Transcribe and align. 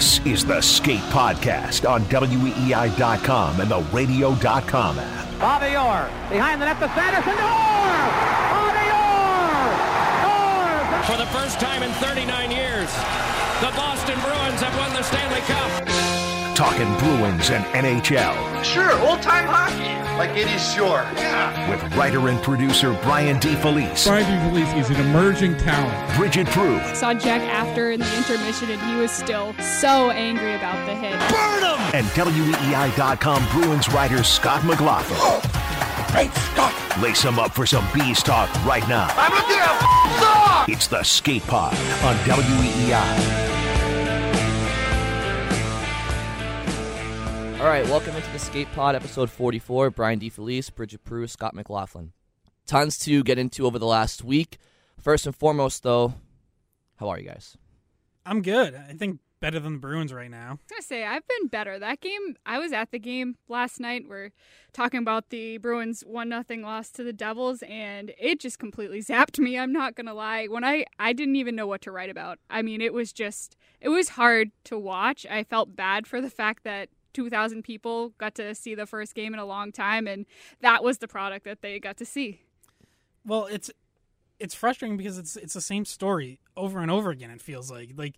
This 0.00 0.24
is 0.24 0.46
the 0.46 0.62
Skate 0.62 1.04
Podcast 1.12 1.86
on 1.86 2.00
WEEI.com 2.04 3.60
and 3.60 3.70
the 3.70 3.80
radio.com 3.92 4.98
app. 4.98 5.38
Bobby 5.38 5.76
Orr 5.76 6.08
behind 6.30 6.62
the 6.62 6.64
net 6.64 6.80
to 6.80 6.88
Sanderson. 6.96 7.36
Orr! 7.36 8.08
Bobby 8.48 8.88
Orr! 8.96 9.68
Orr! 10.24 11.02
For 11.04 11.18
the 11.18 11.28
first 11.36 11.60
time 11.60 11.82
in 11.82 11.90
39 12.00 12.50
years, 12.50 12.88
the 13.60 13.68
Boston 13.76 14.18
Bruins 14.20 14.62
have 14.62 14.74
won 14.78 14.90
the 14.94 15.02
Stanley 15.02 15.42
Cup. 15.42 16.09
Talking 16.60 16.94
Bruins 16.98 17.48
and 17.48 17.64
NHL 17.72 18.62
Sure, 18.62 18.92
old 19.00 19.22
time 19.22 19.46
hockey. 19.46 19.96
Like 20.18 20.36
it 20.36 20.46
is 20.46 20.74
sure. 20.74 21.06
Yeah. 21.16 21.70
with 21.70 21.82
writer 21.96 22.28
and 22.28 22.38
producer 22.42 22.92
Brian 23.02 23.38
D. 23.38 23.54
Felice, 23.54 24.06
Brian 24.06 24.26
DeFelice 24.26 24.78
is 24.78 24.90
an 24.90 24.96
emerging 24.96 25.56
talent. 25.56 26.10
Bridgette 26.10 26.48
Proulx, 26.48 26.96
saw 26.96 27.14
Jack 27.14 27.40
after 27.40 27.92
in 27.92 28.00
the 28.00 28.14
intermission, 28.14 28.70
and 28.70 28.82
he 28.82 28.96
was 28.96 29.10
still 29.10 29.54
so 29.54 30.10
angry 30.10 30.54
about 30.54 30.84
the 30.84 30.94
hit. 30.94 31.12
Burn 31.30 31.62
him! 31.62 31.80
And 31.94 32.06
WEEI.com 32.08 33.46
Bruins 33.52 33.88
writer 33.94 34.22
Scott 34.22 34.62
McLaughlin. 34.62 35.16
Oh, 35.18 35.40
great 36.12 36.34
Scott. 36.34 36.74
Lace 37.00 37.22
them 37.22 37.38
up 37.38 37.52
for 37.52 37.64
some 37.64 37.86
B's 37.94 38.22
talk 38.22 38.50
right 38.66 38.86
now. 38.86 39.08
I'm 39.16 39.32
looking 39.32 39.56
at 39.56 40.68
It's 40.68 40.88
the 40.88 41.02
Skate 41.04 41.46
Pod 41.46 41.72
on 42.04 42.16
E 42.16 42.28
WEEI. 42.28 43.69
All 47.60 47.66
right, 47.66 47.84
welcome 47.84 48.16
into 48.16 48.30
the 48.30 48.38
Skate 48.38 48.72
Pod, 48.74 48.94
episode 48.94 49.28
44. 49.28 49.90
Brian 49.90 50.18
DeFelice, 50.18 50.70
Bridgette 50.70 51.02
Proulx, 51.06 51.28
Scott 51.28 51.52
McLaughlin. 51.54 52.14
Tons 52.66 52.98
to 53.00 53.22
get 53.22 53.38
into 53.38 53.66
over 53.66 53.78
the 53.78 53.84
last 53.84 54.24
week. 54.24 54.56
First 54.98 55.26
and 55.26 55.36
foremost, 55.36 55.82
though, 55.82 56.14
how 56.96 57.10
are 57.10 57.18
you 57.18 57.28
guys? 57.28 57.58
I'm 58.24 58.40
good. 58.40 58.74
I 58.74 58.94
think 58.94 59.20
better 59.40 59.60
than 59.60 59.74
the 59.74 59.78
Bruins 59.78 60.10
right 60.10 60.30
now. 60.30 60.48
I 60.48 60.52
was 60.52 60.60
gonna 60.70 60.82
say 60.82 61.04
I've 61.04 61.28
been 61.28 61.48
better. 61.48 61.78
That 61.78 62.00
game, 62.00 62.36
I 62.46 62.58
was 62.58 62.72
at 62.72 62.92
the 62.92 62.98
game 62.98 63.36
last 63.46 63.78
night. 63.78 64.04
We're 64.08 64.30
talking 64.72 65.00
about 65.00 65.28
the 65.28 65.58
Bruins 65.58 66.00
one 66.06 66.30
nothing 66.30 66.62
loss 66.62 66.90
to 66.92 67.04
the 67.04 67.12
Devils, 67.12 67.62
and 67.68 68.12
it 68.18 68.40
just 68.40 68.58
completely 68.58 69.00
zapped 69.02 69.38
me. 69.38 69.58
I'm 69.58 69.72
not 69.72 69.96
gonna 69.96 70.14
lie. 70.14 70.46
When 70.46 70.64
I 70.64 70.86
I 70.98 71.12
didn't 71.12 71.36
even 71.36 71.56
know 71.56 71.66
what 71.66 71.82
to 71.82 71.92
write 71.92 72.10
about. 72.10 72.38
I 72.48 72.62
mean, 72.62 72.80
it 72.80 72.94
was 72.94 73.12
just 73.12 73.54
it 73.82 73.90
was 73.90 74.10
hard 74.10 74.50
to 74.64 74.78
watch. 74.78 75.26
I 75.30 75.44
felt 75.44 75.76
bad 75.76 76.06
for 76.06 76.22
the 76.22 76.30
fact 76.30 76.64
that. 76.64 76.88
2,000 77.12 77.62
people 77.62 78.10
got 78.18 78.34
to 78.36 78.54
see 78.54 78.74
the 78.74 78.86
first 78.86 79.14
game 79.14 79.34
in 79.34 79.40
a 79.40 79.44
long 79.44 79.72
time, 79.72 80.06
and 80.06 80.26
that 80.60 80.82
was 80.82 80.98
the 80.98 81.08
product 81.08 81.44
that 81.44 81.62
they 81.62 81.78
got 81.78 81.96
to 81.98 82.04
see. 82.04 82.42
Well, 83.24 83.46
it's 83.46 83.70
it's 84.38 84.54
frustrating 84.54 84.96
because 84.96 85.18
it's 85.18 85.36
it's 85.36 85.54
the 85.54 85.60
same 85.60 85.84
story 85.84 86.40
over 86.56 86.80
and 86.80 86.90
over 86.90 87.10
again. 87.10 87.30
It 87.30 87.40
feels 87.40 87.70
like 87.70 87.90
like 87.96 88.16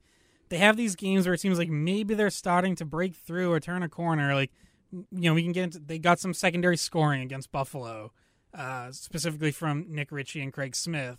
they 0.48 0.58
have 0.58 0.76
these 0.76 0.94
games 0.96 1.26
where 1.26 1.34
it 1.34 1.40
seems 1.40 1.58
like 1.58 1.68
maybe 1.68 2.14
they're 2.14 2.30
starting 2.30 2.76
to 2.76 2.84
break 2.84 3.16
through 3.16 3.52
or 3.52 3.58
turn 3.58 3.82
a 3.82 3.88
corner. 3.88 4.34
Like 4.34 4.52
you 4.92 5.06
know, 5.10 5.34
we 5.34 5.42
can 5.42 5.52
get 5.52 5.64
into. 5.64 5.78
They 5.80 5.98
got 5.98 6.20
some 6.20 6.34
secondary 6.34 6.76
scoring 6.76 7.22
against 7.22 7.50
Buffalo, 7.50 8.12
uh, 8.54 8.92
specifically 8.92 9.50
from 9.50 9.86
Nick 9.88 10.12
Ritchie 10.12 10.40
and 10.40 10.52
Craig 10.52 10.76
Smith 10.76 11.18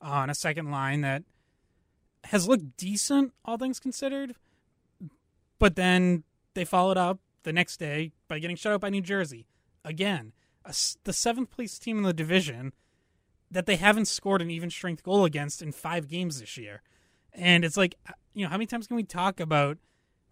on 0.00 0.30
a 0.30 0.34
second 0.34 0.70
line 0.70 1.02
that 1.02 1.22
has 2.24 2.48
looked 2.48 2.76
decent, 2.76 3.32
all 3.44 3.58
things 3.58 3.80
considered. 3.80 4.34
But 5.58 5.76
then 5.76 6.24
they 6.54 6.64
followed 6.64 6.96
up 6.96 7.20
the 7.42 7.52
next 7.52 7.78
day 7.78 8.12
by 8.28 8.38
getting 8.38 8.56
shut 8.56 8.72
out 8.72 8.80
by 8.80 8.90
New 8.90 9.00
Jersey 9.00 9.46
again, 9.84 10.32
a 10.64 10.74
the 11.04 11.12
seventh 11.12 11.50
place 11.50 11.78
team 11.78 11.98
in 11.98 12.04
the 12.04 12.12
division 12.12 12.72
that 13.50 13.66
they 13.66 13.76
haven't 13.76 14.06
scored 14.06 14.42
an 14.42 14.50
even 14.50 14.70
strength 14.70 15.02
goal 15.02 15.24
against 15.24 15.62
in 15.62 15.72
five 15.72 16.08
games 16.08 16.40
this 16.40 16.56
year. 16.56 16.82
And 17.32 17.64
it's 17.64 17.76
like, 17.76 17.96
uh, 18.08 18.12
you 18.32 18.44
know, 18.44 18.50
how 18.50 18.56
many 18.56 18.66
times 18.66 18.86
can 18.86 18.96
we 18.96 19.02
talk 19.02 19.40
about 19.40 19.78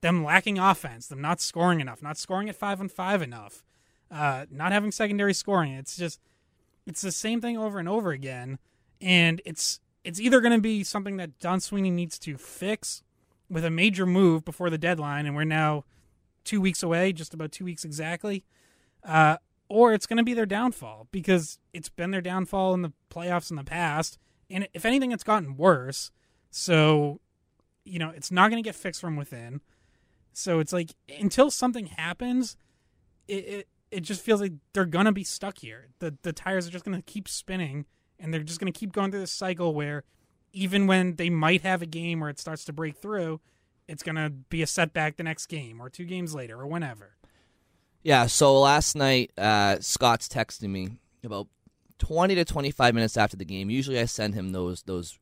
them 0.00 0.22
lacking 0.22 0.58
offense, 0.58 1.08
them 1.08 1.20
not 1.20 1.40
scoring 1.40 1.80
enough, 1.80 2.02
not 2.02 2.16
scoring 2.16 2.48
at 2.48 2.56
five 2.56 2.80
on 2.80 2.88
five 2.88 3.22
enough, 3.22 3.64
uh, 4.10 4.46
not 4.50 4.72
having 4.72 4.92
secondary 4.92 5.34
scoring? 5.34 5.72
It's 5.72 5.96
just, 5.96 6.20
it's 6.86 7.00
the 7.00 7.12
same 7.12 7.40
thing 7.40 7.58
over 7.58 7.78
and 7.78 7.88
over 7.88 8.12
again. 8.12 8.58
And 9.00 9.40
it's 9.44 9.80
it's 10.04 10.20
either 10.20 10.40
going 10.40 10.54
to 10.54 10.60
be 10.60 10.84
something 10.84 11.16
that 11.18 11.38
Don 11.38 11.60
Sweeney 11.60 11.90
needs 11.90 12.18
to 12.20 12.38
fix 12.38 13.02
with 13.50 13.64
a 13.64 13.70
major 13.70 14.06
move 14.06 14.44
before 14.44 14.70
the 14.70 14.78
deadline, 14.78 15.26
and 15.26 15.34
we're 15.36 15.44
now 15.44 15.84
two 16.48 16.60
weeks 16.60 16.82
away, 16.82 17.12
just 17.12 17.34
about 17.34 17.52
two 17.52 17.64
weeks 17.64 17.84
exactly, 17.84 18.44
uh, 19.04 19.36
or 19.68 19.92
it's 19.92 20.06
going 20.06 20.16
to 20.16 20.24
be 20.24 20.34
their 20.34 20.46
downfall 20.46 21.06
because 21.12 21.58
it's 21.72 21.90
been 21.90 22.10
their 22.10 22.22
downfall 22.22 22.72
in 22.74 22.82
the 22.82 22.92
playoffs 23.10 23.50
in 23.50 23.56
the 23.56 23.64
past, 23.64 24.18
and 24.50 24.66
if 24.72 24.84
anything, 24.84 25.12
it's 25.12 25.24
gotten 25.24 25.56
worse. 25.56 26.10
So, 26.50 27.20
you 27.84 27.98
know, 27.98 28.10
it's 28.10 28.30
not 28.30 28.50
going 28.50 28.62
to 28.62 28.66
get 28.66 28.74
fixed 28.74 29.00
from 29.00 29.16
within. 29.16 29.60
So 30.32 30.60
it's 30.60 30.72
like 30.72 30.94
until 31.20 31.50
something 31.50 31.86
happens, 31.86 32.56
it 33.26 33.34
it, 33.34 33.68
it 33.90 34.00
just 34.00 34.22
feels 34.22 34.40
like 34.40 34.52
they're 34.72 34.84
gonna 34.84 35.12
be 35.12 35.24
stuck 35.24 35.58
here. 35.58 35.88
The 35.98 36.16
the 36.22 36.32
tires 36.32 36.68
are 36.68 36.70
just 36.70 36.84
gonna 36.84 37.02
keep 37.02 37.28
spinning, 37.28 37.86
and 38.20 38.32
they're 38.32 38.44
just 38.44 38.60
gonna 38.60 38.70
keep 38.70 38.92
going 38.92 39.10
through 39.10 39.20
this 39.20 39.32
cycle 39.32 39.74
where 39.74 40.04
even 40.52 40.86
when 40.86 41.16
they 41.16 41.28
might 41.28 41.62
have 41.62 41.82
a 41.82 41.86
game 41.86 42.20
where 42.20 42.30
it 42.30 42.38
starts 42.38 42.64
to 42.66 42.72
break 42.72 42.96
through, 42.96 43.40
it's 43.88 44.02
gonna 44.02 44.30
be 44.30 44.62
a 44.62 44.66
setback 44.66 45.16
the 45.16 45.22
next 45.22 45.46
game 45.46 45.80
or 45.80 45.88
two 45.90 46.04
games 46.04 46.34
later 46.34 46.60
or 46.60 46.66
whenever. 46.66 47.16
Yeah, 48.02 48.26
so 48.26 48.60
last 48.60 48.94
night, 48.94 49.32
uh, 49.36 49.78
Scott's 49.80 50.28
texting 50.28 50.70
me 50.70 50.90
about 51.24 51.48
20 51.98 52.36
to 52.36 52.44
25 52.44 52.94
minutes 52.94 53.16
after 53.16 53.36
the 53.36 53.44
game. 53.44 53.70
Usually 53.70 53.98
I 53.98 54.04
send 54.04 54.34
him 54.34 54.52
those 54.52 54.82
those 54.82 55.18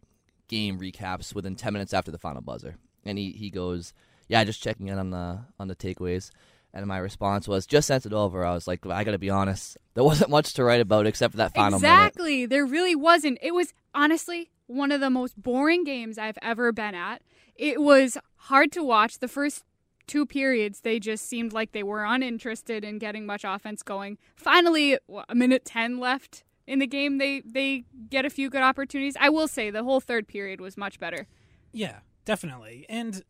game 0.49 0.79
recaps 0.79 1.35
within 1.35 1.57
10 1.57 1.73
minutes 1.73 1.95
after 1.95 2.11
the 2.11 2.19
final 2.19 2.43
buzzer. 2.43 2.77
And 3.05 3.19
he, 3.19 3.33
he 3.33 3.51
goes, 3.51 3.93
yeah, 4.29 4.45
just 4.45 4.63
checking 4.63 4.89
in 4.89 4.99
on 4.99 5.11
the 5.11 5.41
on 5.59 5.69
the 5.69 5.77
takeaways. 5.77 6.31
And 6.77 6.87
my 6.87 6.99
response 6.99 7.49
was, 7.49 7.67
just 7.67 7.89
sent 7.89 8.05
it 8.05 8.13
over. 8.13 8.45
I 8.45 8.53
was 8.53 8.69
like, 8.69 8.85
I 8.87 9.03
got 9.03 9.13
to 9.13 9.19
be 9.19 9.31
honest. 9.31 9.79
There 9.95 10.05
wasn't 10.05 10.31
much 10.31 10.53
to 10.55 10.65
write 10.65 10.83
about 10.83 11.07
except 11.07 11.33
for 11.33 11.39
that 11.39 11.55
final 11.55 11.79
minute. 11.81 11.91
exactly. 11.91 12.47
There 12.47 12.67
really 12.67 12.95
wasn't. 12.95 13.39
It 13.41 13.55
was 13.55 13.73
honestly 13.95 14.51
one 14.67 14.93
of 14.93 15.01
the 15.01 15.09
most 15.09 15.41
boring 15.41 15.85
games 15.85 16.19
I've 16.19 16.39
ever 16.43 16.73
been 16.73 16.95
at. 16.95 17.23
It 17.55 17.81
was 17.81 18.19
hard 18.37 18.73
to 18.73 18.85
watch. 18.85 19.21
The 19.21 19.29
first 19.29 19.65
two 20.07 20.27
periods, 20.27 20.81
they 20.81 21.01
just 21.01 21.27
seemed 21.27 21.55
like 21.55 21.73
they 21.73 21.83
were 21.83 22.05
uninterested 22.05 22.85
in 22.85 22.99
getting 22.99 23.25
much 23.25 23.43
offense 23.45 23.83
going. 23.83 24.19
Finally, 24.37 24.99
a 25.29 25.35
minute 25.35 25.65
10 25.65 25.99
left 25.99 26.45
in 26.67 26.79
the 26.79 26.87
game, 26.87 27.19
they, 27.19 27.41
they 27.41 27.85
get 28.11 28.25
a 28.25 28.31
few 28.31 28.51
good 28.51 28.63
opportunities. 28.63 29.17
I 29.19 29.31
will 29.31 29.49
say 29.49 29.71
the 29.71 29.85
whole 29.85 30.01
third 30.01 30.29
period 30.29 30.61
was 30.61 30.77
much 30.77 30.99
better. 30.99 31.27
Yeah, 31.73 32.01
definitely. 32.25 32.87
And 32.89 33.23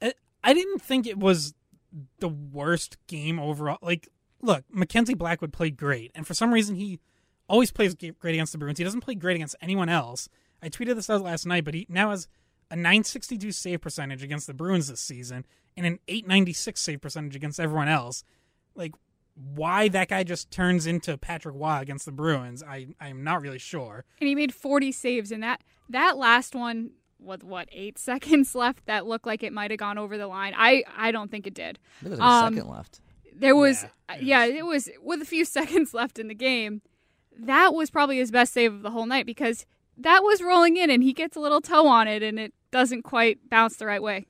uh, 0.00 0.10
I 0.44 0.54
didn't 0.54 0.82
think 0.82 1.06
it 1.06 1.18
was 1.18 1.54
the 2.18 2.28
worst 2.28 2.96
game 3.06 3.38
overall. 3.38 3.78
Like, 3.82 4.08
look, 4.42 4.64
Mackenzie 4.70 5.14
Blackwood 5.14 5.52
played 5.52 5.76
great, 5.76 6.10
and 6.14 6.26
for 6.26 6.34
some 6.34 6.52
reason 6.52 6.76
he 6.76 7.00
always 7.48 7.72
plays 7.72 7.94
great 7.94 8.34
against 8.34 8.52
the 8.52 8.58
Bruins. 8.58 8.78
He 8.78 8.84
doesn't 8.84 9.00
play 9.00 9.14
great 9.14 9.36
against 9.36 9.56
anyone 9.60 9.88
else. 9.88 10.28
I 10.62 10.68
tweeted 10.68 10.94
this 10.94 11.10
out 11.10 11.22
last 11.22 11.46
night, 11.46 11.64
but 11.64 11.74
he 11.74 11.86
now 11.88 12.10
has 12.10 12.28
a 12.70 12.76
962 12.76 13.52
save 13.52 13.80
percentage 13.80 14.22
against 14.22 14.46
the 14.46 14.54
Bruins 14.54 14.88
this 14.88 15.00
season 15.00 15.44
and 15.76 15.86
an 15.86 15.98
896 16.06 16.80
save 16.80 17.00
percentage 17.00 17.34
against 17.34 17.58
everyone 17.58 17.88
else. 17.88 18.22
Like, 18.74 18.92
why 19.34 19.88
that 19.88 20.08
guy 20.08 20.22
just 20.22 20.50
turns 20.50 20.86
into 20.86 21.16
Patrick 21.16 21.54
Roy 21.56 21.78
against 21.80 22.04
the 22.04 22.12
Bruins, 22.12 22.62
I 22.62 22.88
I 23.00 23.08
am 23.08 23.24
not 23.24 23.40
really 23.40 23.58
sure. 23.58 24.04
And 24.20 24.28
he 24.28 24.34
made 24.34 24.54
40 24.54 24.92
saves, 24.92 25.32
and 25.32 25.42
that, 25.42 25.62
that 25.88 26.18
last 26.18 26.54
one 26.54 26.90
with 27.22 27.44
what 27.44 27.68
eight 27.72 27.98
seconds 28.10 28.54
left 28.54 28.86
that 28.86 29.06
looked 29.06 29.26
like 29.26 29.42
it 29.42 29.52
might 29.52 29.70
have 29.70 29.78
gone 29.78 29.98
over 29.98 30.16
the 30.18 30.26
line. 30.26 30.54
I 30.56 30.84
I 30.96 31.12
don't 31.12 31.30
think 31.30 31.46
it 31.46 31.54
did. 31.54 31.78
I 32.00 32.02
think 32.04 32.08
there's 32.16 32.20
a 32.20 32.24
Um, 32.24 32.54
second 32.54 32.70
left. 32.70 33.00
There 33.34 33.56
was 33.56 33.82
Yeah, 33.82 33.88
uh, 34.08 34.18
yeah, 34.20 34.44
it 34.44 34.66
was 34.66 34.88
with 35.02 35.22
a 35.22 35.24
few 35.24 35.44
seconds 35.58 35.94
left 35.94 36.18
in 36.18 36.28
the 36.28 36.34
game. 36.34 36.82
that 37.38 37.72
was 37.72 37.90
probably 37.90 38.18
his 38.18 38.30
best 38.30 38.52
save 38.52 38.74
of 38.74 38.82
the 38.82 38.90
whole 38.90 39.06
night 39.06 39.24
because 39.24 39.64
that 39.96 40.22
was 40.22 40.42
rolling 40.42 40.76
in 40.76 40.90
and 40.90 41.02
he 41.02 41.12
gets 41.12 41.36
a 41.36 41.40
little 41.40 41.60
toe 41.60 41.86
on 41.86 42.06
it 42.08 42.22
and 42.22 42.38
it 42.38 42.52
doesn't 42.70 43.02
quite 43.02 43.48
bounce 43.48 43.76
the 43.76 43.86
right 43.86 44.02
way. 44.02 44.26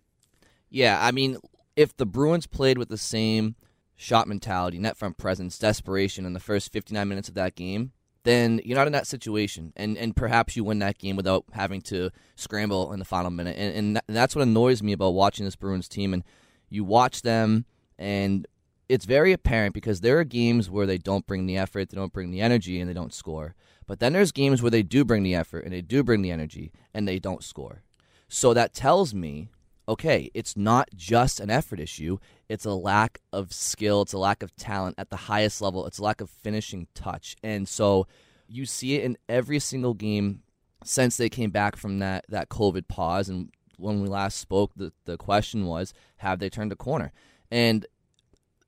Yeah, 0.68 0.98
I 1.04 1.10
mean, 1.10 1.36
if 1.76 1.96
the 1.96 2.06
Bruins 2.06 2.46
played 2.46 2.78
with 2.78 2.88
the 2.88 2.96
same 2.98 3.56
shot 3.96 4.28
mentality, 4.28 4.78
net 4.78 4.96
front 4.96 5.16
presence, 5.18 5.58
desperation 5.58 6.24
in 6.24 6.32
the 6.32 6.40
first 6.40 6.72
59 6.72 7.08
minutes 7.08 7.28
of 7.28 7.34
that 7.34 7.54
game, 7.56 7.92
then 8.24 8.60
you're 8.64 8.76
not 8.76 8.86
in 8.86 8.92
that 8.92 9.06
situation, 9.06 9.72
and 9.76 9.96
and 9.96 10.14
perhaps 10.14 10.56
you 10.56 10.64
win 10.64 10.78
that 10.80 10.98
game 10.98 11.16
without 11.16 11.44
having 11.52 11.80
to 11.82 12.10
scramble 12.36 12.92
in 12.92 12.98
the 12.98 13.04
final 13.04 13.30
minute, 13.30 13.56
and 13.58 14.00
and 14.08 14.16
that's 14.16 14.36
what 14.36 14.42
annoys 14.42 14.82
me 14.82 14.92
about 14.92 15.10
watching 15.10 15.44
this 15.44 15.56
Bruins 15.56 15.88
team. 15.88 16.12
And 16.12 16.22
you 16.68 16.84
watch 16.84 17.22
them, 17.22 17.64
and 17.98 18.46
it's 18.88 19.04
very 19.04 19.32
apparent 19.32 19.74
because 19.74 20.00
there 20.00 20.18
are 20.18 20.24
games 20.24 20.68
where 20.68 20.86
they 20.86 20.98
don't 20.98 21.26
bring 21.26 21.46
the 21.46 21.56
effort, 21.56 21.90
they 21.90 21.96
don't 21.96 22.12
bring 22.12 22.30
the 22.30 22.40
energy, 22.40 22.80
and 22.80 22.88
they 22.88 22.94
don't 22.94 23.14
score. 23.14 23.54
But 23.86 24.00
then 24.00 24.12
there's 24.12 24.32
games 24.32 24.62
where 24.62 24.70
they 24.70 24.82
do 24.82 25.04
bring 25.04 25.22
the 25.22 25.34
effort 25.34 25.64
and 25.64 25.72
they 25.72 25.80
do 25.80 26.04
bring 26.04 26.22
the 26.22 26.30
energy, 26.30 26.72
and 26.92 27.08
they 27.08 27.18
don't 27.18 27.42
score. 27.42 27.82
So 28.28 28.54
that 28.54 28.74
tells 28.74 29.14
me 29.14 29.48
okay, 29.90 30.30
it's 30.34 30.56
not 30.56 30.88
just 30.94 31.40
an 31.40 31.50
effort 31.50 31.80
issue. 31.80 32.16
It's 32.48 32.64
a 32.64 32.72
lack 32.72 33.20
of 33.32 33.52
skill. 33.52 34.02
It's 34.02 34.12
a 34.12 34.18
lack 34.18 34.44
of 34.44 34.54
talent 34.54 34.94
at 34.98 35.10
the 35.10 35.16
highest 35.16 35.60
level. 35.60 35.84
It's 35.84 35.98
a 35.98 36.04
lack 36.04 36.20
of 36.20 36.30
finishing 36.30 36.86
touch. 36.94 37.36
And 37.42 37.68
so 37.68 38.06
you 38.46 38.66
see 38.66 38.94
it 38.94 39.02
in 39.02 39.18
every 39.28 39.58
single 39.58 39.94
game 39.94 40.42
since 40.84 41.16
they 41.16 41.28
came 41.28 41.50
back 41.50 41.74
from 41.74 41.98
that, 41.98 42.24
that 42.28 42.48
COVID 42.48 42.86
pause. 42.86 43.28
And 43.28 43.50
when 43.78 44.00
we 44.00 44.08
last 44.08 44.38
spoke, 44.38 44.70
the, 44.76 44.92
the 45.06 45.16
question 45.16 45.66
was 45.66 45.92
have 46.18 46.38
they 46.38 46.48
turned 46.48 46.70
a 46.70 46.76
corner? 46.76 47.12
And 47.50 47.84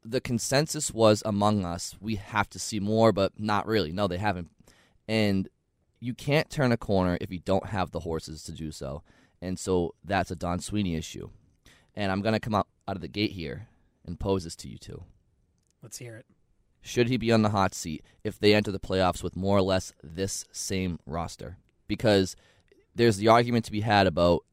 the 0.05 0.21
consensus 0.21 0.91
was 0.91 1.23
among 1.25 1.65
us 1.65 1.95
we 2.01 2.17
have 2.17 2.51
to 2.51 2.59
see 2.59 2.81
more, 2.81 3.13
but 3.13 3.39
not 3.39 3.69
really. 3.69 3.93
No, 3.93 4.09
they 4.09 4.19
haven't. 4.19 4.51
And 5.07 5.49
you 6.01 6.15
can't 6.15 6.51
turn 6.51 6.73
a 6.73 6.77
corner 6.77 7.17
if 7.21 7.31
you 7.31 7.39
don't 7.39 7.67
have 7.67 7.93
the 7.93 8.01
horses 8.01 8.43
to 8.43 8.53
do 8.53 8.73
so. 8.73 9.05
And 9.43 9.59
so 9.59 9.95
that's 10.05 10.31
a 10.31 10.37
Don 10.37 10.61
Sweeney 10.61 10.95
issue. 10.95 11.29
And 11.97 12.13
I'm 12.13 12.23
going 12.23 12.33
to 12.33 12.41
come 12.41 12.55
out, 12.55 12.69
out 12.87 12.97
of 12.97 13.03
the 13.03 13.09
gate 13.09 13.33
here 13.33 13.67
and 14.07 14.19
pose 14.19 14.45
this 14.45 14.57
to 14.57 14.69
you 14.69 14.79
two. 14.79 15.03
Let's 15.83 15.99
hear 15.99 16.17
it. 16.17 16.27
Should 16.81 17.09
he 17.09 17.17
be 17.17 17.33
on 17.33 17.43
the 17.43 17.51
hot 17.51 17.75
seat 17.75 18.05
if 18.25 18.39
they 18.39 18.55
enter 18.55 18.71
the 18.71 18.79
playoffs 18.81 19.23
with 19.23 19.37
more 19.37 19.59
or 19.59 19.63
less 19.63 19.93
this 20.03 20.45
same 20.53 21.01
roster? 21.07 21.59
Because 21.89 22.37
there's 22.95 23.17
the 23.17 23.29
argument 23.29 23.65
to 23.65 23.73
be 23.73 23.81
had 23.81 24.07
about 24.07 24.45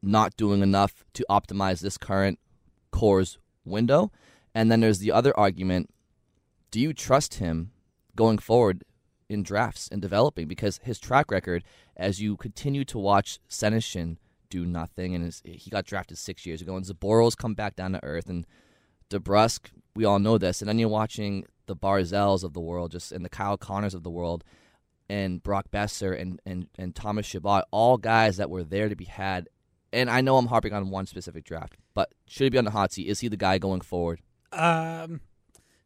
not 0.00 0.36
doing 0.36 0.62
enough 0.62 1.04
to 1.14 1.26
optimize 1.28 1.80
this 1.80 1.98
current 1.98 2.38
core's 2.92 3.38
window. 3.64 4.12
And 4.54 4.70
then 4.70 4.80
there's 4.80 5.00
the 5.00 5.12
other 5.12 5.38
argument 5.38 5.90
do 6.70 6.78
you 6.78 6.92
trust 6.92 7.34
him 7.34 7.72
going 8.14 8.38
forward 8.38 8.84
in 9.30 9.42
drafts 9.44 9.88
and 9.90 10.02
developing 10.02 10.48
because 10.48 10.80
his 10.82 10.98
track 10.98 11.30
record, 11.30 11.62
as 11.96 12.20
you 12.20 12.36
continue 12.36 12.84
to 12.84 12.98
watch 12.98 13.38
Senyshyn 13.48 14.16
do 14.50 14.66
nothing, 14.66 15.14
and 15.14 15.24
his, 15.24 15.40
he 15.44 15.70
got 15.70 15.86
drafted 15.86 16.18
six 16.18 16.44
years 16.44 16.60
ago, 16.60 16.76
and 16.76 16.84
Zboril's 16.84 17.36
come 17.36 17.54
back 17.54 17.76
down 17.76 17.92
to 17.92 18.04
earth, 18.04 18.28
and 18.28 18.44
DeBrusk, 19.08 19.70
we 19.94 20.04
all 20.04 20.18
know 20.18 20.36
this, 20.36 20.60
and 20.60 20.68
then 20.68 20.78
you're 20.78 20.88
watching 20.88 21.46
the 21.66 21.76
Barzals 21.76 22.42
of 22.42 22.52
the 22.52 22.60
world, 22.60 22.90
just 22.90 23.12
and 23.12 23.24
the 23.24 23.28
Kyle 23.28 23.56
Connors 23.56 23.94
of 23.94 24.02
the 24.02 24.10
world, 24.10 24.42
and 25.08 25.42
Brock 25.42 25.66
Boeser 25.72 26.20
and 26.20 26.40
and 26.44 26.66
and 26.76 26.94
Thomas 26.94 27.26
Chabot, 27.26 27.64
all 27.70 27.96
guys 27.96 28.36
that 28.38 28.50
were 28.50 28.64
there 28.64 28.88
to 28.88 28.96
be 28.96 29.04
had. 29.04 29.48
And 29.92 30.10
I 30.10 30.20
know 30.20 30.36
I'm 30.36 30.46
harping 30.46 30.72
on 30.72 30.90
one 30.90 31.06
specific 31.06 31.44
draft, 31.44 31.76
but 31.94 32.12
should 32.26 32.44
he 32.44 32.50
be 32.50 32.58
on 32.58 32.64
the 32.64 32.70
hot 32.70 32.92
seat? 32.92 33.08
Is 33.08 33.20
he 33.20 33.28
the 33.28 33.36
guy 33.36 33.58
going 33.58 33.80
forward? 33.80 34.20
Um, 34.52 35.20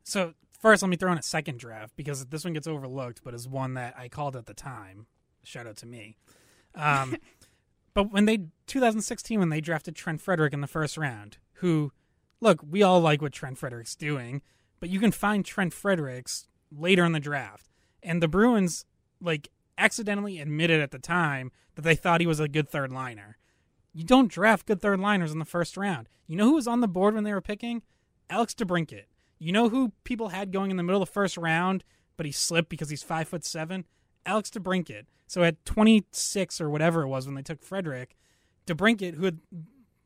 so 0.02 0.35
First, 0.64 0.82
let 0.82 0.88
me 0.88 0.96
throw 0.96 1.12
in 1.12 1.19
a 1.19 1.22
second 1.22 1.58
draft 1.58 1.94
because 1.94 2.25
this 2.25 2.43
one 2.43 2.55
gets 2.55 2.66
overlooked, 2.66 3.20
but 3.22 3.34
is 3.34 3.46
one 3.46 3.75
that 3.75 3.94
I 3.99 4.08
called 4.08 4.34
at 4.34 4.46
the 4.46 4.55
time. 4.55 5.05
Shout 5.43 5.66
out 5.66 5.76
to 5.76 5.87
me. 5.87 6.16
Um, 6.75 7.16
but 7.93 8.11
when 8.11 8.25
they 8.25 8.46
2016 8.66 9.38
when 9.38 9.50
they 9.50 9.61
drafted 9.61 9.94
Trent 9.94 10.22
Frederic 10.22 10.55
in 10.55 10.62
the 10.62 10.66
first 10.66 10.96
round, 10.96 11.37
who, 11.56 11.93
look, 12.40 12.64
we 12.66 12.82
all 12.82 13.02
like 13.02 13.20
what 13.20 13.34
Trent 13.34 13.58
Frederic's 13.58 13.94
doing, 13.94 14.40
but 14.81 14.88
you 14.88 15.00
can 15.00 15.12
find 15.12 15.44
Trent 15.44 15.75
Frederic's 15.75 16.49
later 16.75 17.05
in 17.05 17.12
the 17.12 17.20
draft, 17.20 17.69
and 18.02 18.22
the 18.22 18.26
Bruins 18.26 18.87
like 19.20 19.50
accidentally 19.76 20.38
admitted 20.38 20.81
at 20.81 20.93
the 20.93 20.99
time 20.99 21.52
that 21.75 21.82
they 21.82 21.94
thought 21.94 22.22
he 22.22 22.26
was 22.26 22.40
a 22.40 22.49
good 22.49 22.70
third 22.70 22.90
liner. 22.90 23.37
You 23.93 24.05
don't 24.05 24.32
draft 24.32 24.64
good 24.64 24.81
third 24.81 24.99
liners 24.99 25.31
in 25.31 25.40
the 25.40 25.44
first 25.44 25.76
round. 25.76 26.08
You 26.26 26.37
know 26.37 26.46
who 26.46 26.55
was 26.55 26.66
on 26.66 26.81
the 26.81 26.88
board 26.88 27.14
when 27.14 27.25
they 27.25 27.34
were 27.34 27.43
picking? 27.43 27.82
Alex 28.31 28.55
DeBrincat. 28.55 29.05
You 29.44 29.52
know 29.52 29.69
who 29.69 29.93
people 30.05 30.31
had 30.31 30.52
going 30.52 30.70
in 30.70 30.79
the 30.79 30.82
middle 30.82 31.02
of 31.02 31.08
the 31.08 31.12
first 31.12 31.37
round, 31.37 31.85
but 32.17 32.25
he 32.25 32.32
slipped 32.32 32.70
because 32.70 32.88
he's 32.88 33.02
five 33.02 33.29
foot 33.29 33.44
seven? 33.44 33.85
Alex 34.25 34.49
DeBrincat. 34.49 35.05
So 35.26 35.43
at 35.43 35.62
26 35.67 36.62
or 36.62 36.70
whatever 36.70 37.02
it 37.02 37.08
was 37.08 37.26
when 37.26 37.35
they 37.35 37.43
took 37.43 37.62
Frederic, 37.62 38.17
DeBrincat, 38.67 39.17
who 39.17 39.26
had, 39.26 39.41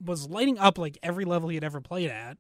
was 0.05 0.29
lighting 0.29 0.59
up 0.59 0.77
like 0.77 0.99
every 1.05 1.25
level 1.25 1.51
he 1.51 1.55
had 1.55 1.63
ever 1.63 1.81
played 1.81 2.11
at, 2.11 2.37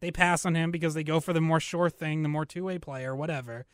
they 0.00 0.10
pass 0.10 0.44
on 0.44 0.54
him 0.54 0.70
because 0.70 0.92
they 0.92 1.02
go 1.02 1.18
for 1.18 1.32
the 1.32 1.40
more 1.40 1.60
sure 1.60 1.88
thing, 1.88 2.22
the 2.22 2.28
more 2.28 2.44
two 2.44 2.64
way 2.64 2.78
player, 2.78 3.16
whatever. 3.16 3.64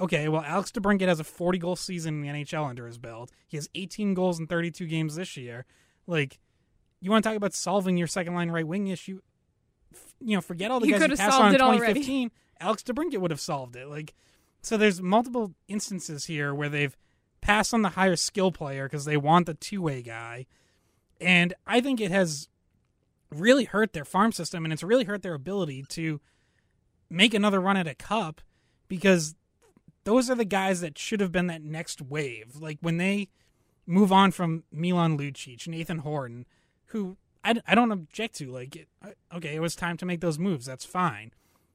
Okay, 0.00 0.28
well, 0.28 0.44
Alex 0.46 0.70
DeBrincat 0.70 1.08
has 1.08 1.18
a 1.18 1.24
40 1.24 1.58
goal 1.58 1.74
season 1.74 2.14
in 2.14 2.22
the 2.22 2.44
NHL 2.44 2.68
under 2.68 2.86
his 2.86 2.98
belt. 2.98 3.32
He 3.48 3.56
has 3.56 3.68
18 3.74 4.14
goals 4.14 4.38
in 4.38 4.46
32 4.46 4.86
games 4.86 5.16
this 5.16 5.36
year. 5.36 5.66
Like, 6.06 6.38
you 7.00 7.10
want 7.10 7.24
to 7.24 7.28
talk 7.28 7.36
about 7.36 7.54
solving 7.54 7.96
your 7.96 8.06
second 8.06 8.34
line 8.34 8.52
right 8.52 8.66
wing 8.66 8.86
issue? 8.86 9.18
You 10.20 10.36
know, 10.36 10.40
forget 10.40 10.70
all 10.70 10.80
the 10.80 10.86
he 10.86 10.92
guys 10.92 11.02
who 11.02 11.16
passed 11.16 11.38
on 11.38 11.54
in 11.54 11.60
2015. 11.60 12.16
Already. 12.16 12.32
Alex 12.60 12.82
DeBrincat 12.82 13.18
would 13.18 13.30
have 13.30 13.40
solved 13.40 13.76
it. 13.76 13.88
Like, 13.88 14.14
so 14.62 14.76
there's 14.76 15.00
multiple 15.00 15.54
instances 15.68 16.24
here 16.24 16.54
where 16.54 16.68
they've 16.68 16.96
passed 17.40 17.72
on 17.72 17.82
the 17.82 17.90
higher 17.90 18.16
skill 18.16 18.50
player 18.50 18.86
because 18.86 19.04
they 19.04 19.16
want 19.16 19.46
the 19.46 19.54
two 19.54 19.82
way 19.82 20.02
guy, 20.02 20.46
and 21.20 21.54
I 21.66 21.80
think 21.80 22.00
it 22.00 22.10
has 22.10 22.48
really 23.30 23.64
hurt 23.64 23.92
their 23.92 24.04
farm 24.04 24.32
system 24.32 24.64
and 24.64 24.72
it's 24.72 24.82
really 24.82 25.04
hurt 25.04 25.22
their 25.22 25.34
ability 25.34 25.84
to 25.88 26.20
make 27.10 27.34
another 27.34 27.60
run 27.60 27.76
at 27.76 27.86
a 27.86 27.94
cup 27.94 28.40
because 28.88 29.34
those 30.04 30.30
are 30.30 30.34
the 30.34 30.44
guys 30.44 30.80
that 30.80 30.96
should 30.98 31.20
have 31.20 31.32
been 31.32 31.46
that 31.48 31.62
next 31.62 32.00
wave. 32.00 32.56
Like 32.58 32.78
when 32.80 32.96
they 32.96 33.28
move 33.86 34.12
on 34.12 34.30
from 34.30 34.64
Milan 34.72 35.18
Lucic, 35.18 35.66
Nathan 35.68 35.98
Horton, 35.98 36.46
who 36.86 37.16
I, 37.44 37.54
I 37.66 37.74
don't 37.74 37.92
object 37.92 38.36
to 38.36 38.50
like 38.50 38.76
it, 38.76 38.88
okay 39.34 39.54
it 39.54 39.60
was 39.60 39.76
time 39.76 39.96
to 39.98 40.06
make 40.06 40.20
those 40.20 40.38
moves 40.38 40.66
that's 40.66 40.84
fine. 40.84 41.32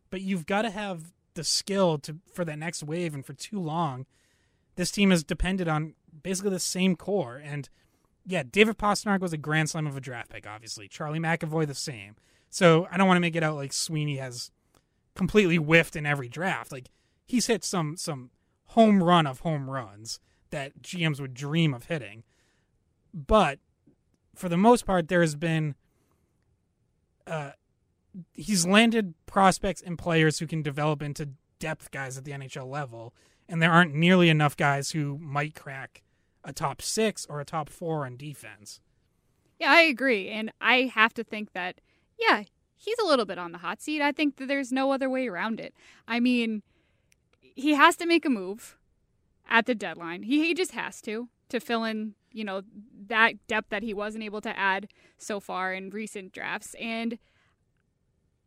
But 0.10 0.22
you've 0.22 0.46
got 0.46 0.64
to 0.64 0.70
have 0.70 1.14
the 1.34 1.44
skill 1.44 1.98
to 2.00 2.18
for 2.32 2.46
that 2.46 2.60
next 2.60 2.84
wave 2.84 3.14
and 3.14 3.26
for 3.26 3.34
too 3.34 3.60
long 3.60 4.06
this 4.76 4.92
team 4.92 5.12
has 5.12 5.24
depended 5.24 5.68
on 5.68 5.94
basically 6.24 6.52
the 6.52 6.60
same 6.60 6.96
core. 6.96 7.42
And 7.44 7.70
yeah 8.26 8.44
david 8.44 8.78
Pastrnak 8.78 9.20
was 9.20 9.34
a 9.34 9.38
grand 9.38 9.70
slam 9.70 9.88
of 9.88 9.98
a 9.98 10.02
draft 10.02 10.30
pick 10.30 10.48
obviously. 10.48 10.88
Charlie 10.88 11.20
mcavoy 11.20 11.68
the 11.68 11.76
same. 11.76 12.16
So 12.50 12.88
i 12.92 12.98
don't 12.98 13.08
want 13.08 13.18
to 13.18 13.22
make 13.22 13.36
it 13.36 13.44
out 13.44 13.56
like 13.56 13.74
sweeney 13.74 14.18
has 14.18 14.52
completely 15.16 15.58
whiffed 15.58 15.96
in 15.96 16.06
every 16.06 16.30
draft. 16.30 16.72
Like 16.72 16.90
he's 17.26 17.48
hit 17.48 17.64
some 17.64 17.98
some 17.98 18.32
home 18.68 19.04
run 19.04 19.28
of 19.28 19.42
home 19.42 19.70
runs 19.70 20.20
that 20.50 20.82
gms 20.82 21.20
would 21.20 21.34
dream 21.34 21.74
of 21.74 21.86
hitting. 21.86 22.24
But 23.14 23.60
for 24.36 24.50
the 24.50 24.58
most 24.58 24.86
part, 24.86 25.08
there 25.08 25.22
has 25.22 25.36
been 25.36 25.76
uh, 27.28 27.52
he's 28.34 28.66
landed 28.66 29.14
prospects 29.26 29.82
and 29.82 29.98
players 29.98 30.40
who 30.40 30.48
can 30.48 30.62
develop 30.62 31.02
into 31.02 31.30
depth 31.60 31.92
guys 31.92 32.18
at 32.18 32.26
the 32.26 32.32
NHL 32.32 32.70
level, 32.70 33.14
and 33.48 33.62
there 33.62 33.72
aren't 33.72 33.94
nearly 33.94 34.30
enough 34.30 34.58
guys 34.58 34.92
who 34.92 35.18
might 35.20 35.56
crack 35.56 36.02
a 36.44 36.52
top 36.52 36.82
six 36.82 37.26
or 37.30 37.40
a 37.40 37.46
top 37.46 37.70
four 37.70 38.06
on 38.06 38.18
defense. 38.18 38.82
Yeah, 39.60 39.72
I 39.72 39.82
agree, 39.82 40.30
and 40.30 40.52
I 40.60 40.92
have 40.94 41.14
to 41.16 41.24
think 41.24 41.54
that 41.54 41.80
yeah, 42.20 42.44
he's 42.76 42.98
a 43.00 43.06
little 43.06 43.26
bit 43.26 43.38
on 43.38 43.52
the 43.52 43.60
hot 43.60 43.82
seat. 43.82 44.02
I 44.02 44.12
think 44.12 44.38
that 44.38 44.48
there's 44.48 44.72
no 44.72 44.92
other 44.92 45.10
way 45.10 45.28
around 45.28 45.60
it. 45.60 45.74
I 46.08 46.20
mean, 46.20 46.64
he 47.40 47.74
has 47.74 47.96
to 47.98 48.06
make 48.06 48.26
a 48.26 48.30
move 48.30 48.78
at 49.50 49.66
the 49.66 49.76
deadline. 49.76 50.24
He, 50.24 50.46
he 50.46 50.54
just 50.54 50.72
has 50.72 51.02
to 51.02 51.30
to 51.50 51.60
fill 51.60 51.84
in 51.84 52.16
you 52.34 52.44
know, 52.44 52.64
that 53.08 53.36
depth 53.48 53.70
that 53.70 53.84
he 53.84 53.94
wasn't 53.94 54.24
able 54.24 54.42
to 54.42 54.58
add 54.58 54.90
so 55.18 55.40
far 55.40 55.74
in 55.74 55.90
recent 55.90 56.34
drafts. 56.34 56.76
And 56.80 57.18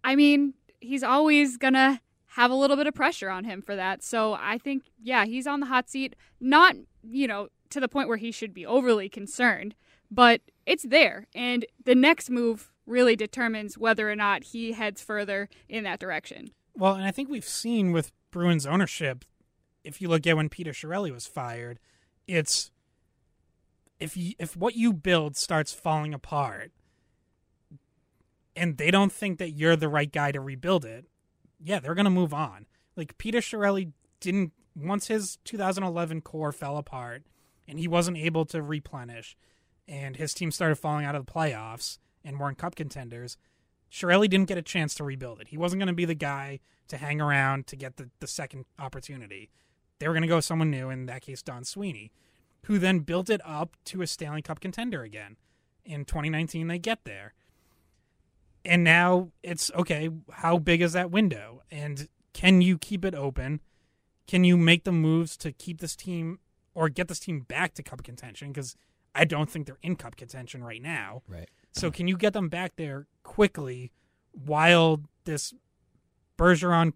I 0.05 0.17
mean, 0.17 0.55
he's 0.81 1.03
always 1.03 1.57
going 1.57 1.75
to 1.75 2.01
have 2.37 2.51
a 2.51 2.55
little 2.55 2.77
bit 2.77 2.87
of 2.87 2.95
pressure 2.95 3.31
on 3.31 3.45
him 3.45 3.63
for 3.63 3.75
that. 3.77 4.03
So 4.03 4.35
I 4.35 4.59
think, 4.59 4.85
yeah, 5.03 5.25
he's 5.25 5.47
on 5.47 5.61
the 5.61 5.67
hot 5.67 5.89
seat, 5.89 6.15
not, 6.39 6.77
you 7.03 7.27
know, 7.27 7.49
to 7.71 7.81
the 7.81 7.89
point 7.89 8.09
where 8.09 8.19
he 8.19 8.31
should 8.31 8.53
be 8.53 8.67
overly 8.67 9.09
concerned, 9.09 9.75
but 10.11 10.43
it's 10.67 10.85
there. 10.85 11.27
And 11.35 11.65
the 11.85 11.95
next 11.95 12.29
move 12.29 12.71
really 12.87 13.17
determines 13.17 13.79
whether 13.79 14.11
or 14.11 14.17
not 14.17 14.45
he 14.45 14.73
heads 14.73 15.03
further 15.03 15.49
in 15.69 15.83
that 15.85 15.99
direction. 15.99 16.51
Well, 16.77 16.95
and 16.95 17.05
I 17.05 17.11
think 17.11 17.29
we've 17.29 17.45
seen 17.45 17.93
with 17.93 18.13
Bruins 18.31 18.67
ownership, 18.67 19.25
if 19.83 20.03
you 20.03 20.09
look 20.09 20.27
at 20.27 20.37
when 20.37 20.49
Peter 20.49 20.73
Chiarelli 20.73 21.13
was 21.13 21.27
fired, 21.27 21.79
it's 22.27 22.71
if 23.99 24.17
you, 24.17 24.35
if 24.39 24.57
what 24.57 24.75
you 24.75 24.93
build 24.93 25.37
starts 25.37 25.73
falling 25.73 26.15
apart 26.15 26.73
and 28.55 28.77
they 28.77 28.91
don't 28.91 29.13
think 29.13 29.39
that 29.39 29.51
you're 29.51 29.77
the 29.77 29.89
right 29.89 30.11
guy 30.11 30.33
to 30.33 30.41
rebuild 30.41 30.85
it, 30.85 31.07
yeah, 31.63 31.79
they're 31.79 31.95
going 31.95 32.05
to 32.05 32.11
move 32.11 32.35
on. 32.35 32.67
Like 32.97 33.19
Peter 33.19 33.39
Chiarelli 33.39 33.93
didn't 34.21 34.53
once 34.75 35.07
his 35.09 35.39
2011 35.45 36.21
core 36.21 36.53
fell 36.53 36.77
apart 36.77 37.23
and 37.67 37.79
he 37.79 37.89
wasn't 37.89 38.17
able 38.17 38.45
to 38.47 38.63
replenish, 38.63 39.37
and 39.89 40.17
his 40.17 40.35
team 40.35 40.51
started 40.51 40.77
falling 40.77 41.05
out 41.05 41.15
of 41.15 41.27
the 41.27 41.33
playoffs 41.33 41.99
and 42.25 42.39
weren't 42.39 42.59
cup 42.59 42.75
contenders, 42.77 43.37
Chiarelli 43.91 44.29
didn't 44.29 44.49
get 44.49 44.59
a 44.59 44.63
chance 44.63 44.95
to 44.95 45.05
rebuild 45.05 45.41
it. 45.41 45.49
He 45.49 45.57
wasn't 45.57 45.81
going 45.81 45.89
to 45.89 45.93
be 45.93 46.05
the 46.05 46.15
guy 46.15 46.61
to 46.89 46.97
hang 46.97 47.21
around 47.21 47.67
to 47.69 47.77
get 47.77 47.97
the, 47.97 48.11
the 48.21 48.27
second 48.27 48.65
opportunity. 48.79 49.51
They 49.99 50.09
were 50.09 50.15
going 50.15 50.23
to 50.23 50.29
go 50.29 50.41
someone 50.41 50.71
new, 50.71 50.91
in 50.91 51.07
that 51.07 51.23
case, 51.23 51.43
Don 51.43 51.65
Sweeney, 51.65 52.13
who 52.67 52.79
then 52.79 53.01
built 53.01 53.31
it 53.31 53.41
up 53.45 53.77
to 53.87 54.03
a 54.03 54.07
Stanley 54.07 54.43
Cup 54.43 54.61
contender 54.61 55.03
again. 55.03 55.37
In 55.85 56.05
2019, 56.05 56.67
they 56.67 56.79
get 56.79 57.05
there. 57.05 57.33
And 58.65 58.83
now 58.83 59.31
it's 59.43 59.71
okay, 59.75 60.11
how 60.33 60.59
big 60.59 60.83
is 60.83 60.93
that 60.93 61.11
window? 61.11 61.63
And 61.71 62.09
can 62.33 62.61
you 62.61 62.77
keep 62.77 63.05
it 63.05 63.15
open? 63.15 63.61
Can 64.27 64.43
you 64.43 64.57
make 64.57 64.83
the 64.83 64.93
moves 64.93 65.37
to 65.39 65.53
keep 65.53 65.81
this 65.81 65.95
team 65.95 66.41
or 66.75 66.89
get 66.89 67.07
this 67.07 67.21
team 67.21 67.41
back 67.41 67.75
to 67.75 67.83
cup 67.85 68.03
contention? 68.03 68.49
Because 68.49 68.77
I 69.15 69.25
don't 69.25 69.49
think 69.49 69.67
they're 69.67 69.79
in 69.83 69.95
cup 69.95 70.17
contention 70.17 70.65
right 70.65 70.83
now. 70.83 71.23
Right. 71.29 71.49
So 71.71 71.93
can 71.93 72.09
you 72.09 72.17
get 72.17 72.33
them 72.33 72.49
back 72.49 72.73
there 72.77 73.07
quickly 73.23 73.93
while 74.33 75.03
this 75.25 75.55
Bergeron 76.37 76.93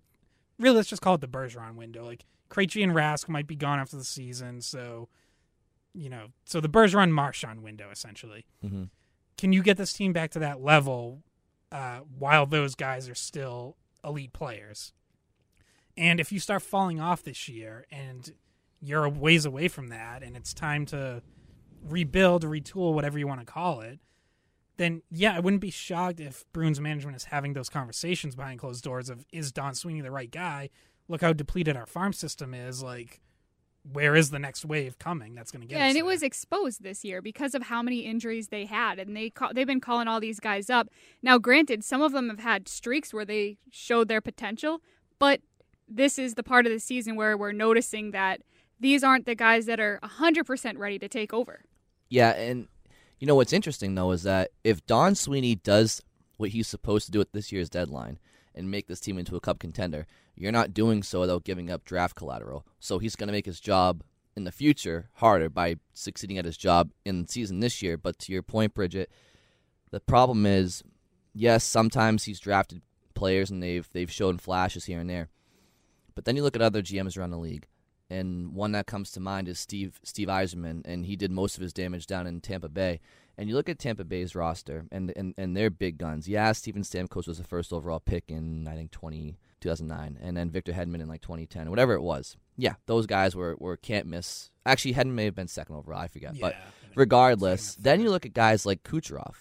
really 0.59 0.77
let's 0.77 0.89
just 0.89 1.03
call 1.03 1.15
it 1.15 1.21
the 1.21 1.29
Bergeron 1.29 1.77
window. 1.77 2.05
Like 2.05 2.25
Krejci 2.51 2.83
and 2.83 2.93
Rask 2.93 3.29
might 3.29 3.47
be 3.47 3.57
gone 3.57 3.79
after 3.79 3.97
the 3.97 4.05
season, 4.05 4.61
so 4.61 5.09
you 5.95 6.09
know, 6.09 6.29
so 6.45 6.61
the 6.61 6.69
Bergeron 6.69 7.11
Marchand 7.11 7.63
window 7.63 7.91
essentially. 7.91 8.47
Mm-hmm. 8.65 8.85
Can 9.37 9.53
you 9.53 9.63
get 9.63 9.77
this 9.77 9.93
team 9.93 10.13
back 10.13 10.31
to 10.33 10.39
that 10.39 10.61
level 10.61 11.23
uh, 11.73 12.01
while 12.19 12.47
those 12.47 12.75
guys 12.75 13.09
are 13.09 13.15
still 13.15 13.77
elite 14.05 14.33
players? 14.33 14.93
And 15.97 16.21
if 16.21 16.33
you 16.33 16.41
start 16.41 16.63
falling 16.63 17.01
off 17.01 17.23
this 17.23 17.49
year 17.49 17.87
and 17.91 18.33
you're 18.81 19.05
a 19.05 19.11
ways 19.11 19.45
away 19.45 19.69
from 19.69 19.89
that 19.89 20.23
and 20.23 20.37
it's 20.37 20.55
time 20.55 20.87
to 20.87 21.23
rebuild, 21.83 22.45
retool, 22.45 22.95
whatever 22.95 23.19
you 23.19 23.27
want 23.27 23.41
to 23.41 23.47
call 23.47 23.81
it, 23.81 23.99
then 24.77 25.03
yeah, 25.11 25.35
I 25.37 25.41
wouldn't 25.41 25.61
be 25.61 25.71
shocked 25.71 26.21
if 26.21 26.45
Bruins 26.53 26.81
management 26.81 27.17
is 27.17 27.25
having 27.25 27.53
those 27.53 27.69
conversations 27.69 28.35
behind 28.35 28.61
closed 28.61 28.83
doors 28.83 29.11
of 29.11 29.27
is 29.33 29.53
Don 29.53 29.75
Sweeney 29.75 30.01
the 30.01 30.11
right 30.11 30.31
guy? 30.31 30.71
Look 31.09 31.21
how 31.21 31.33
depleted 31.33 31.77
our 31.77 31.87
farm 31.87 32.13
system 32.13 32.55
is. 32.55 32.83
Like, 32.83 33.21
where 33.93 34.15
is 34.15 34.31
the 34.31 34.39
next 34.39 34.65
wave 34.65 34.99
coming 34.99 35.35
that's 35.35 35.51
going 35.51 35.63
to 35.63 35.67
get? 35.67 35.79
Yeah, 35.79 35.87
and 35.87 35.97
there? 35.97 36.03
it 36.03 36.07
was 36.07 36.23
exposed 36.23 36.83
this 36.83 37.05
year 37.05 37.23
because 37.23 37.55
of 37.55 37.65
how 37.65 37.83
many 37.83 38.01
injuries 38.01 38.49
they 38.49 38.67
had, 38.67 38.99
and 38.99 39.17
they 39.17 39.31
call, 39.31 39.53
they've 39.55 39.67
been 39.67 39.81
calling 39.81 40.09
all 40.09 40.21
these 40.21 40.41
guys 40.41 40.69
up. 40.69 40.89
Now, 41.23 41.39
granted, 41.39 41.85
some 41.85 42.03
of 42.03 42.13
them 42.13 42.29
have 42.29 42.41
had 42.41 42.69
streaks 42.69 43.15
where 43.15 43.25
they 43.25 43.57
showed 43.71 44.09
their 44.09 44.21
potential, 44.21 44.81
but 45.19 45.41
this 45.89 46.19
is 46.19 46.35
the 46.35 46.43
part 46.43 46.67
of 46.67 46.73
the 46.73 46.79
season 46.79 47.17
where 47.17 47.37
we're 47.37 47.53
noticing 47.53 48.11
that 48.13 48.43
these 48.79 49.03
aren't 49.03 49.27
the 49.27 49.35
guys 49.35 49.67
that 49.67 49.81
are 49.81 49.99
100% 50.03 50.79
ready 50.79 50.99
to 50.99 51.09
take 51.09 51.33
over. 51.33 51.65
Yeah, 52.09 52.31
and 52.31 52.69
you 53.19 53.27
know 53.27 53.35
what's 53.35 53.53
interesting 53.53 53.95
though 53.95 54.11
is 54.13 54.23
that 54.25 54.51
if 54.65 54.85
Don 54.87 55.15
Sweeney 55.15 55.55
does 55.55 56.03
what 56.39 56.51
he's 56.51 56.69
supposed 56.69 57.07
to 57.07 57.13
do 57.13 57.21
at 57.21 57.33
this 57.33 57.53
year's 57.53 57.69
deadline 57.69 58.19
and 58.55 58.71
make 58.71 58.87
this 58.87 59.01
team 59.01 59.19
into 59.19 59.37
a 59.37 59.41
cup 59.41 59.59
contender, 59.59 60.07
you're 60.35 60.53
not 60.53 60.75
doing 60.75 61.03
so 61.03 61.21
without 61.21 61.45
giving 61.45 61.71
up 61.71 61.85
draft 61.85 62.17
collateral. 62.17 62.67
So 62.79 62.99
he's 62.99 63.17
going 63.17 63.29
to 63.29 63.33
make 63.33 63.47
his 63.47 63.61
job 63.61 64.03
in 64.37 64.45
the 64.45 64.53
future 64.53 65.09
harder 65.15 65.49
by 65.49 65.77
succeeding 65.93 66.39
at 66.39 66.45
his 66.45 66.57
job 66.57 66.91
in 67.05 67.27
season 67.27 67.61
this 67.61 67.83
year. 67.83 67.97
But 67.97 68.19
to 68.21 68.33
your 68.33 68.43
point, 68.43 68.75
Bridgette, 68.75 69.07
the 69.91 70.01
problem 70.01 70.47
is, 70.47 70.83
yes, 71.35 71.65
sometimes 71.65 72.25
he's 72.25 72.41
drafted 72.41 72.83
players 73.15 73.51
and 73.51 73.63
they've 73.63 73.89
they've 73.93 74.11
shown 74.11 74.39
flashes 74.39 74.87
here 74.87 74.99
and 74.99 75.11
there, 75.11 75.29
but 76.15 76.25
then 76.25 76.37
you 76.37 76.43
look 76.43 76.57
at 76.57 76.63
other 76.63 76.81
GMs 76.81 77.19
around 77.19 77.31
the 77.31 77.39
league 77.39 77.67
and 78.11 78.55
one 78.55 78.73
that 78.73 78.87
comes 78.87 79.11
to 79.13 79.21
mind 79.21 79.49
is 79.49 79.59
Steve 79.59 80.01
Steve 80.03 80.29
Yzerman, 80.29 80.83
and 80.85 81.07
he 81.07 81.17
did 81.17 81.31
most 81.31 81.57
of 81.57 81.63
his 81.63 81.73
damage 81.73 82.07
down 82.07 82.27
in 82.27 82.41
Tampa 82.41 82.69
Bay. 82.69 83.01
And 83.39 83.49
you 83.49 83.55
look 83.55 83.71
at 83.71 83.79
Tampa 83.79 84.05
Bay's 84.05 84.35
roster 84.35 84.87
and 84.93 85.13
and, 85.17 85.35
and 85.39 85.57
their 85.57 85.71
big 85.71 85.97
guns. 85.97 86.29
Yeah, 86.29 86.53
Steven 86.53 86.83
Stamkos 86.83 87.27
was 87.27 87.39
the 87.39 87.45
first 87.45 87.73
overall 87.73 88.01
pick 88.01 88.25
in 88.29 88.69
I 88.69 88.75
think 88.75 88.91
20, 88.91 89.39
2009, 89.61 90.19
and 90.21 90.37
then 90.37 90.51
Victor 90.51 90.73
Hedman 90.73 91.01
in 91.01 91.09
like 91.09 91.23
2010, 91.23 91.71
whatever 91.71 91.95
it 91.95 92.03
was. 92.03 92.37
Yeah, 92.59 92.75
those 92.87 93.07
guys 93.07 93.35
were, 93.35 93.57
were 93.59 93.79
can't 93.79 94.07
miss. 94.07 94.51
Actually, 94.67 94.95
Hedman 94.95 95.13
may 95.15 95.25
have 95.25 95.35
been 95.35 95.49
second 95.49 95.77
overall. 95.77 96.01
I 96.01 96.09
forget, 96.09 96.35
Yeah, 96.35 96.41
but 96.43 96.57
regardless, 96.95 97.77
then 97.77 98.01
you 98.01 98.11
look 98.11 98.27
at 98.27 98.35
guys 98.35 98.67
like 98.67 98.83
Kucherov 98.83 99.37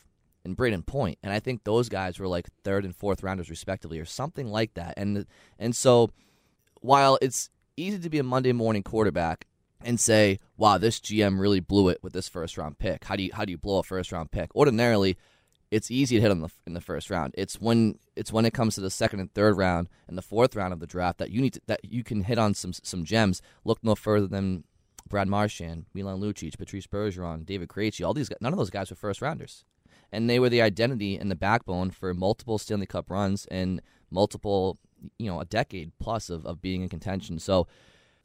and 0.46 0.56
Brayden 0.56 0.86
Point, 0.86 1.18
and 1.22 1.34
I 1.34 1.40
think 1.40 1.66
those 1.66 1.90
guys 1.90 2.20
were 2.20 2.28
like 2.28 2.48
third 2.64 2.86
and 2.86 2.96
fourth 2.96 3.24
rounders 3.24 3.50
respectively, 3.50 4.00
or 4.00 4.06
something 4.06 4.48
like 4.48 4.76
that. 4.76 4.94
And 4.96 5.26
and 5.58 5.76
so 5.76 6.12
while 6.80 7.18
it's 7.22 7.50
easy 7.80 8.00
to 8.00 8.10
be 8.10 8.20
a 8.20 8.24
Monday 8.24 8.52
morning 8.52 8.84
quarterback 8.84 9.48
and 9.82 10.00
say, 10.00 10.40
"Wow, 10.58 10.78
this 10.78 11.00
GM 11.00 11.40
really 11.40 11.60
blew 11.60 11.90
it 11.90 12.04
with 12.04 12.14
this 12.14 12.28
first 12.28 12.58
round 12.58 12.78
pick." 12.80 13.06
How 13.06 13.16
do 13.16 13.24
you 13.24 13.32
how 13.34 13.46
do 13.46 13.52
you 13.52 13.58
blow 13.58 13.80
a 13.80 13.84
first 13.84 14.12
round 14.12 14.32
pick? 14.32 14.54
Ordinarily, 14.56 15.18
it's 15.72 15.92
easy 15.92 16.16
to 16.16 16.22
hit 16.22 16.32
on 16.32 16.42
the 16.42 16.50
in 16.66 16.74
the 16.74 16.82
first 16.82 17.10
round. 17.10 17.34
It's 17.38 17.60
when 17.60 18.00
it's 18.16 18.34
when 18.34 18.46
it 18.46 18.54
comes 18.54 18.76
to 18.76 18.82
the 18.82 18.90
second 18.90 19.20
and 19.20 19.34
third 19.34 19.58
round 19.58 19.88
and 20.08 20.18
the 20.18 20.22
fourth 20.22 20.56
round 20.56 20.74
of 20.74 20.80
the 20.80 20.88
draft 20.88 21.20
that 21.20 21.32
you 21.32 21.42
need 21.42 21.54
to, 21.54 21.62
that 21.68 21.80
you 21.84 22.04
can 22.04 22.24
hit 22.24 22.38
on 22.38 22.54
some 22.54 22.74
some 22.74 23.06
gems. 23.06 23.42
Look 23.64 23.84
no 23.84 23.96
further 23.96 24.28
than 24.28 24.64
Brad 25.08 25.28
Marchand, 25.28 25.86
Milan 25.94 26.20
Lucic, 26.20 26.58
Patrice 26.58 26.88
Bergeron, 26.88 27.46
David 27.46 27.70
Krejci. 27.70 28.06
All 28.06 28.14
these 28.14 28.30
none 28.42 28.54
of 28.54 28.60
those 28.60 28.70
guys 28.70 28.90
were 28.90 28.96
first 28.96 29.22
rounders, 29.22 29.66
and 30.12 30.30
they 30.30 30.40
were 30.40 30.50
the 30.50 30.62
identity 30.62 31.18
and 31.18 31.30
the 31.30 31.36
backbone 31.36 31.92
for 31.92 32.14
multiple 32.14 32.58
Stanley 32.58 32.86
Cup 32.86 33.10
runs 33.10 33.46
and 33.48 33.82
multiple 34.12 34.80
you 35.18 35.30
know 35.30 35.40
a 35.40 35.46
decade 35.46 35.92
plus 36.00 36.30
of, 36.30 36.46
of 36.46 36.62
being 36.62 36.82
in 36.82 36.90
contention. 36.90 37.40
So. 37.40 37.68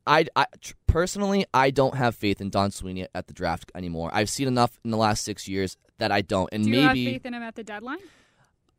I, 0.06 0.26
I 0.36 0.44
tr- 0.60 0.74
personally, 0.86 1.46
I 1.54 1.70
don't 1.70 1.94
have 1.94 2.14
faith 2.14 2.42
in 2.42 2.50
Don 2.50 2.70
Sweeney 2.70 3.08
at 3.14 3.26
the 3.26 3.32
draft 3.32 3.72
anymore. 3.74 4.10
I've 4.12 4.28
seen 4.28 4.46
enough 4.46 4.78
in 4.84 4.90
the 4.90 4.98
last 4.98 5.24
six 5.24 5.48
years 5.48 5.78
that 5.96 6.12
I 6.12 6.20
don't. 6.20 6.50
And 6.52 6.62
Do 6.64 6.68
you 6.68 6.76
maybe 6.76 7.04
have 7.06 7.12
faith 7.14 7.24
in 7.24 7.32
him 7.32 7.42
at 7.42 7.54
the 7.54 7.64
deadline? 7.64 8.00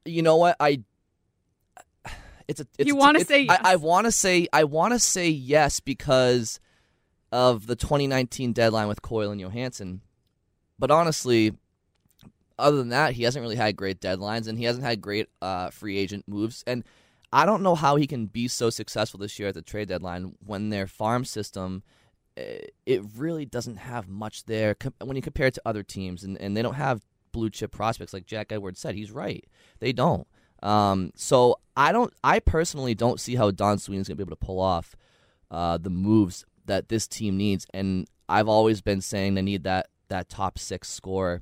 you 0.05 0.21
know 0.21 0.37
what 0.37 0.55
I. 0.59 0.81
It's 2.47 2.59
a. 2.61 2.67
It's 2.77 2.87
You 2.87 2.95
wanna 2.95 3.25
say 3.25 3.41
yes. 3.41 3.59
I, 3.63 3.73
I 3.73 3.75
want 3.77 4.05
to 4.05 4.11
say. 4.11 4.47
I 4.53 4.65
want 4.65 4.93
to 4.93 4.99
say 4.99 5.29
yes 5.29 5.79
because 5.79 6.59
of 7.31 7.65
the 7.65 7.75
2019 7.75 8.53
deadline 8.53 8.87
with 8.87 9.01
Coyle 9.01 9.31
and 9.31 9.41
Johansson. 9.41 10.01
But 10.77 10.91
honestly, 10.91 11.53
other 12.59 12.77
than 12.77 12.89
that, 12.89 13.13
he 13.13 13.23
hasn't 13.23 13.41
really 13.41 13.55
had 13.55 13.75
great 13.75 13.99
deadlines, 13.99 14.47
and 14.47 14.59
he 14.59 14.65
hasn't 14.65 14.85
had 14.85 15.01
great 15.01 15.27
uh, 15.41 15.71
free 15.71 15.97
agent 15.97 16.25
moves. 16.27 16.63
And 16.67 16.83
I 17.35 17.45
don't 17.45 17.63
know 17.63 17.75
how 17.75 17.97
he 17.97 18.07
can 18.07 18.27
be 18.27 18.47
so 18.47 18.69
successful 18.69 19.19
this 19.19 19.37
year 19.37 19.49
at 19.49 19.55
the 19.55 19.61
trade 19.61 19.89
deadline 19.89 20.35
when 20.39 20.69
their 20.69 20.87
farm 20.87 21.25
system 21.25 21.83
eh, 22.37 22.59
it 22.85 23.01
really 23.17 23.45
doesn't 23.45 23.75
have 23.75 24.07
much 24.07 24.45
there 24.45 24.77
when 25.03 25.17
you 25.17 25.21
compare 25.21 25.47
it 25.47 25.53
to 25.55 25.61
other 25.65 25.83
teams, 25.83 26.23
and, 26.23 26.39
and 26.39 26.55
they 26.55 26.61
don't 26.61 26.75
have 26.75 27.05
blue 27.33 27.49
chip 27.49 27.73
prospects 27.73 28.13
like 28.13 28.25
Jack 28.25 28.53
Edwards 28.53 28.79
said. 28.79 28.95
He's 28.95 29.11
right; 29.11 29.43
they 29.79 29.91
don't. 29.91 30.25
Um, 30.63 31.11
so 31.15 31.59
I 31.75 31.91
don't. 31.91 32.13
I 32.23 32.39
personally 32.39 32.95
don't 32.95 33.19
see 33.19 33.35
how 33.35 33.51
Don 33.51 33.79
Sweeney's 33.79 34.07
going 34.07 34.17
to 34.17 34.23
be 34.23 34.27
able 34.29 34.37
to 34.37 34.45
pull 34.45 34.61
off 34.61 34.95
uh, 35.51 35.77
the 35.77 35.89
moves 35.89 36.45
that 36.67 36.87
this 36.87 37.05
team 37.05 37.35
needs. 37.35 37.67
And 37.73 38.07
I've 38.29 38.47
always 38.47 38.79
been 38.79 39.01
saying 39.01 39.33
they 39.33 39.41
need 39.41 39.63
that 39.63 39.89
that 40.07 40.29
top 40.29 40.57
six 40.57 40.87
scorer, 40.89 41.41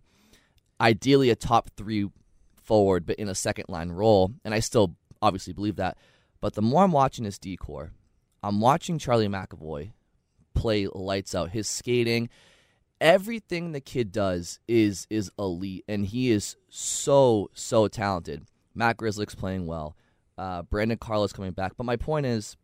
ideally 0.81 1.29
a 1.29 1.35
top 1.35 1.69
three 1.77 2.09
forward, 2.55 3.05
but 3.05 3.17
in 3.17 3.29
a 3.29 3.35
second 3.35 3.65
line 3.67 3.89
role. 3.89 4.33
And 4.43 4.55
I 4.55 4.59
still 4.59 4.95
obviously 5.23 5.53
believe 5.53 5.77
that. 5.77 5.97
But 6.41 6.53
the 6.53 6.61
more 6.61 6.83
I'm 6.83 6.91
watching 6.91 7.23
this 7.23 7.39
decor, 7.39 7.93
I'm 8.43 8.59
watching 8.59 8.99
Charlie 8.99 9.27
McAvoy 9.27 9.93
play 10.53 10.87
lights 10.87 11.33
out. 11.33 11.51
His 11.51 11.69
skating, 11.69 12.29
everything 12.99 13.71
the 13.71 13.79
kid 13.81 14.11
does 14.11 14.59
is 14.67 15.07
is 15.09 15.31
elite, 15.39 15.85
and 15.87 16.05
he 16.05 16.31
is 16.31 16.57
so 16.69 17.49
so 17.53 17.87
talented. 17.87 18.45
Matt 18.75 18.97
Grzelcyk's 18.97 19.35
playing 19.35 19.65
well. 19.65 19.95
Uh, 20.37 20.63
Brandon 20.63 20.97
Carlo's 20.97 21.31
coming 21.31 21.51
back. 21.51 21.73
But 21.77 21.85
my 21.85 21.95
point 21.95 22.25
is, 22.25 22.57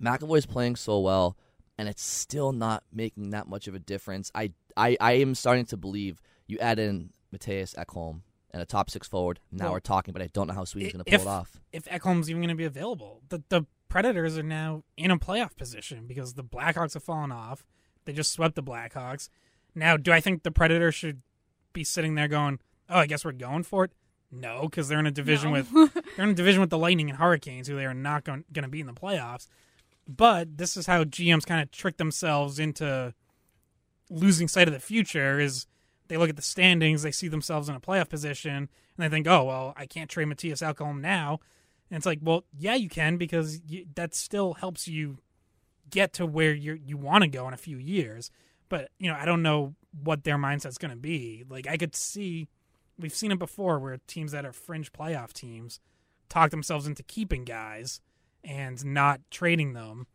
McAvoy's 0.00 0.46
playing 0.46 0.76
so 0.76 1.00
well, 1.00 1.36
and 1.76 1.88
it's 1.88 2.04
still 2.04 2.52
not 2.52 2.84
making 2.92 3.30
that 3.30 3.48
much 3.48 3.66
of 3.66 3.74
a 3.74 3.80
difference. 3.80 4.30
I 4.34 4.52
I, 4.76 4.96
I 5.00 5.12
am 5.14 5.34
starting 5.34 5.66
to 5.66 5.76
believe 5.76 6.20
you 6.46 6.58
add 6.58 6.78
in 6.78 7.10
Mattias 7.34 7.74
Ekholm 7.74 8.20
and 8.54 8.62
a 8.62 8.64
top 8.64 8.88
six 8.88 9.08
forward. 9.08 9.40
Now 9.50 9.64
Well, 9.64 9.72
we're 9.74 9.80
talking, 9.80 10.12
but 10.12 10.22
I 10.22 10.28
don't 10.28 10.46
know 10.46 10.54
how 10.54 10.64
Sweeney's 10.64 10.92
going 10.92 11.04
to 11.04 11.10
pull 11.10 11.14
if, 11.14 11.22
it 11.22 11.28
off. 11.28 11.60
If 11.72 11.84
Ekholm's 11.86 12.30
even 12.30 12.40
going 12.40 12.50
to 12.50 12.54
be 12.54 12.64
available, 12.64 13.20
the 13.28 13.42
the 13.48 13.66
Predators 13.88 14.38
are 14.38 14.42
now 14.44 14.82
in 14.96 15.10
a 15.10 15.18
playoff 15.18 15.56
position 15.56 16.06
because 16.06 16.34
the 16.34 16.42
Blackhawks 16.44 16.94
have 16.94 17.02
fallen 17.04 17.30
off. 17.30 17.64
They 18.04 18.12
just 18.12 18.32
swept 18.32 18.54
the 18.54 18.62
Blackhawks. 18.62 19.28
Now, 19.74 19.96
do 19.96 20.12
I 20.12 20.20
think 20.20 20.42
the 20.44 20.50
Predators 20.50 20.94
should 20.94 21.22
be 21.72 21.82
sitting 21.84 22.14
there 22.14 22.28
going, 22.28 22.60
"Oh, 22.88 22.98
I 23.00 23.06
guess 23.06 23.24
we're 23.24 23.32
going 23.32 23.64
for 23.64 23.84
it"? 23.84 23.92
No, 24.30 24.62
because 24.62 24.88
they're 24.88 25.00
in 25.00 25.06
a 25.06 25.10
division 25.10 25.50
No. 25.50 25.58
with 25.58 25.72
they're 26.16 26.24
in 26.24 26.30
a 26.30 26.34
division 26.34 26.60
with 26.60 26.70
the 26.70 26.78
Lightning 26.78 27.10
and 27.10 27.18
Hurricanes, 27.18 27.66
who 27.66 27.74
they 27.76 27.86
are 27.86 27.94
not 27.94 28.24
going 28.24 28.44
to 28.54 28.68
be 28.68 28.80
in 28.80 28.86
the 28.86 28.92
playoffs. 28.92 29.48
But 30.06 30.58
this 30.58 30.76
is 30.76 30.86
how 30.86 31.02
GMs 31.04 31.44
kind 31.46 31.60
of 31.60 31.70
trick 31.72 31.96
themselves 31.96 32.58
into 32.60 33.14
losing 34.10 34.46
sight 34.46 34.68
of 34.68 34.74
the 34.74 34.80
future. 34.80 35.40
Is 35.40 35.66
they 36.08 36.16
look 36.16 36.30
at 36.30 36.36
the 36.36 36.42
standings, 36.42 37.02
they 37.02 37.10
see 37.10 37.28
themselves 37.28 37.68
in 37.68 37.74
a 37.74 37.80
playoff 37.80 38.08
position, 38.08 38.56
and 38.56 38.68
they 38.98 39.08
think, 39.08 39.26
"Oh, 39.26 39.44
well, 39.44 39.74
I 39.76 39.86
can't 39.86 40.10
trade 40.10 40.28
Mattias 40.28 40.62
Ekholm 40.62 41.00
now." 41.00 41.40
And 41.90 41.96
it's 41.96 42.06
like, 42.06 42.20
well, 42.22 42.44
yeah, 42.58 42.74
you 42.74 42.88
can 42.88 43.16
because 43.16 43.60
you, 43.68 43.86
that 43.94 44.14
still 44.14 44.54
helps 44.54 44.88
you 44.88 45.18
get 45.90 46.12
to 46.14 46.26
where 46.26 46.52
you 46.52 46.74
you 46.74 46.96
want 46.96 47.22
to 47.22 47.28
go 47.28 47.46
in 47.46 47.54
a 47.54 47.58
few 47.58 47.76
years. 47.78 48.30
But 48.68 48.90
you 48.98 49.10
know, 49.10 49.16
I 49.18 49.24
don't 49.24 49.42
know 49.42 49.74
what 50.02 50.24
their 50.24 50.38
mindset's 50.38 50.78
going 50.78 50.90
to 50.90 50.96
be. 50.96 51.44
Like 51.48 51.68
I 51.68 51.76
could 51.76 51.94
see, 51.94 52.48
we've 52.98 53.14
seen 53.14 53.32
it 53.32 53.38
before 53.38 53.78
where 53.78 53.98
teams 54.06 54.32
that 54.32 54.44
are 54.44 54.52
fringe 54.52 54.92
playoff 54.92 55.32
teams 55.32 55.80
talk 56.28 56.50
themselves 56.50 56.86
into 56.86 57.02
keeping 57.02 57.44
guys 57.44 58.00
and 58.42 58.84
not 58.84 59.20
trading 59.30 59.74
them. 59.74 60.06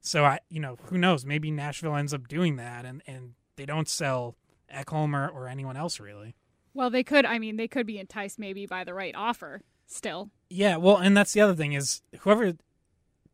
So 0.00 0.24
I, 0.24 0.38
you 0.48 0.60
know, 0.60 0.78
who 0.84 0.96
knows? 0.96 1.24
Maybe 1.26 1.50
Nashville 1.50 1.96
ends 1.96 2.14
up 2.14 2.28
doing 2.28 2.56
that, 2.56 2.84
and 2.86 3.02
and 3.06 3.34
they 3.56 3.66
don't 3.66 3.88
sell 3.88 4.36
Ekholm 4.74 5.14
or, 5.14 5.28
or 5.28 5.48
anyone 5.48 5.76
else 5.76 6.00
really. 6.00 6.34
Well, 6.74 6.90
they 6.90 7.02
could. 7.02 7.26
I 7.26 7.38
mean, 7.38 7.56
they 7.56 7.68
could 7.68 7.86
be 7.86 7.98
enticed 7.98 8.38
maybe 8.38 8.66
by 8.66 8.84
the 8.84 8.94
right 8.94 9.14
offer. 9.14 9.62
Still, 9.86 10.30
Yeah, 10.50 10.76
well, 10.76 10.98
and 10.98 11.16
that's 11.16 11.32
the 11.32 11.40
other 11.40 11.54
thing 11.54 11.72
is 11.72 12.02
whoever 12.20 12.52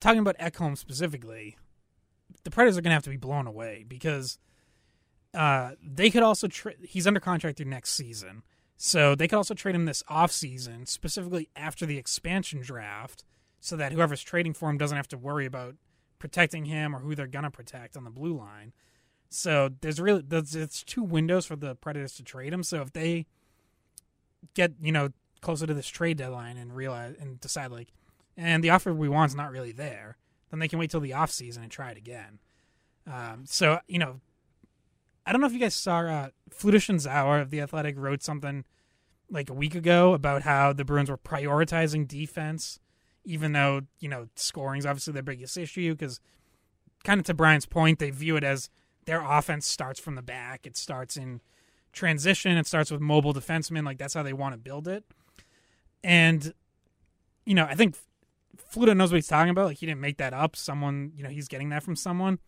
talking 0.01 0.21
about 0.21 0.39
Ekholm 0.39 0.79
specifically, 0.79 1.57
the 2.45 2.51
Predators 2.51 2.79
are 2.79 2.81
going 2.81 2.91
to 2.91 2.95
have 2.95 3.03
to 3.03 3.11
be 3.11 3.17
blown 3.17 3.49
away 3.49 3.85
because 3.89 4.39
uh, 5.35 5.73
they 5.83 6.11
could 6.11 6.23
also 6.23 6.47
tra- 6.47 6.75
he's 6.83 7.07
under 7.07 7.19
contract 7.19 7.57
through 7.57 7.67
next 7.67 7.91
season. 7.91 8.43
So 8.77 9.15
they 9.15 9.29
could 9.29 9.37
also 9.37 9.55
trade 9.55 9.75
him 9.75 9.85
this 9.85 10.03
offseason, 10.05 10.87
specifically 10.87 11.49
after 11.57 11.87
the 11.87 11.99
expansion 11.99 12.61
draft, 12.61 13.25
so 13.61 13.77
that 13.77 13.93
whoever's 13.93 14.23
trading 14.23 14.53
for 14.53 14.69
him 14.69 14.79
doesn't 14.79 14.97
have 14.97 15.09
to 15.09 15.19
worry 15.19 15.47
about 15.47 15.75
protecting 16.19 16.67
him 16.67 16.95
or 16.95 17.01
who 17.01 17.15
they're 17.15 17.27
going 17.27 17.45
to 17.45 17.51
protect 17.51 17.97
on 17.97 18.05
the 18.05 18.11
blue 18.11 18.37
line. 18.37 18.73
So 19.35 19.71
there's 19.81 20.01
really 20.01 20.23
there's 20.27 20.55
it's 20.55 20.85
two 20.85 21.03
windows 21.03 21.45
for 21.47 21.57
the 21.57 21.75
Predators 21.75 22.15
to 22.15 22.23
trade 22.23 22.53
him. 22.53 22.63
So 22.63 22.81
if 22.81 22.93
they 22.93 23.27
get, 24.55 24.73
you 24.81 24.93
know, 24.93 25.11
closer 25.41 25.67
to 25.67 25.75
this 25.75 25.89
trade 25.89 26.19
deadline 26.19 26.57
and 26.57 26.75
realize 26.75 27.17
and 27.19 27.41
decide 27.41 27.71
like 27.71 27.89
and 28.37 28.63
the 28.63 28.71
offer 28.71 28.93
we 28.93 29.09
want 29.09 29.33
is 29.33 29.37
not 29.37 29.51
really 29.51 29.73
there, 29.73 30.17
then 30.51 30.61
they 30.61 30.69
can 30.69 30.79
wait 30.79 30.91
till 30.91 31.01
the 31.01 31.13
off 31.13 31.31
season 31.31 31.63
and 31.63 31.73
try 31.73 31.91
it 31.91 31.97
again. 31.97 32.39
Um, 33.11 33.45
so 33.45 33.81
you 33.89 33.99
know, 33.99 34.21
I 35.27 35.33
don't 35.33 35.41
know 35.41 35.49
if 35.49 35.53
you 35.53 35.59
guys 35.59 35.75
saw 35.75 36.01
uh, 36.01 36.29
Fluto 36.51 36.77
Shinzawa 36.77 37.43
of 37.43 37.51
the 37.51 37.61
Athletic 37.61 37.97
wrote 37.99 38.23
something 38.23 38.65
like 39.31 39.51
a 39.51 39.55
week 39.55 39.75
ago 39.75 40.15
about 40.15 40.43
how 40.43 40.73
the 40.73 40.85
Bruins 40.85 41.11
were 41.11 41.19
prioritizing 41.19 42.07
defense, 42.07 42.79
even 43.25 43.53
though 43.53 43.83
you 43.99 44.09
know 44.09 44.29
scoring 44.37 44.79
is 44.79 44.87
obviously 44.87 45.13
their 45.13 45.23
biggest 45.25 45.57
issue. 45.57 45.93
Because 45.93 46.21
kind 47.03 47.19
of 47.19 47.27
to 47.27 47.35
Brian's 47.35 47.67
point, 47.67 47.99
they 47.99 48.11
view 48.11 48.37
it 48.37 48.45
as 48.45 48.71
their 49.07 49.23
offense 49.23 49.67
starts 49.67 50.01
from 50.01 50.15
the 50.15 50.23
back. 50.23 50.67
It 50.67 50.77
starts 50.77 51.17
in 51.17 51.41
transition. 51.93 52.57
It 52.57 52.67
starts 52.67 52.91
with 52.91 53.01
mobile 53.01 53.33
defensemen. 53.33 53.85
Like 53.85 53.99
that's 53.99 54.15
how 54.15 54.23
they 54.23 54.33
want 54.33 54.55
to 54.55 54.59
build 54.59 54.89
it. 54.89 55.05
And 56.03 56.53
you 57.47 57.55
know, 57.55 57.65
I 57.65 57.75
think 57.75 57.97
Fluto 58.73 58.97
knows 58.97 59.11
what 59.13 59.17
he's 59.17 59.29
talking 59.29 59.51
about. 59.51 59.67
Like 59.67 59.79
he 59.79 59.87
didn't 59.87 60.01
make 60.01 60.19
that 60.19 60.33
up. 60.33 60.57
Someone, 60.57 61.13
you 61.17 61.23
know, 61.23 61.29
he's 61.29 61.49
getting 61.49 61.69
that 61.71 61.83
from 61.83 61.97
someone. 61.97 62.39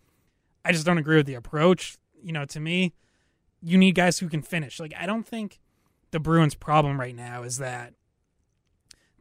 I 0.65 0.73
just 0.73 0.87
don't 0.87 0.99
agree 0.99 1.17
with 1.17 1.27
the 1.27 1.35
approach. 1.35 1.97
You 2.23 2.33
know, 2.33 2.45
to 2.47 2.61
me, 2.61 2.93
you 3.63 3.79
need 3.79 3.95
guys 3.95 4.19
who 4.19 4.29
can 4.29 4.43
finish. 4.43 4.81
Like 4.81 4.95
I 4.99 5.07
don't 5.07 5.27
think 5.27 5.61
the 6.11 6.21
Bruins' 6.21 6.55
problem 6.55 7.01
right 7.01 7.15
now 7.15 7.43
is 7.43 7.59
that 7.59 7.95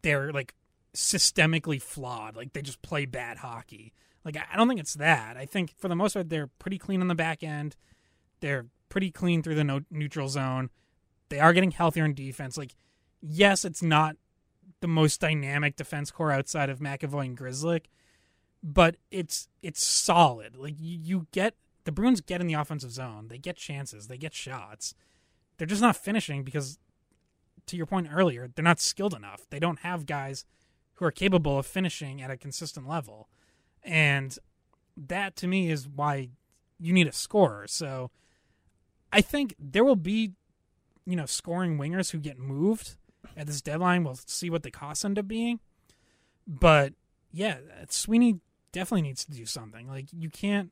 they're 0.02 0.32
like 0.32 0.54
systemically 0.94 1.82
flawed. 1.82 2.36
Like 2.36 2.54
they 2.54 2.62
just 2.62 2.82
play 2.82 3.06
bad 3.06 3.38
hockey. 3.38 3.94
Like 4.26 4.38
I 4.52 4.58
don't 4.58 4.68
think 4.68 4.80
it's 4.80 4.96
that. 4.96 5.38
I 5.38 5.46
think 5.46 5.76
for 5.78 5.88
the 5.88 5.96
most 5.96 6.14
part 6.14 6.30
they're 6.30 6.48
pretty 6.60 6.78
clean 6.78 7.02
on 7.02 7.08
the 7.08 7.16
back 7.16 7.44
end. 7.44 7.78
They're 8.42 8.66
pretty 8.90 9.12
clean 9.12 9.44
through 9.44 9.56
the 9.56 9.64
no- 9.64 9.86
neutral 9.90 10.28
zone. 10.28 10.70
They 11.30 11.40
are 11.40 11.54
getting 11.54 11.72
healthier 11.72 12.06
in 12.06 12.14
defense. 12.14 12.58
Like 12.58 12.76
yes, 13.22 13.64
it's 13.64 13.82
not 13.82 14.18
the 14.82 14.88
most 14.88 15.22
dynamic 15.22 15.76
defense 15.76 16.12
core 16.12 16.32
outside 16.32 16.70
of 16.70 16.80
McAvoy 16.80 17.26
and 17.26 17.38
Grzelcyk, 17.38 17.86
but 18.62 18.98
it's 19.12 19.48
it's 19.62 19.84
solid. 19.84 20.58
Like 20.58 20.76
you, 20.80 21.00
you 21.02 21.28
get 21.32 21.56
the 21.86 21.92
Bruins 21.92 22.20
get 22.20 22.42
in 22.42 22.48
the 22.48 22.54
offensive 22.56 22.92
zone. 22.92 23.28
They 23.30 23.38
get 23.38 23.56
chances. 23.56 24.08
They 24.08 24.18
get 24.18 24.34
shots. 24.34 24.96
They're 25.58 25.68
just 25.68 25.82
not 25.82 25.96
finishing 25.96 26.44
because, 26.44 26.80
to 27.68 27.78
your 27.78 27.86
point 27.86 28.10
earlier, 28.12 28.50
they're 28.54 28.64
not 28.64 28.80
skilled 28.80 29.14
enough. 29.14 29.46
They 29.50 29.60
don't 29.60 29.80
have 29.80 30.06
guys 30.06 30.46
who 30.96 31.06
are 31.06 31.12
capable 31.12 31.60
of 31.60 31.66
finishing 31.66 32.22
at 32.22 32.32
a 32.32 32.38
consistent 32.38 32.88
level, 32.88 33.30
and 33.86 34.38
that 34.98 35.36
to 35.38 35.48
me 35.48 35.70
is 35.70 35.88
why 35.88 36.30
you 36.80 36.92
need 36.92 37.08
a 37.08 37.14
scorer. 37.14 37.68
So, 37.68 38.12
I 39.14 39.22
think 39.22 39.56
there 39.58 39.86
will 39.86 39.96
be, 39.96 40.34
you 41.06 41.16
know, 41.16 41.26
scoring 41.26 41.78
wingers 41.78 42.12
who 42.12 42.18
get 42.18 42.38
moved 42.38 42.98
at 43.38 43.48
this 43.48 43.62
deadline. 43.62 44.04
We'll 44.04 44.20
see 44.26 44.50
what 44.50 44.64
the 44.64 44.72
costs 44.72 45.06
end 45.06 45.18
up 45.18 45.28
being, 45.28 45.60
but 46.46 46.94
yeah, 47.32 47.58
Sweeney 47.90 48.40
definitely 48.72 49.04
needs 49.04 49.24
to 49.26 49.32
do 49.32 49.46
something. 49.46 49.88
Like 49.88 50.08
you 50.12 50.30
can't. 50.30 50.72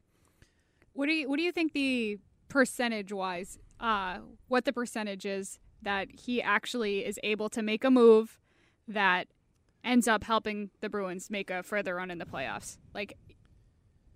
what 0.94 1.06
do 1.08 1.14
you 1.14 1.30
what 1.30 1.38
do 1.38 1.44
you 1.44 1.52
think 1.52 1.74
the 1.74 2.20
percentage 2.50 3.12
wise? 3.12 3.60
Uh, 3.80 4.20
what 4.48 4.66
the 4.66 4.74
percentage 4.74 5.26
is 5.26 5.60
that 5.82 6.08
he 6.12 6.42
actually 6.42 7.06
is 7.06 7.20
able 7.24 7.50
to 7.50 7.62
make 7.62 7.84
a 7.84 7.92
move 7.92 8.40
that 8.88 9.28
ends 9.84 10.08
up 10.08 10.24
helping 10.24 10.70
the 10.82 10.90
Bruins 10.90 11.30
make 11.30 11.50
a 11.50 11.64
further 11.64 11.96
run 11.96 12.12
in 12.12 12.18
the 12.18 12.26
playoffs? 12.26 12.78
Like, 12.94 13.18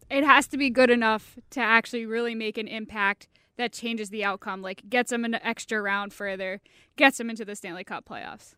it 0.09 0.23
has 0.23 0.47
to 0.47 0.57
be 0.57 0.69
good 0.69 0.89
enough 0.89 1.37
to 1.51 1.59
actually 1.59 2.05
really 2.05 2.35
make 2.35 2.57
an 2.57 2.67
impact 2.67 3.27
that 3.57 3.73
changes 3.73 4.09
the 4.09 4.23
outcome. 4.23 4.61
Like, 4.61 4.89
gets 4.89 5.09
them 5.09 5.25
an 5.25 5.35
extra 5.35 5.81
round 5.81 6.13
further, 6.13 6.61
gets 6.95 7.17
them 7.17 7.29
into 7.29 7.43
the 7.43 7.55
Stanley 7.55 7.83
Cup 7.83 8.05
playoffs. 8.05 8.55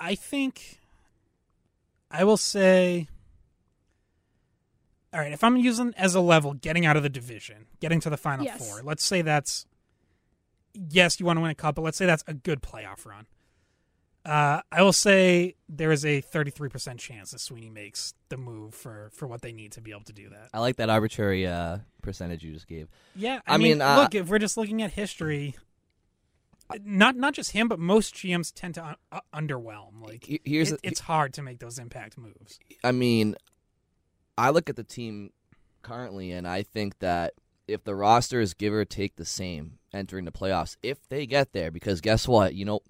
I 0.00 0.16
think 0.16 0.80
I 2.10 2.24
will 2.24 2.36
say 2.36 3.08
all 5.14 5.20
right, 5.20 5.32
if 5.32 5.44
I'm 5.44 5.56
using 5.56 5.92
as 5.96 6.14
a 6.14 6.20
level 6.20 6.54
getting 6.54 6.86
out 6.86 6.96
of 6.96 7.02
the 7.02 7.10
division, 7.10 7.66
getting 7.80 8.00
to 8.00 8.10
the 8.10 8.16
final 8.16 8.46
Yes. 8.46 8.58
four, 8.58 8.82
let's 8.82 9.04
say 9.04 9.22
that's 9.22 9.66
yes, 10.74 11.20
you 11.20 11.26
want 11.26 11.36
to 11.36 11.42
win 11.42 11.50
a 11.50 11.54
cup, 11.54 11.74
but 11.74 11.82
let's 11.82 11.98
say 11.98 12.06
that's 12.06 12.24
a 12.26 12.34
good 12.34 12.62
playoff 12.62 13.04
run. 13.04 13.26
Uh, 14.24 14.60
I 14.70 14.82
will 14.82 14.92
say 14.92 15.56
there 15.68 15.90
is 15.90 16.04
a 16.04 16.22
33% 16.22 16.98
chance 16.98 17.32
that 17.32 17.40
Sweeney 17.40 17.70
makes 17.70 18.14
the 18.28 18.36
move 18.36 18.74
for, 18.74 19.10
for 19.12 19.26
what 19.26 19.42
they 19.42 19.52
need 19.52 19.72
to 19.72 19.80
be 19.80 19.90
able 19.90 20.04
to 20.04 20.12
do 20.12 20.28
that. 20.28 20.48
I 20.54 20.60
like 20.60 20.76
that 20.76 20.88
arbitrary 20.88 21.46
uh, 21.46 21.78
percentage 22.02 22.44
you 22.44 22.52
just 22.52 22.68
gave. 22.68 22.88
Yeah, 23.16 23.40
I, 23.46 23.54
I 23.54 23.56
mean, 23.56 23.78
mean, 23.78 23.82
uh, 23.82 23.96
look, 23.96 24.14
if 24.14 24.28
we're 24.28 24.38
just 24.38 24.56
looking 24.56 24.80
at 24.80 24.92
history, 24.92 25.56
not 26.84 27.16
not 27.16 27.34
just 27.34 27.50
him, 27.50 27.68
but 27.68 27.78
most 27.78 28.14
GMs 28.14 28.52
tend 28.54 28.74
to 28.74 28.84
un- 28.84 28.96
uh, 29.10 29.20
underwhelm. 29.34 30.00
Like 30.06 30.40
here's 30.44 30.70
it- 30.72 30.80
the- 30.82 30.88
it's 30.88 31.00
hard 31.00 31.34
to 31.34 31.42
make 31.42 31.58
those 31.58 31.78
impact 31.78 32.16
moves. 32.16 32.58
I 32.84 32.92
mean, 32.92 33.34
I 34.38 34.50
look 34.50 34.70
at 34.70 34.76
the 34.76 34.84
team 34.84 35.30
currently, 35.82 36.30
and 36.30 36.46
I 36.46 36.62
think 36.62 37.00
that 37.00 37.34
if 37.68 37.84
the 37.84 37.94
roster 37.94 38.40
is 38.40 38.54
give 38.54 38.72
or 38.72 38.84
take 38.84 39.16
the 39.16 39.24
same 39.24 39.78
entering 39.92 40.24
the 40.24 40.32
playoffs, 40.32 40.76
if 40.82 41.08
they 41.08 41.26
get 41.26 41.52
there, 41.52 41.70
because 41.70 42.00
guess 42.00 42.26
what? 42.28 42.54
You 42.54 42.64
know, 42.64 42.80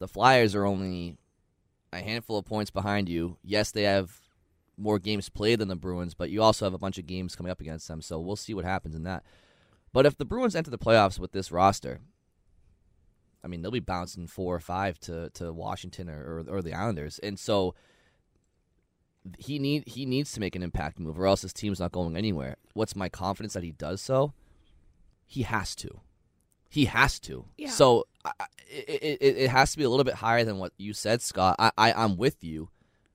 the 0.00 0.08
Flyers 0.08 0.56
are 0.56 0.66
only 0.66 1.16
a 1.92 1.98
handful 1.98 2.38
of 2.38 2.44
points 2.44 2.72
behind 2.72 3.08
you. 3.08 3.36
Yes, 3.44 3.70
they 3.70 3.84
have 3.84 4.20
more 4.76 4.98
games 4.98 5.28
played 5.28 5.60
than 5.60 5.68
the 5.68 5.76
Bruins, 5.76 6.14
but 6.14 6.30
you 6.30 6.42
also 6.42 6.64
have 6.64 6.74
a 6.74 6.78
bunch 6.78 6.98
of 6.98 7.06
games 7.06 7.36
coming 7.36 7.52
up 7.52 7.60
against 7.60 7.86
them, 7.86 8.02
so 8.02 8.18
we'll 8.18 8.34
see 8.34 8.54
what 8.54 8.64
happens 8.64 8.96
in 8.96 9.04
that. 9.04 9.22
But 9.92 10.06
if 10.06 10.16
the 10.16 10.24
Bruins 10.24 10.56
enter 10.56 10.70
the 10.70 10.78
playoffs 10.78 11.18
with 11.18 11.32
this 11.32 11.52
roster, 11.52 12.00
I 13.44 13.48
mean, 13.48 13.62
they'll 13.62 13.70
be 13.70 13.80
bouncing 13.80 14.26
four 14.26 14.54
or 14.54 14.60
five 14.60 14.98
to, 15.00 15.30
to 15.30 15.52
Washington 15.52 16.08
or, 16.08 16.44
or, 16.48 16.56
or 16.56 16.62
the 16.62 16.74
Islanders. 16.74 17.18
And 17.20 17.38
so 17.38 17.74
he 19.38 19.58
need 19.58 19.84
he 19.86 20.06
needs 20.06 20.32
to 20.32 20.40
make 20.40 20.56
an 20.56 20.62
impact 20.62 20.98
move, 20.98 21.18
or 21.18 21.26
else 21.26 21.42
his 21.42 21.52
team's 21.52 21.80
not 21.80 21.92
going 21.92 22.16
anywhere. 22.16 22.56
What's 22.74 22.96
my 22.96 23.08
confidence 23.08 23.52
that 23.54 23.62
he 23.62 23.72
does 23.72 24.00
so? 24.00 24.32
He 25.26 25.42
has 25.42 25.74
to. 25.76 26.00
He 26.68 26.86
has 26.86 27.18
to. 27.20 27.46
Yeah. 27.56 27.70
So 27.70 28.06
I, 28.24 28.32
it, 28.68 29.18
it 29.20 29.36
it 29.38 29.50
has 29.50 29.72
to 29.72 29.78
be 29.78 29.84
a 29.84 29.90
little 29.90 30.04
bit 30.04 30.14
higher 30.14 30.44
than 30.44 30.58
what 30.58 30.72
you 30.76 30.92
said, 30.92 31.22
Scott. 31.22 31.56
I, 31.58 31.70
I 31.78 31.92
I'm 31.92 32.16
with 32.16 32.42
you 32.44 32.68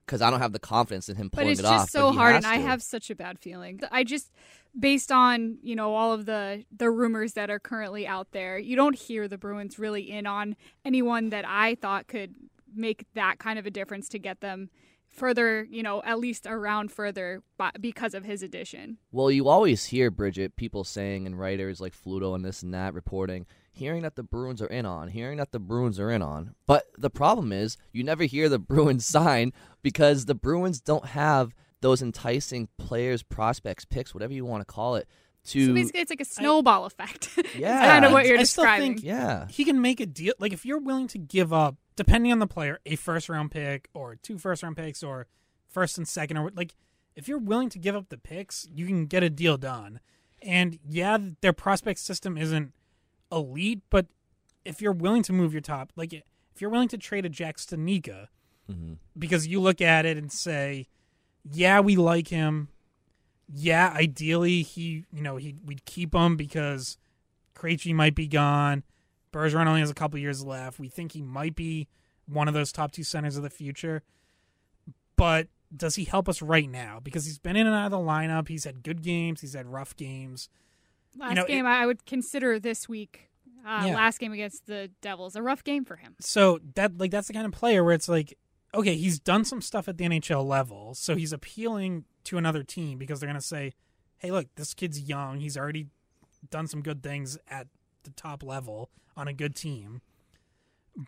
because 0.05 0.21
I 0.21 0.29
don't 0.29 0.39
have 0.39 0.53
the 0.53 0.59
confidence 0.59 1.09
in 1.09 1.15
him 1.15 1.29
But 1.29 1.37
pulling 1.39 1.51
it's 1.51 1.59
it 1.59 1.63
just 1.63 1.73
off. 1.73 1.89
so 1.89 2.07
but 2.07 2.11
he 2.11 2.17
hard, 2.17 2.35
has 2.35 2.43
and 2.45 2.53
I 2.53 2.57
have 2.57 2.81
such 2.83 3.09
a 3.09 3.15
bad 3.15 3.39
feeling. 3.39 3.81
I 3.91 4.03
just, 4.03 4.31
based 4.77 5.11
on 5.11 5.57
you 5.61 5.75
know 5.75 5.93
all 5.95 6.13
of 6.13 6.25
the 6.25 6.65
the 6.75 6.89
rumors 6.89 7.33
that 7.33 7.49
are 7.49 7.59
currently 7.59 8.07
out 8.07 8.31
there, 8.31 8.57
you 8.57 8.75
don't 8.75 8.95
hear 8.95 9.27
the 9.27 9.37
Bruins 9.37 9.77
really 9.79 10.09
in 10.09 10.25
on 10.25 10.55
anyone 10.83 11.29
that 11.29 11.45
I 11.47 11.75
thought 11.75 12.07
could 12.07 12.35
make 12.75 13.05
that 13.13 13.39
kind 13.39 13.57
of 13.57 13.65
a 13.65 13.71
difference 13.71 14.09
to 14.09 14.19
get 14.19 14.41
them 14.41 14.69
further, 15.07 15.65
you 15.69 15.81
know, 15.81 16.01
at 16.03 16.19
least 16.19 16.45
around 16.45 16.91
further 16.91 17.41
because 17.79 18.13
of 18.13 18.25
his 18.25 18.43
addition. 18.43 18.97
Well, 19.13 19.31
you 19.31 19.47
always 19.47 19.85
hear 19.85 20.11
Bridgette 20.11 20.57
people 20.57 20.83
saying 20.83 21.25
and 21.25 21.39
writers 21.39 21.79
like 21.79 21.93
Fluto 21.95 22.35
and 22.35 22.43
this 22.43 22.61
and 22.63 22.73
that 22.73 22.93
reporting, 22.93 23.45
hearing 23.75 24.01
that 24.03 24.15
the 24.15 24.23
Bruins 24.23 24.61
are 24.61 24.67
in 24.67 24.85
on, 24.85 25.09
hearing 25.09 25.38
that 25.38 25.51
the 25.51 25.59
Bruins 25.59 25.99
are 25.99 26.09
in 26.09 26.21
on. 26.21 26.55
But 26.65 26.85
the 26.97 27.09
problem 27.09 27.51
is, 27.51 27.77
you 27.91 28.03
never 28.03 28.23
hear 28.23 28.49
the 28.49 28.59
Bruins 28.73 29.05
sign 29.05 29.53
because 29.81 30.25
the 30.25 30.35
Bruins 30.35 30.79
don't 30.81 31.05
have 31.07 31.53
those 31.81 32.01
enticing 32.01 32.67
players, 32.77 33.21
prospects, 33.21 33.85
picks, 33.85 34.13
whatever 34.13 34.33
you 34.33 34.45
want 34.45 34.61
to 34.61 34.65
call 34.65 34.95
it. 34.95 35.07
To 35.49 35.67
So 35.67 35.73
basically, 35.73 36.01
it's 36.01 36.09
like 36.09 36.21
a 36.21 36.25
snowball 36.25 36.85
effect. 36.85 37.29
Yeah. 37.55 37.77
it's 37.79 37.88
kind 37.91 38.05
of 38.05 38.11
what 38.11 38.25
you're 38.25 38.39
I 38.39 38.43
still 38.43 38.63
describing. 38.63 38.93
think 38.95 39.03
yeah, 39.05 39.47
he 39.47 39.63
can 39.63 39.79
make 39.79 39.99
a 39.99 40.05
deal. 40.07 40.33
Like 40.39 40.53
if 40.53 40.65
you're 40.65 40.79
willing 40.79 41.07
to 41.09 41.19
give 41.19 41.53
up, 41.53 41.75
depending 41.95 42.31
on 42.31 42.39
the 42.39 42.47
player, 42.47 42.79
a 42.85 42.95
first 42.95 43.29
round 43.29 43.51
pick 43.51 43.88
or 43.93 44.15
two 44.15 44.38
first 44.39 44.63
round 44.63 44.75
picks 44.75 45.03
or 45.03 45.27
first 45.69 45.97
and 45.99 46.07
second 46.07 46.38
or 46.38 46.51
like 46.55 46.73
if 47.15 47.27
you're 47.27 47.38
willing 47.38 47.69
to 47.69 47.79
give 47.79 47.95
up 47.95 48.09
the 48.09 48.17
picks, 48.17 48.67
you 48.73 48.88
can 48.88 49.05
get 49.05 49.21
a 49.23 49.29
deal 49.29 49.55
done. 49.57 49.99
And 50.41 50.79
yeah, 50.88 51.17
their 51.41 51.53
prospect 51.53 51.99
system 51.99 52.38
isn't 52.38 52.73
elite, 53.31 53.81
but 53.89 54.07
if 54.63 54.81
you're 54.81 54.91
willing 54.91 55.23
to 55.23 55.33
move 55.33 55.53
your 55.53 55.61
top, 55.61 55.91
like 55.95 56.13
if 56.13 56.23
you're 56.59 56.69
willing 56.69 56.88
to 56.89 56.97
trade 56.97 57.25
a 57.25 57.29
Jack 57.29 57.57
Studnicka, 57.57 58.27
mm-hmm. 58.71 58.93
because 59.17 59.47
you 59.47 59.59
look 59.59 59.81
at 59.81 60.05
it 60.05 60.17
and 60.17 60.31
say, 60.31 60.88
yeah, 61.43 61.79
we 61.79 61.95
like 61.95 62.29
him. 62.29 62.69
Yeah, 63.53 63.93
ideally 63.95 64.63
he, 64.63 65.05
you 65.13 65.21
know, 65.21 65.38
he 65.38 65.55
we'd 65.65 65.85
keep 65.85 66.15
him 66.15 66.35
because 66.35 66.97
Krejci 67.55 67.93
might 67.93 68.15
be 68.15 68.27
gone. 68.27 68.83
Bergeron 69.31 69.67
only 69.67 69.81
has 69.81 69.91
a 69.91 69.95
couple 69.95 70.17
years 70.17 70.43
left. 70.43 70.79
We 70.79 70.89
think 70.89 71.11
he 71.11 71.21
might 71.21 71.55
be 71.55 71.88
one 72.27 72.47
of 72.47 72.53
those 72.53 72.71
top 72.71 72.91
two 72.91 73.03
centers 73.03 73.38
of 73.38 73.43
the 73.43 73.49
future. 73.49 74.01
But 75.15 75.47
does 75.75 75.95
he 75.95 76.05
help 76.05 76.27
us 76.27 76.41
right 76.41 76.69
now? 76.69 76.99
Because 77.03 77.25
he's 77.25 77.38
been 77.38 77.55
in 77.55 77.67
and 77.67 77.75
out 77.75 77.85
of 77.85 77.91
the 77.91 77.97
lineup. 77.97 78.47
He's 78.47 78.63
had 78.63 78.81
good 78.81 79.01
games. 79.01 79.41
He's 79.41 79.53
had 79.53 79.67
rough 79.67 79.95
games. 79.95 80.49
Last 81.17 81.36
know, 81.36 81.45
game 81.45 81.65
it- 81.65 81.69
I 81.69 81.86
would 81.86 82.06
consider 82.06 82.60
this 82.60 82.88
week. 82.89 83.30
Uh, 83.65 83.84
Yeah. 83.88 83.95
Last 83.95 84.19
game 84.19 84.32
against 84.32 84.67
the 84.67 84.91
Devils, 85.01 85.36
a 85.36 85.41
rough 85.41 85.63
game 85.63 85.86
for 85.86 85.95
him. 85.95 86.15
So 86.19 86.60
that 86.75 86.97
like 86.97 87.12
that's 87.12 87.28
the 87.28 87.34
kind 87.34 87.45
of 87.45 87.51
player 87.51 87.84
where 87.84 87.93
it's 87.95 88.08
like, 88.08 88.38
okay, 88.73 88.95
he's 88.95 89.19
done 89.19 89.43
some 89.45 89.62
stuff 89.62 89.88
at 89.88 89.97
the 89.97 90.04
NHL 90.06 90.45
level, 90.45 90.93
so 90.93 91.15
he's 91.15 91.34
appealing 91.34 92.06
to 92.25 92.38
another 92.38 92.62
team 92.63 92.97
because 92.99 93.19
they're 93.19 93.30
gonna 93.30 93.41
say, 93.41 93.73
hey, 94.17 94.32
look, 94.32 94.47
this 94.56 94.73
kid's 94.73 94.99
young. 95.01 95.39
He's 95.39 95.58
already 95.58 95.88
done 96.51 96.67
some 96.67 96.82
good 96.82 97.01
things 97.01 97.38
at 97.47 97.67
the 98.04 98.12
top 98.12 98.43
level 98.43 98.91
on 99.17 99.28
a 99.28 99.34
good 99.34 99.56
team. 99.56 100.01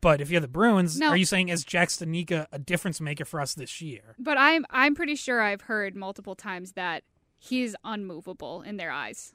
But 0.01 0.19
if 0.19 0.29
you're 0.29 0.41
the 0.41 0.47
Bruins, 0.47 0.99
No. 0.99 1.09
are 1.09 1.17
you 1.17 1.25
saying 1.25 1.49
is 1.49 1.63
Jack 1.63 1.89
Studnicka 1.89 2.47
a 2.51 2.59
difference 2.59 2.99
maker 2.99 3.23
for 3.23 3.39
us 3.39 3.53
this 3.53 3.81
year? 3.81 4.15
But 4.19 4.37
I'm 4.37 4.65
I'm 4.69 4.95
pretty 4.95 5.15
sure 5.15 5.41
I've 5.41 5.61
heard 5.61 5.95
multiple 5.95 6.35
times 6.35 6.73
that 6.73 7.03
he's 7.37 7.75
unmovable 7.83 8.63
in 8.63 8.77
their 8.77 8.91
eyes. 8.91 9.33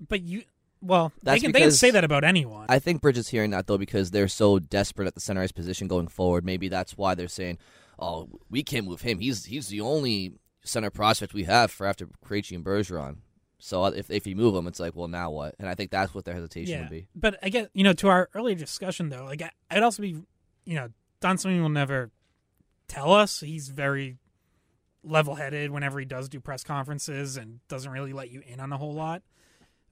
But 0.00 0.22
you, 0.22 0.42
well, 0.80 1.12
That's 1.22 1.40
they 1.40 1.46
can 1.46 1.52
they 1.52 1.60
can 1.60 1.68
because- 1.68 1.78
say 1.80 1.90
that 1.90 2.04
about 2.04 2.24
anyone. 2.24 2.66
I 2.68 2.78
think 2.78 3.02
Bridgette's 3.02 3.28
hearing 3.28 3.50
that 3.50 3.66
though 3.66 3.78
because 3.78 4.10
they're 4.10 4.28
so 4.28 4.58
desperate 4.58 5.06
at 5.06 5.14
the 5.14 5.20
center 5.20 5.40
ice 5.40 5.52
position 5.52 5.88
going 5.88 6.08
forward. 6.08 6.44
Maybe 6.44 6.68
that's 6.68 6.96
why 6.96 7.14
they're 7.14 7.28
saying, 7.28 7.58
"Oh, 7.98 8.28
we 8.50 8.62
can't 8.62 8.86
move 8.86 9.00
him. 9.02 9.18
He's 9.18 9.44
he's 9.46 9.68
the 9.68 9.80
only 9.80 10.34
center 10.64 10.90
prospect 10.90 11.32
we 11.34 11.44
have 11.44 11.70
for 11.70 11.86
after 11.86 12.08
Krejci 12.24 12.54
and 12.54 12.64
Bergeron." 12.64 13.18
So 13.58 13.84
uh, 13.84 13.90
if 13.90 14.10
if 14.10 14.26
you 14.26 14.36
move 14.36 14.54
him, 14.54 14.66
it's 14.66 14.78
like, 14.78 14.94
well, 14.94 15.08
now 15.08 15.30
what? 15.30 15.54
And 15.58 15.66
I 15.68 15.74
think 15.74 15.90
that's 15.90 16.14
what 16.14 16.26
their 16.26 16.34
hesitation 16.34 16.80
would 16.80 16.90
be. 16.90 17.08
But 17.14 17.38
I 17.42 17.48
guess 17.48 17.68
you 17.72 17.84
know 17.84 17.94
to 17.94 18.08
our 18.08 18.28
earlier 18.34 18.54
discussion 18.54 19.08
though, 19.08 19.24
like 19.24 19.40
I, 19.40 19.50
I'd 19.70 19.82
also 19.82 20.02
be, 20.02 20.20
you 20.66 20.74
know, 20.74 20.90
Don 21.20 21.38
Sweeney 21.38 21.60
will 21.60 21.70
never 21.70 22.10
tell 22.86 23.14
us. 23.14 23.40
He's 23.40 23.68
very 23.70 24.18
level-headed 25.02 25.70
whenever 25.70 25.98
he 26.00 26.04
does 26.04 26.28
do 26.28 26.40
press 26.40 26.64
conferences 26.64 27.36
and 27.36 27.60
doesn't 27.68 27.92
really 27.92 28.12
let 28.12 28.28
you 28.30 28.42
in 28.46 28.60
on 28.60 28.72
a 28.72 28.76
whole 28.76 28.92
lot. 28.92 29.22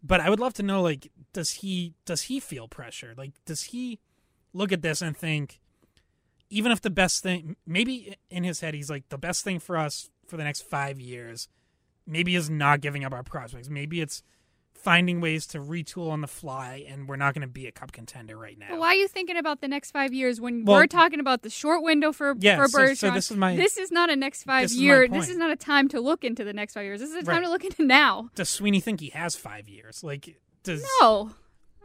But 0.06 0.20
I 0.20 0.28
would 0.28 0.38
love 0.38 0.52
to 0.54 0.62
know, 0.62 0.82
like, 0.82 1.10
does 1.32 1.50
he 1.50 1.94
does 2.04 2.22
he 2.22 2.38
feel 2.38 2.68
pressure? 2.68 3.14
Like, 3.16 3.32
does 3.46 3.62
he 3.64 3.98
look 4.52 4.70
at 4.70 4.82
this 4.82 5.00
and 5.00 5.16
think, 5.16 5.60
even 6.50 6.70
if 6.70 6.82
the 6.82 6.90
best 6.90 7.22
thing, 7.22 7.56
maybe 7.66 8.14
in 8.28 8.44
his 8.44 8.60
head, 8.60 8.74
he's 8.74 8.90
like, 8.90 9.08
the 9.08 9.16
best 9.16 9.44
thing 9.44 9.58
for 9.58 9.78
us 9.78 10.10
for 10.26 10.36
the 10.36 10.44
next 10.44 10.60
five 10.60 11.00
years, 11.00 11.48
maybe 12.06 12.36
is 12.36 12.50
not 12.50 12.82
giving 12.82 13.02
up 13.02 13.14
our 13.14 13.22
prospects. 13.22 13.70
Maybe 13.70 14.02
it's 14.02 14.22
finding 14.84 15.20
ways 15.20 15.46
to 15.48 15.58
retool 15.58 16.10
on 16.10 16.20
the 16.20 16.26
fly, 16.28 16.84
and 16.86 17.08
we're 17.08 17.16
not 17.16 17.32
going 17.34 17.40
to 17.42 17.48
be 17.48 17.66
a 17.66 17.72
cup 17.72 17.90
contender 17.90 18.36
right 18.36 18.58
now. 18.58 18.66
But 18.70 18.78
why 18.78 18.88
are 18.88 18.94
you 18.94 19.08
thinking 19.08 19.36
about 19.38 19.60
the 19.62 19.66
next 19.68 19.90
five 19.90 20.12
years 20.12 20.40
when 20.40 20.64
Well- 20.64 20.76
we're 20.76 20.86
talking 20.86 21.18
about 21.20 21.40
the 21.42 21.50
short 21.50 21.82
window 21.82 22.12
for 22.12 22.36
Yeah, 22.38 22.56
for 22.58 22.68
so- 22.68 22.78
Bergeron? 22.78 22.96
so 22.98 23.10
this 23.10 23.30
is 23.30 23.36
my- 23.36 23.56
This 23.56 23.78
is 23.78 23.90
not 23.90 24.10
a 24.10 24.14
next 24.16 24.44
five 24.44 24.64
this 24.68 24.76
year. 24.76 25.08
point. 25.08 25.14
This 25.22 25.30
is 25.30 25.38
not 25.38 25.50
a 25.50 25.56
time 25.56 25.88
to 25.88 26.00
look 26.00 26.22
into 26.22 26.44
the 26.44 26.52
next 26.52 26.74
five 26.74 26.84
years. 26.84 27.00
This 27.00 27.10
is 27.10 27.16
a 27.16 27.22
time 27.22 27.36
Right. 27.36 27.44
to 27.44 27.48
look 27.50 27.64
into 27.64 27.82
now. 27.84 28.30
Does 28.34 28.50
Sweeney 28.50 28.80
think 28.80 29.00
he 29.00 29.08
has 29.10 29.34
five 29.34 29.68
years? 29.68 30.04
Like, 30.04 30.38
does 30.62 30.86
No, 31.00 31.30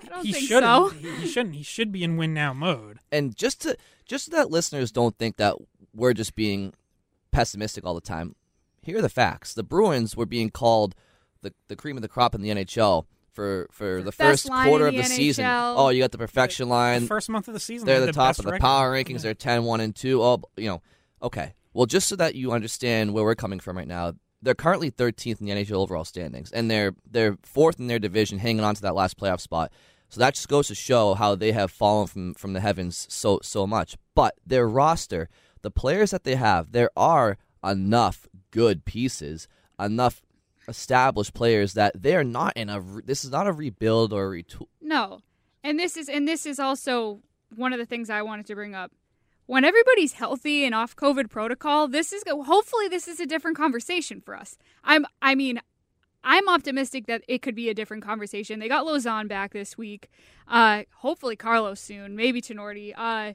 I 0.03 0.07
don't 0.07 0.25
he 0.25 0.33
think 0.33 0.47
shouldn't? 0.47 0.63
so. 0.65 0.89
He, 0.89 1.09
he 1.21 1.27
shouldn't. 1.27 1.55
He 1.55 1.63
should 1.63 1.91
be 1.91 2.03
in 2.03 2.17
win 2.17 2.33
now 2.33 2.53
mode. 2.53 2.99
And 3.11 3.35
just 3.35 3.61
to 3.61 3.77
just 4.05 4.25
so 4.25 4.31
that 4.35 4.51
listeners 4.51 4.91
don't 4.91 5.17
think 5.17 5.37
that 5.37 5.55
we're 5.93 6.13
just 6.13 6.35
being 6.35 6.73
pessimistic 7.31 7.85
all 7.85 7.93
the 7.95 8.01
time. 8.01 8.35
Here 8.81 8.97
are 8.97 9.01
the 9.01 9.09
facts. 9.09 9.53
The 9.53 9.63
Bruins 9.63 10.15
were 10.17 10.25
being 10.25 10.49
called 10.49 10.95
the 11.41 11.53
the 11.67 11.75
cream 11.75 11.95
of 11.97 12.01
the 12.01 12.07
crop 12.09 12.35
in 12.35 12.41
the 12.41 12.49
NHL 12.49 13.05
for 13.31 13.67
for 13.71 13.97
the 14.01 14.11
Best 14.11 14.17
first 14.17 14.49
line 14.49 14.67
quarter 14.67 14.87
in 14.87 14.95
of 14.95 15.03
the 15.03 15.07
the 15.09 15.15
season. 15.15 15.45
NHL. 15.45 15.73
Oh, 15.77 15.89
you 15.89 16.01
got 16.01 16.11
the 16.11 16.17
perfection 16.17 16.67
line. 16.69 17.01
The 17.01 17.07
first 17.07 17.29
month 17.29 17.47
of 17.47 17.53
the 17.53 17.59
season, 17.59 17.85
They're 17.85 17.95
they 17.99 18.01
the 18.01 18.07
had 18.07 18.15
top 18.15 18.29
best 18.29 18.39
of 18.39 18.45
the 18.45 18.51
record. 18.51 18.61
power 18.63 18.93
rankings. 18.93 19.11
Yeah. 19.11 19.17
They're 19.19 19.33
10 19.35 19.63
1 19.63 19.81
and 19.81 19.95
2. 19.95 20.21
Oh, 20.21 20.41
you 20.57 20.67
know. 20.69 20.81
Okay. 21.21 21.53
Well, 21.73 21.85
just 21.85 22.07
so 22.07 22.15
that 22.15 22.35
you 22.35 22.51
understand 22.51 23.13
where 23.13 23.23
we're 23.23 23.35
coming 23.35 23.59
from 23.59 23.77
right 23.77 23.87
now, 23.87 24.13
they're 24.41 24.55
currently 24.55 24.89
13th 24.89 25.39
in 25.39 25.45
the 25.47 25.53
NHL 25.53 25.75
overall 25.77 26.05
standings, 26.05 26.51
and 26.51 26.69
they're 26.71 26.93
they're 27.09 27.37
fourth 27.43 27.79
in 27.79 27.87
their 27.87 27.99
division, 27.99 28.39
hanging 28.39 28.63
on 28.63 28.75
to 28.75 28.81
that 28.81 28.95
last 28.95 29.17
playoff 29.19 29.39
spot. 29.39 29.71
So 30.09 30.19
that 30.21 30.33
just 30.33 30.47
goes 30.49 30.67
to 30.69 30.75
show 30.75 31.13
how 31.13 31.35
they 31.35 31.51
have 31.51 31.69
fallen 31.71 32.07
from 32.07 32.33
from 32.33 32.53
the 32.53 32.59
heavens 32.61 33.05
so 33.09 33.39
so 33.43 33.67
much. 33.67 33.95
But 34.15 34.35
their 34.45 34.67
roster, 34.67 35.29
the 35.61 35.69
players 35.71 36.11
that 36.11 36.23
they 36.23 36.35
have, 36.35 36.71
there 36.71 36.89
are 36.97 37.37
enough 37.63 38.27
good 38.51 38.85
pieces, 38.85 39.47
enough 39.79 40.21
established 40.69 41.33
players 41.33 41.73
that 41.73 42.01
they're 42.01 42.23
not 42.23 42.55
in 42.55 42.69
a. 42.69 42.81
This 43.03 43.25
is 43.25 43.31
not 43.31 43.47
a 43.47 43.51
rebuild 43.51 44.13
or 44.13 44.33
a 44.33 44.43
retool. 44.43 44.67
No. 44.81 45.21
And 45.63 45.77
this 45.77 45.97
is 45.97 46.07
and 46.07 46.27
this 46.27 46.45
is 46.45 46.59
also 46.59 47.19
one 47.55 47.73
of 47.73 47.79
the 47.79 47.85
things 47.85 48.09
I 48.09 48.21
wanted 48.21 48.45
to 48.47 48.55
bring 48.55 48.75
up. 48.75 48.91
When 49.45 49.65
everybody's 49.65 50.13
healthy 50.13 50.63
and 50.63 50.75
off 50.75 50.95
COVID 50.95 51.29
protocol, 51.29 51.87
this 51.87 52.13
is 52.13 52.23
hopefully 52.27 52.87
this 52.87 53.07
is 53.07 53.19
a 53.19 53.25
different 53.25 53.57
conversation 53.57 54.21
for 54.21 54.35
us. 54.35 54.57
I'm 54.83 55.05
I 55.21 55.35
mean, 55.35 55.59
I'm 56.23 56.47
optimistic 56.47 57.07
that 57.07 57.23
it 57.27 57.41
could 57.41 57.55
be 57.55 57.69
a 57.69 57.73
different 57.73 58.03
conversation. 58.03 58.59
They 58.59 58.67
got 58.67 58.85
Lauzon 58.85 59.27
back 59.27 59.51
this 59.51 59.77
week. 59.77 60.09
Uh 60.47 60.83
hopefully 60.97 61.35
Carlos 61.35 61.79
soon, 61.79 62.15
maybe 62.15 62.41
Tinordi. 62.41 62.93
Uh 62.95 63.33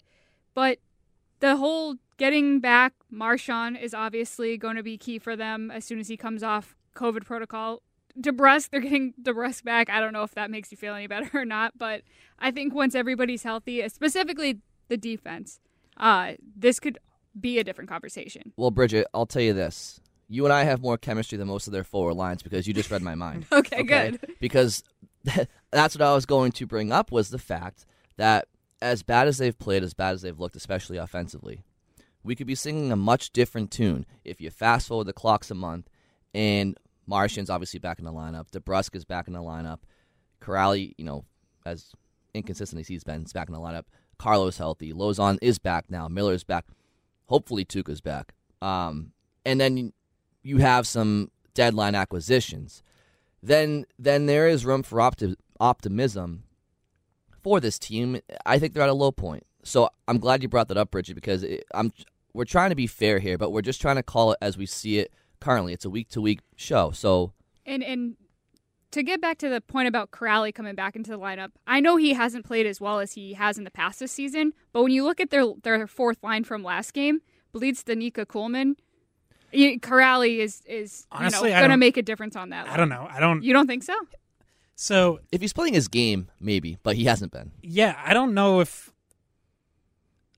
but 0.54 0.78
the 1.40 1.56
whole 1.56 1.96
getting 2.16 2.60
back 2.60 2.94
Marchand 3.10 3.76
is 3.76 3.92
obviously 3.92 4.56
going 4.56 4.76
to 4.76 4.82
be 4.82 4.96
key 4.96 5.18
for 5.18 5.36
them 5.36 5.70
as 5.70 5.84
soon 5.84 5.98
as 5.98 6.08
he 6.08 6.16
comes 6.16 6.42
off 6.42 6.76
COVID 6.94 7.24
protocol. 7.24 7.82
DeBrusk, 8.18 8.70
they're 8.70 8.80
getting 8.80 9.12
DeBrusk 9.20 9.64
back. 9.64 9.90
I 9.90 10.00
don't 10.00 10.12
know 10.12 10.22
if 10.22 10.34
that 10.34 10.50
makes 10.50 10.70
you 10.70 10.76
feel 10.76 10.94
any 10.94 11.06
better 11.06 11.28
or 11.34 11.44
not, 11.44 11.76
but 11.76 12.02
I 12.38 12.50
think 12.50 12.74
once 12.74 12.94
everybody's 12.94 13.42
healthy, 13.42 13.86
specifically 13.88 14.60
the 14.88 14.96
defense, 14.96 15.60
uh, 15.96 16.34
this 16.56 16.78
could 16.78 16.98
be 17.38 17.58
a 17.58 17.64
different 17.64 17.90
conversation. 17.90 18.52
Well, 18.56 18.70
Bridgette, 18.70 19.04
I'll 19.12 19.26
tell 19.26 19.42
you 19.42 19.52
this. 19.52 20.00
You 20.28 20.44
and 20.44 20.52
I 20.52 20.64
have 20.64 20.80
more 20.80 20.96
chemistry 20.96 21.36
than 21.36 21.48
most 21.48 21.66
of 21.66 21.72
their 21.72 21.84
forward 21.84 22.14
lines 22.14 22.42
because 22.42 22.66
you 22.66 22.72
just 22.72 22.90
read 22.90 23.02
my 23.02 23.14
mind. 23.14 23.46
Okay, 23.52 23.82
good. 23.82 24.20
Because 24.40 24.82
that's 25.70 25.96
what 25.96 26.02
I 26.02 26.14
was 26.14 26.26
going 26.26 26.52
to 26.52 26.66
bring 26.66 26.92
up 26.92 27.10
was 27.10 27.30
the 27.30 27.38
fact 27.38 27.84
that 28.16 28.46
as 28.80 29.02
bad 29.02 29.26
as 29.26 29.38
they've 29.38 29.58
played, 29.58 29.82
as 29.82 29.94
bad 29.94 30.14
as 30.14 30.22
they've 30.22 30.38
looked, 30.38 30.56
especially 30.56 30.98
offensively, 30.98 31.62
we 32.22 32.34
could 32.34 32.46
be 32.46 32.54
singing 32.54 32.90
a 32.90 32.96
much 32.96 33.32
different 33.32 33.70
tune 33.70 34.06
if 34.24 34.40
you 34.40 34.50
fast 34.50 34.88
forward 34.88 35.06
the 35.06 35.12
clocks 35.12 35.50
a 35.50 35.54
month 35.54 35.88
and 36.34 36.78
Marchand's 37.06 37.50
obviously 37.50 37.80
back 37.80 37.98
in 37.98 38.04
the 38.04 38.12
lineup, 38.12 38.50
DeBrusk 38.50 38.94
is 38.94 39.04
back 39.04 39.26
in 39.26 39.34
the 39.34 39.40
lineup, 39.40 39.80
Kuraly, 40.40 40.94
you 40.98 41.04
know, 41.04 41.24
as 41.66 41.92
inconsistent 42.34 42.80
as 42.80 42.88
he's 42.88 43.04
been, 43.04 43.24
is 43.24 43.32
back 43.32 43.48
in 43.48 43.54
the 43.54 43.60
lineup. 43.60 43.84
Carlos 44.18 44.58
healthy, 44.58 44.92
Lauzon 44.92 45.38
is 45.42 45.58
back 45.58 45.90
now, 45.90 46.08
Miller's 46.08 46.44
back. 46.44 46.66
Hopefully 47.26 47.64
Tuukka's 47.64 48.00
back. 48.00 48.34
Um, 48.62 49.12
and 49.44 49.60
then 49.60 49.92
you 50.42 50.58
have 50.58 50.86
some 50.86 51.30
deadline 51.54 51.94
acquisitions. 51.94 52.82
Then 53.42 53.84
then 53.98 54.26
there 54.26 54.48
is 54.48 54.64
room 54.64 54.82
for 54.82 54.98
opti- 54.98 55.36
optimism 55.60 56.44
for 57.42 57.60
this 57.60 57.78
team. 57.78 58.20
I 58.46 58.58
think 58.58 58.72
they're 58.72 58.82
at 58.82 58.88
a 58.88 58.94
low 58.94 59.12
point. 59.12 59.44
So 59.62 59.88
I'm 60.08 60.18
glad 60.18 60.42
you 60.42 60.48
brought 60.48 60.68
that 60.68 60.76
up, 60.76 60.90
Bridgette, 60.90 61.14
because 61.14 61.42
it, 61.42 61.64
I'm 61.74 61.92
we're 62.32 62.44
trying 62.44 62.70
to 62.70 62.76
be 62.76 62.86
fair 62.86 63.18
here, 63.18 63.38
but 63.38 63.50
we're 63.50 63.62
just 63.62 63.80
trying 63.80 63.96
to 63.96 64.02
call 64.02 64.32
it 64.32 64.38
as 64.40 64.58
we 64.58 64.66
see 64.66 64.98
it 64.98 65.12
currently. 65.44 65.72
It's 65.72 65.84
a 65.84 65.90
week 65.90 66.08
to 66.10 66.20
week 66.20 66.40
show. 66.56 66.90
So 66.92 67.32
And 67.66 67.82
and 67.84 68.16
to 68.90 69.02
get 69.02 69.20
back 69.20 69.38
to 69.38 69.48
the 69.48 69.60
point 69.60 69.88
about 69.88 70.10
Kuraly 70.12 70.54
coming 70.54 70.74
back 70.76 70.94
into 70.96 71.10
the 71.10 71.18
lineup, 71.18 71.50
I 71.66 71.80
know 71.80 71.96
he 71.96 72.12
hasn't 72.14 72.44
played 72.46 72.64
as 72.66 72.80
well 72.80 73.00
as 73.00 73.12
he 73.12 73.32
has 73.34 73.58
in 73.58 73.64
the 73.64 73.70
past 73.70 73.98
this 74.00 74.12
season, 74.12 74.52
but 74.72 74.82
when 74.82 74.92
you 74.92 75.04
look 75.04 75.20
at 75.20 75.30
their 75.30 75.44
their 75.62 75.86
fourth 75.86 76.18
line 76.22 76.44
from 76.44 76.62
last 76.62 76.92
game, 76.94 77.20
Blidh 77.54 77.76
Studnicka 77.82 78.24
Kuhlman, 78.26 78.74
you- 79.52 79.78
Kuraly 79.80 80.38
is 80.38 80.62
is 80.66 81.06
Honestly, 81.12 81.48
you 81.50 81.54
know, 81.54 81.60
going 81.60 81.70
to 81.72 81.76
make 81.76 81.96
a 81.96 82.02
difference 82.02 82.36
on 82.36 82.50
that. 82.50 82.68
I 82.68 82.76
don't 82.76 82.88
know. 82.88 83.06
I 83.10 83.18
don't. 83.20 83.42
You 83.42 83.52
don't 83.52 83.66
think 83.66 83.82
so? 83.82 83.94
So 84.76 85.20
if 85.30 85.40
he's 85.40 85.52
playing 85.52 85.74
his 85.74 85.88
game, 85.88 86.30
maybe, 86.40 86.78
but 86.82 86.96
he 86.96 87.04
hasn't 87.04 87.32
been. 87.32 87.52
yeah, 87.62 88.00
I 88.04 88.14
don't 88.14 88.32
know 88.34 88.60
if. 88.60 88.92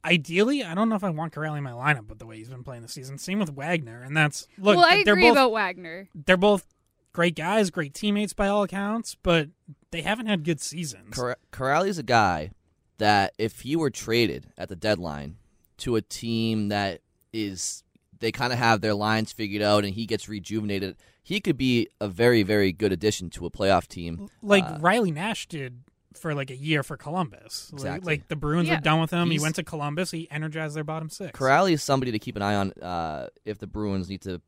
Ideally, 0.06 0.62
I 0.64 0.74
don't 0.74 0.88
know 0.88 0.94
if 0.96 1.04
I 1.04 1.10
want 1.10 1.34
Kuraly 1.34 1.58
in 1.58 1.64
my 1.64 1.72
lineup 1.72 2.08
with 2.08 2.18
the 2.18 2.26
way 2.26 2.36
he's 2.38 2.48
been 2.48 2.62
playing 2.64 2.82
this 2.82 2.92
season. 2.92 3.18
Same 3.18 3.38
with 3.40 3.50
Wagner, 3.50 4.02
and 4.02 4.16
that's 4.16 4.46
look. 4.56 4.76
well, 4.76 4.86
I 4.86 5.02
they're 5.04 5.14
agree 5.14 5.24
both, 5.24 5.32
about 5.32 5.52
Wagner. 5.52 6.08
They're 6.14 6.36
both 6.36 6.64
great 7.12 7.34
guys, 7.34 7.70
great 7.70 7.92
teammates 7.92 8.32
by 8.32 8.46
all 8.48 8.62
accounts, 8.62 9.16
but 9.22 9.48
they 9.90 10.02
haven't 10.02 10.26
had 10.26 10.44
good 10.44 10.60
seasons. 10.60 11.14
Cor- 11.14 11.38
Kuraly's 11.52 11.98
a 11.98 12.02
guy 12.02 12.50
that 12.98 13.34
if 13.38 13.60
he 13.60 13.74
were 13.76 13.90
traded 13.90 14.46
at 14.56 14.68
the 14.68 14.76
deadline 14.76 15.36
to 15.78 15.96
a 15.96 16.02
team 16.02 16.68
that 16.68 17.00
is 17.32 17.82
they 18.18 18.32
kind 18.32 18.52
of 18.52 18.58
have 18.58 18.80
their 18.80 18.94
lines 18.94 19.32
figured 19.32 19.60
out 19.62 19.84
and 19.84 19.94
he 19.94 20.06
gets 20.06 20.28
rejuvenated, 20.28 20.96
he 21.22 21.40
could 21.40 21.56
be 21.58 21.88
a 22.00 22.08
very, 22.08 22.42
very 22.42 22.72
good 22.72 22.92
addition 22.92 23.28
to 23.30 23.44
a 23.44 23.50
playoff 23.50 23.86
team. 23.88 24.28
like 24.40 24.64
Uh, 24.64 24.78
Riley 24.80 25.10
Nash 25.10 25.46
did 25.48 25.82
for 26.16 26.34
like 26.34 26.50
a 26.50 26.56
year 26.56 26.82
for 26.82 26.96
Columbus. 26.96 27.70
Like- 27.72 27.80
Exactly. 27.80 28.12
Like, 28.14 28.28
the 28.28 28.36
Bruins 28.36 28.68
Yeah. 28.68 28.76
were 28.76 28.80
done 28.82 29.00
with 29.00 29.10
him. 29.10 29.30
He 29.30 29.38
went 29.38 29.54
to 29.56 29.62
Columbus. 29.64 30.10
He 30.10 30.28
energized 30.30 30.74
their 30.76 30.84
bottom 30.84 31.08
six. 31.08 31.38
Kuraly 31.38 31.72
is 31.72 31.82
somebody 31.82 32.12
to 32.12 32.18
keep 32.18 32.36
an 32.36 32.42
eye 32.42 32.54
on 32.54 32.72
uh, 32.82 33.28
if 33.44 33.58
the 33.58 33.66
Bruins 33.66 34.08
need 34.08 34.22
to 34.22 34.40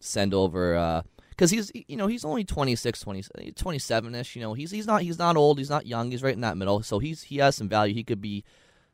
send 0.00 0.32
over 0.32 1.02
because 1.30 1.50
he's 1.50 1.72
you 1.74 1.96
know 1.96 2.06
he's 2.06 2.24
only 2.24 2.44
26 2.44 3.00
20, 3.00 3.22
27ish 3.22 4.36
you 4.36 4.42
know 4.42 4.54
he's 4.54 4.70
he's 4.70 4.86
not 4.86 5.02
he's 5.02 5.18
not 5.18 5.36
old 5.36 5.58
he's 5.58 5.70
not 5.70 5.86
young 5.86 6.10
he's 6.10 6.22
right 6.22 6.34
in 6.34 6.40
that 6.42 6.56
middle 6.56 6.82
so 6.82 6.98
he's 7.00 7.22
he 7.22 7.38
has 7.38 7.56
some 7.56 7.68
value 7.68 7.92
he 7.94 8.04
could 8.04 8.20
be 8.20 8.44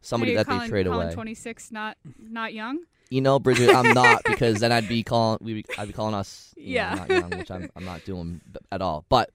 somebody 0.00 0.32
Are 0.32 0.36
that 0.38 0.46
calling, 0.46 0.60
they 0.62 0.68
trade 0.68 0.86
calling 0.86 1.06
away 1.08 1.12
26 1.14 1.72
not 1.72 1.96
not 2.18 2.54
young. 2.54 2.78
you 3.10 3.20
know 3.20 3.38
Bridgette 3.38 3.74
I'm 3.74 3.92
not 4.02 4.22
because 4.24 4.60
then 4.60 4.72
I'd 4.72 4.88
be 4.88 5.02
calling 5.02 5.38
we 5.42 5.62
I'd 5.78 5.88
be 5.88 5.92
calling 5.92 6.14
us 6.14 6.54
you 6.56 6.68
know, 6.68 6.80
Yeah. 6.80 6.94
not 6.94 7.10
young 7.10 7.30
which 7.38 7.50
I'm 7.50 7.68
I'm 7.76 7.84
not 7.84 8.02
doing 8.06 8.40
at 8.72 8.80
all 8.80 9.04
but 9.10 9.30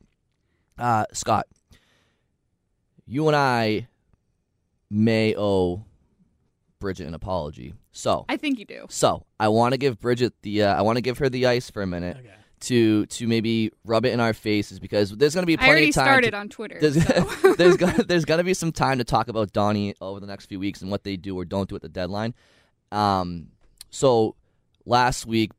uh, 0.79 1.05
Scott 1.13 1.45
you 3.11 3.27
and 3.27 3.35
I 3.35 3.87
may 4.89 5.35
owe 5.35 5.83
Bridgette 6.81 7.07
an 7.07 7.13
apology 7.13 7.73
so 7.91 8.25
I 8.29 8.37
think 8.37 8.59
you 8.59 8.65
do. 8.65 8.85
so 8.89 9.25
I 9.39 9.47
want 9.49 9.73
to 9.73 9.77
give 9.77 9.99
Bridgette 9.99 10.31
the 10.43 10.63
uh, 10.63 10.75
I 10.75 10.81
want 10.83 10.97
to 10.97 11.01
give 11.01 11.17
her 11.17 11.27
the 11.29 11.45
ice 11.47 11.69
for 11.69 11.81
a 11.81 11.87
minute 11.87 12.17
Okay. 12.17 12.33
to 12.61 13.05
to 13.07 13.27
maybe 13.27 13.71
rub 13.83 14.05
it 14.05 14.13
in 14.13 14.19
our 14.19 14.33
faces 14.33 14.79
because 14.79 15.11
there's 15.17 15.33
going 15.33 15.43
to 15.43 15.47
be 15.47 15.55
I 15.55 15.57
plenty 15.57 15.71
already 15.71 15.89
of 15.89 15.95
time. 15.95 16.05
started 16.05 16.31
to- 16.31 16.37
on 16.37 16.49
Twitter. 16.49 16.77
there's 16.79 17.05
so. 17.05 17.53
there's 17.57 17.75
gonna, 17.77 18.03
there's 18.03 18.25
gonna 18.25 18.43
be 18.45 18.53
some 18.53 18.71
time 18.71 18.99
to 18.99 19.03
talk 19.03 19.27
about 19.27 19.51
Donnie 19.51 19.95
over 19.99 20.19
the 20.19 20.27
next 20.27 20.45
few 20.45 20.59
weeks 20.59 20.81
and 20.81 20.89
what 20.91 21.03
they 21.03 21.17
do 21.17 21.35
or 21.37 21.43
don't 21.45 21.67
do 21.67 21.75
at 21.75 21.81
the 21.81 21.89
deadline. 21.89 22.33
Um, 22.91 23.49
so 23.89 24.35
last 24.85 25.25
week 25.25 25.51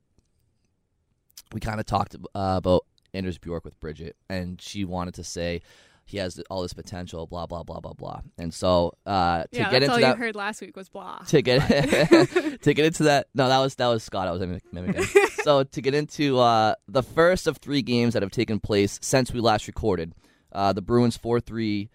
we 1.52 1.60
kind 1.60 1.80
of 1.80 1.86
talked 1.86 2.14
uh, 2.14 2.18
about 2.34 2.86
Anders 3.12 3.38
Bjork 3.38 3.64
with 3.64 3.78
Bridgette, 3.80 4.12
and 4.28 4.60
she 4.62 4.84
wanted 4.84 5.14
to 5.14 5.24
say 5.24 5.62
he 6.10 6.18
has 6.18 6.40
all 6.50 6.62
this 6.62 6.72
potential, 6.72 7.26
blah 7.26 7.46
blah 7.46 7.62
blah 7.62 7.78
blah 7.78 7.92
blah. 7.92 8.20
And 8.36 8.52
so 8.52 8.92
uh, 9.06 9.44
to 9.44 9.48
yeah, 9.52 9.70
get 9.70 9.80
that's 9.80 9.84
into 9.84 9.92
all 9.92 10.00
that, 10.00 10.16
you 10.18 10.24
heard 10.24 10.34
last 10.34 10.60
week 10.60 10.76
was 10.76 10.88
blah. 10.88 11.18
to 11.28 11.40
get 11.40 11.60
to 12.62 12.74
get 12.74 12.84
into 12.84 13.04
that. 13.04 13.28
No, 13.32 13.48
that 13.48 13.58
was 13.58 13.76
that 13.76 13.86
was 13.86 14.02
Scott. 14.02 14.26
I 14.26 14.32
was 14.32 14.40
mimic- 14.40 14.72
mimicking. 14.72 15.04
so 15.44 15.62
to 15.62 15.80
get 15.80 15.94
into 15.94 16.40
uh, 16.40 16.74
the 16.88 17.02
first 17.02 17.46
of 17.46 17.58
three 17.58 17.82
games 17.82 18.14
that 18.14 18.22
have 18.22 18.32
taken 18.32 18.58
place 18.58 18.98
since 19.00 19.32
we 19.32 19.38
last 19.40 19.68
recorded, 19.68 20.12
uh, 20.52 20.72
the 20.72 20.82
Bruins 20.82 21.16
four 21.16 21.38
three 21.38 21.90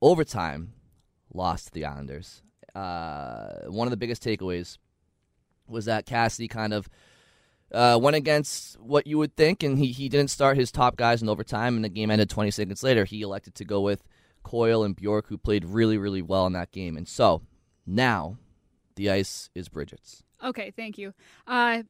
overtime 0.00 0.72
lost 1.34 1.66
to 1.66 1.72
the 1.72 1.84
Islanders. 1.84 2.42
Uh, 2.72 3.62
one 3.66 3.88
of 3.88 3.90
the 3.90 3.96
biggest 3.96 4.22
takeaways 4.22 4.78
was 5.68 5.86
that 5.86 6.06
Cassidy 6.06 6.48
kind 6.48 6.72
of. 6.72 6.88
Uh, 7.72 7.98
went 8.00 8.16
against 8.16 8.78
what 8.80 9.06
you 9.06 9.16
would 9.18 9.34
think, 9.34 9.62
and 9.62 9.78
he, 9.78 9.86
he 9.92 10.08
didn't 10.08 10.30
start 10.30 10.56
his 10.56 10.70
top 10.70 10.96
guys 10.96 11.22
in 11.22 11.28
overtime, 11.28 11.76
and 11.76 11.84
the 11.84 11.88
game 11.88 12.10
ended 12.10 12.28
20 12.28 12.50
seconds 12.50 12.82
later. 12.82 13.04
He 13.04 13.22
elected 13.22 13.54
to 13.56 13.64
go 13.64 13.80
with 13.80 14.02
Coyle 14.42 14.84
and 14.84 14.94
Bjork, 14.94 15.28
who 15.28 15.38
played 15.38 15.64
really, 15.64 15.96
really 15.96 16.22
well 16.22 16.46
in 16.46 16.52
that 16.52 16.70
game. 16.72 16.96
And 16.96 17.08
so 17.08 17.42
now 17.86 18.36
the 18.96 19.10
ice 19.10 19.50
is 19.54 19.68
Bridgette's. 19.68 20.22
Okay, 20.42 20.72
thank 20.76 20.98
you. 20.98 21.14
Uh, 21.46 21.82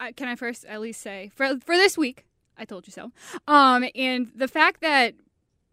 I, 0.00 0.12
can 0.12 0.28
I 0.28 0.36
first 0.36 0.64
at 0.64 0.80
least 0.80 1.00
say 1.00 1.30
for 1.34 1.58
for 1.58 1.76
this 1.76 1.98
week, 1.98 2.26
I 2.56 2.64
told 2.64 2.86
you 2.86 2.92
so. 2.92 3.12
Um, 3.46 3.84
and 3.94 4.30
the 4.34 4.48
fact 4.48 4.80
that 4.80 5.14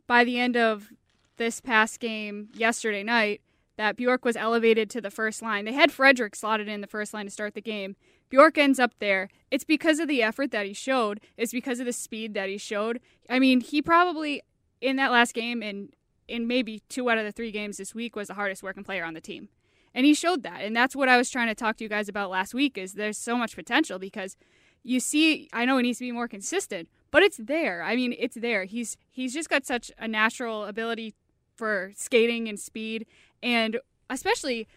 by 0.08 0.24
the 0.24 0.40
end 0.40 0.58
of 0.58 0.92
this 1.38 1.62
past 1.62 2.00
game 2.00 2.50
yesterday 2.54 3.04
night, 3.04 3.42
that 3.78 3.98
Bjork 3.98 4.24
was 4.24 4.36
elevated 4.36 4.90
to 4.92 5.02
the 5.02 5.12
first 5.12 5.42
line. 5.42 5.66
They 5.66 5.74
had 5.74 5.92
Frederic 5.92 6.36
slotted 6.36 6.68
in 6.68 6.82
the 6.82 6.88
first 6.88 7.14
line 7.14 7.26
to 7.26 7.32
start 7.32 7.54
the 7.54 7.62
game. 7.62 7.96
Bjork 8.30 8.58
ends 8.58 8.80
up 8.80 8.94
there. 9.00 9.30
It's 9.52 9.64
because 9.64 10.00
of 10.00 10.08
the 10.08 10.24
effort 10.24 10.52
that 10.52 10.66
he 10.66 10.74
showed. 10.74 11.22
It's 11.38 11.52
because 11.52 11.80
of 11.80 11.86
the 11.86 11.94
speed 11.94 12.34
that 12.34 12.50
he 12.50 12.58
showed. 12.58 13.00
I 13.30 13.40
mean, 13.40 13.62
he 13.62 13.82
probably 13.82 14.42
in 14.82 14.96
that 14.98 15.12
last 15.12 15.34
game 15.34 15.62
and 15.62 15.90
in 16.28 16.48
maybe 16.48 16.82
two 16.90 17.10
out 17.10 17.18
of 17.18 17.24
the 17.24 17.32
three 17.32 17.52
games 17.52 17.78
this 17.78 17.94
week 17.94 18.16
was 18.16 18.28
the 18.28 18.34
hardest 18.34 18.64
working 18.64 18.84
player 18.84 19.06
on 19.06 19.14
the 19.14 19.22
team. 19.22 19.50
And 19.94 20.06
he 20.06 20.14
showed 20.14 20.44
that. 20.44 20.62
And 20.62 20.76
that's 20.76 20.96
what 20.96 21.08
I 21.08 21.18
was 21.18 21.30
trying 21.30 21.48
to 21.48 21.56
talk 21.56 21.78
to 21.78 21.84
you 21.84 21.90
guys 21.90 22.10
about 22.10 22.30
last 22.30 22.54
week 22.54 22.78
is 22.78 22.94
there's 22.94 23.18
so 23.18 23.38
much 23.38 23.56
potential 23.56 24.00
because 24.00 24.36
you 24.84 25.00
see 25.00 25.50
I 25.54 25.66
know 25.66 25.78
it 25.78 25.84
needs 25.84 26.00
to 26.00 26.06
be 26.06 26.12
more 26.12 26.28
consistent, 26.28 26.90
but 27.12 27.24
it's 27.24 27.38
there. 27.38 27.82
I 27.82 27.96
mean, 27.96 28.14
it's 28.18 28.36
there. 28.36 28.66
He's 28.66 28.98
he's 29.10 29.34
just 29.34 29.50
got 29.50 29.66
such 29.66 29.92
a 29.98 30.08
natural 30.08 30.66
ability 30.66 31.14
for 31.56 31.92
skating 31.96 32.50
and 32.50 32.60
speed 32.60 33.06
and 33.42 33.80
especially 34.10 34.68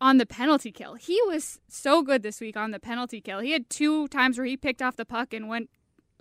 on 0.00 0.18
the 0.18 0.26
penalty 0.26 0.72
kill. 0.72 0.94
He 0.94 1.20
was 1.26 1.60
so 1.68 2.02
good 2.02 2.22
this 2.22 2.40
week 2.40 2.56
on 2.56 2.70
the 2.70 2.80
penalty 2.80 3.20
kill. 3.20 3.40
He 3.40 3.52
had 3.52 3.68
two 3.68 4.08
times 4.08 4.38
where 4.38 4.46
he 4.46 4.56
picked 4.56 4.80
off 4.80 4.96
the 4.96 5.04
puck 5.04 5.34
and 5.34 5.48
went 5.48 5.70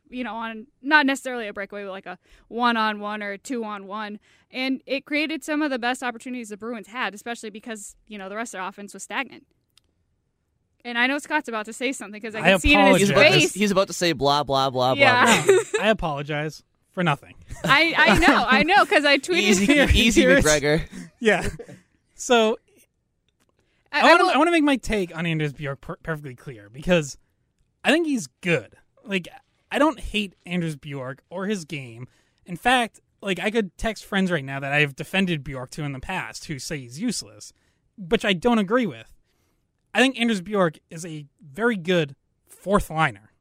you 0.10 0.24
know, 0.24 0.36
on 0.36 0.68
not 0.82 1.06
necessarily 1.06 1.48
a 1.48 1.54
breakaway, 1.54 1.84
but 1.84 1.92
like 1.92 2.06
a 2.06 2.18
one 2.48 2.76
on 2.76 3.00
one 3.00 3.22
or 3.22 3.32
a 3.32 3.38
two 3.38 3.64
on 3.64 3.86
one. 3.86 4.20
And 4.52 4.82
it 4.86 5.06
created 5.06 5.44
some 5.44 5.62
of 5.62 5.70
the 5.70 5.80
best 5.80 6.02
opportunities 6.02 6.50
the 6.50 6.58
Bruins 6.58 6.88
had, 6.88 7.14
especially 7.14 7.52
because, 7.52 7.96
you 8.08 8.18
know, 8.18 8.30
the 8.30 8.36
rest 8.36 8.54
of 8.54 8.60
their 8.60 8.68
offense 8.68 8.94
was 8.94 9.04
stagnant. 9.04 9.46
And 10.84 10.98
I 10.98 11.08
know 11.08 11.20
Scott's 11.20 11.50
about 11.50 11.66
to 11.66 11.74
say 11.74 11.92
something 11.92 12.20
because 12.20 12.36
I 12.36 12.40
I 12.40 12.52
can 12.52 12.60
see 12.60 12.74
it 12.74 12.80
in 12.80 12.88
his 12.88 13.00
He's 13.02 13.10
about, 13.12 13.24
to, 13.24 13.30
face. 13.30 13.54
he's 13.54 13.72
about 13.72 13.88
to 13.88 13.94
say 13.94 14.14
blah, 14.14 14.44
blah, 14.44 14.70
blah, 14.70 14.96
blah. 14.96 15.02
Yeah. 15.02 15.46
blah. 15.46 15.56
I 15.82 15.90
apologize 15.90 16.64
for 16.92 17.04
nothing. 17.04 17.36
I, 17.64 17.94
I 17.96 18.18
know, 18.18 18.46
I 18.48 18.64
know, 18.64 18.86
because 18.86 19.06
I 19.06 19.18
tweeted. 19.18 19.42
Easy, 19.42 19.74
easy, 19.94 20.24
McGregor. 20.24 20.82
Yeah. 21.20 21.48
So 22.16 22.58
I, 23.92 24.02
I, 24.02 24.16
I 24.16 24.38
want 24.38 24.48
to 24.48 24.52
make 24.52 24.64
my 24.64 24.76
take 24.76 25.16
on 25.16 25.26
Anders 25.26 25.54
Bjork 25.54 25.82
per- 25.82 25.98
perfectly 25.98 26.36
clear 26.36 26.70
because 26.70 27.18
I 27.84 27.92
think 27.92 28.08
he's 28.08 28.28
good. 28.42 28.76
Like 29.04 29.28
I 29.72 29.80
don't 29.80 30.00
hate 30.00 30.36
Anders 30.46 30.76
Bjork 30.76 31.24
or 31.30 31.46
his 31.46 31.66
game. 31.66 32.08
In 32.46 32.56
fact, 32.56 33.00
like 33.22 33.40
I 33.40 33.52
could 33.52 33.78
text 33.78 34.06
friends 34.06 34.32
right 34.32 34.46
now 34.46 34.60
that 34.60 34.72
I've 34.72 34.96
defended 34.96 35.44
Bjork 35.44 35.72
to 35.72 35.84
in 35.84 35.94
the 35.94 36.00
past 36.00 36.46
who 36.46 36.60
say 36.60 36.80
he's 36.80 37.00
useless, 37.00 37.54
which 37.98 38.26
I 38.26 38.34
don't 38.34 38.60
agree 38.60 38.86
with. 38.86 39.14
I 39.94 40.00
think 40.00 40.20
Anders 40.20 40.42
Bjork 40.42 40.78
is 40.90 41.06
a 41.06 41.26
very 41.42 41.76
good 41.76 42.16
fourth 42.48 42.90
liner. 42.90 43.32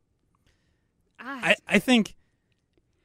Ah, 1.21 1.41
I, 1.43 1.57
I 1.67 1.79
think 1.79 2.17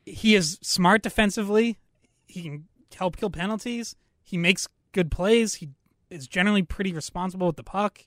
he 0.05 0.35
is 0.35 0.59
smart 0.61 1.01
defensively. 1.01 1.77
He 2.25 2.43
can 2.43 2.67
help 2.95 3.17
kill 3.17 3.29
penalties. 3.29 3.95
He 4.23 4.37
makes 4.37 4.67
good 4.91 5.11
plays. 5.11 5.55
He 5.55 5.69
is 6.09 6.27
generally 6.27 6.63
pretty 6.63 6.93
responsible 6.93 7.47
with 7.47 7.57
the 7.57 7.63
puck. 7.63 8.05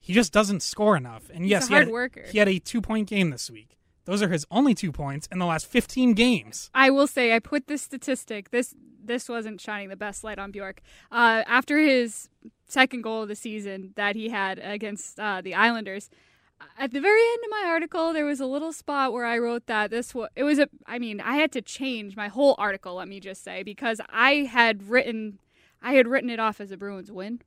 He 0.00 0.12
just 0.12 0.32
doesn't 0.32 0.62
score 0.62 0.96
enough. 0.96 1.30
And 1.32 1.44
He's 1.44 1.50
yes, 1.50 1.66
a 1.66 1.68
he 1.68 1.74
had, 1.74 1.88
worker. 1.88 2.24
he 2.30 2.38
had 2.38 2.48
a 2.48 2.58
two 2.58 2.80
point 2.80 3.08
game 3.08 3.30
this 3.30 3.50
week. 3.50 3.78
Those 4.04 4.20
are 4.20 4.28
his 4.28 4.44
only 4.50 4.74
two 4.74 4.90
points 4.90 5.28
in 5.30 5.38
the 5.38 5.46
last 5.46 5.66
15 5.66 6.14
games. 6.14 6.70
I 6.74 6.90
will 6.90 7.06
say 7.06 7.34
I 7.34 7.38
put 7.38 7.68
this 7.68 7.82
statistic. 7.82 8.50
This 8.50 8.74
this 9.04 9.28
wasn't 9.28 9.60
shining 9.60 9.88
the 9.88 9.96
best 9.96 10.22
light 10.22 10.38
on 10.38 10.50
Bjork. 10.52 10.80
Uh, 11.10 11.42
after 11.46 11.78
his 11.78 12.28
second 12.66 13.02
goal 13.02 13.22
of 13.22 13.28
the 13.28 13.34
season 13.34 13.92
that 13.96 14.14
he 14.16 14.28
had 14.28 14.58
against 14.60 15.18
uh, 15.18 15.40
the 15.40 15.54
Islanders, 15.54 16.08
at 16.78 16.92
the 16.92 17.00
very 17.00 17.20
end 17.20 17.40
of 17.44 17.50
my 17.50 17.64
article, 17.68 18.12
there 18.12 18.24
was 18.24 18.40
a 18.40 18.46
little 18.46 18.72
spot 18.72 19.12
where 19.12 19.24
I 19.24 19.38
wrote 19.38 19.66
that 19.66 19.90
this 19.90 20.14
was 20.14 20.28
it 20.36 20.44
was 20.44 20.58
a. 20.58 20.68
I 20.86 20.98
mean, 20.98 21.20
I 21.20 21.36
had 21.36 21.52
to 21.52 21.62
change 21.62 22.16
my 22.16 22.28
whole 22.28 22.54
article. 22.58 22.94
Let 22.94 23.08
me 23.08 23.20
just 23.20 23.42
say 23.44 23.62
because 23.62 24.00
I 24.08 24.48
had 24.50 24.88
written 24.88 25.38
I 25.82 25.94
had 25.94 26.06
written 26.06 26.30
it 26.30 26.38
off 26.40 26.60
as 26.60 26.70
a 26.70 26.76
Bruins 26.76 27.10
win. 27.10 27.40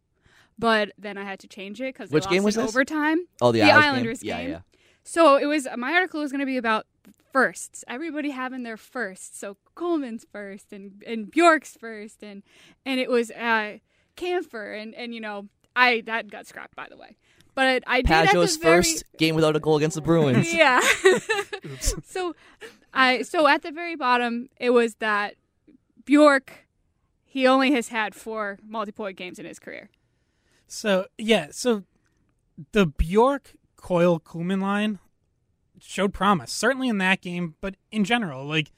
But 0.58 0.92
then 0.98 1.18
I 1.18 1.24
had 1.26 1.40
to 1.40 1.48
change 1.48 1.82
it 1.82 1.94
because 1.94 2.12
Which 2.12 2.24
lost 2.24 2.34
game 2.34 2.44
was 2.44 2.56
in 2.56 2.64
this? 2.64 2.72
overtime. 2.72 3.28
Oh, 3.42 3.52
the, 3.52 3.60
The 3.60 3.66
game? 3.66 3.76
Islanders 3.76 4.24
Yeah, 4.24 4.38
game. 4.42 4.50
yeah. 4.52 4.60
So 5.04 5.36
it 5.36 5.46
was 5.46 5.68
my 5.78 5.94
article 5.94 6.22
was 6.22 6.32
going 6.32 6.40
to 6.40 6.46
be 6.46 6.56
about 6.58 6.86
firsts. 7.34 7.84
Everybody 7.88 8.30
having 8.32 8.64
their 8.64 8.78
firsts. 8.78 9.38
So 9.38 9.58
Kuhlman's 9.76 10.26
first 10.32 10.72
and 10.72 11.04
and 11.06 11.30
Bjork's 11.30 11.76
first 11.78 12.24
and 12.24 12.42
and 12.86 13.00
it 13.02 13.10
was 13.10 13.32
uh 13.32 13.80
Camphor 14.16 14.72
and 14.74 14.96
and 14.96 15.14
you 15.14 15.20
know 15.20 15.48
I 15.76 16.02
that 16.06 16.32
got 16.32 16.48
scrapped 16.48 16.76
by 16.76 16.88
the 16.90 16.96
way. 16.98 17.18
But 17.54 17.84
I 17.88 18.02
did 18.02 18.08
Pajo's 18.12 18.56
very, 18.58 18.78
first 18.78 19.04
game 19.18 19.36
without 19.36 19.56
a 19.56 19.60
goal 19.60 19.76
against 19.78 19.96
the 19.96 20.02
Bruins. 20.02 20.54
Yeah. 20.54 20.80
so 22.04 22.34
I 22.94 23.22
so 23.24 23.48
at 23.48 23.62
the 23.62 23.72
very 23.72 23.96
bottom 23.96 24.50
it 24.60 24.70
was 24.72 24.96
that 24.96 25.36
Bjork 26.06 26.65
he 27.36 27.46
only 27.46 27.74
has 27.74 27.90
had 27.90 28.16
four 28.16 28.58
multi-point 28.66 29.18
games 29.18 29.40
in 29.40 29.46
his 29.46 29.60
career. 29.60 29.90
So, 30.68 31.08
yeah, 31.18 31.48
so 31.52 31.84
the 32.72 32.86
Bjork 32.86 33.56
Coyle 33.76 34.22
Kuhlman 34.22 34.62
line 34.62 35.00
showed 35.82 36.14
promise, 36.14 36.54
certainly 36.54 36.88
in 36.88 36.98
that 37.00 37.20
game, 37.20 37.56
but 37.60 37.76
in 37.92 38.06
general, 38.06 38.46
like 38.46 38.72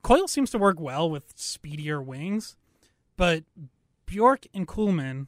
Coyle 0.00 0.26
seems 0.26 0.50
to 0.52 0.56
work 0.56 0.80
well 0.80 1.10
with 1.10 1.34
speedier 1.36 2.00
wings, 2.00 2.56
but 3.18 3.44
Bjork 4.06 4.46
and 4.54 4.66
Kuhlman, 4.66 5.26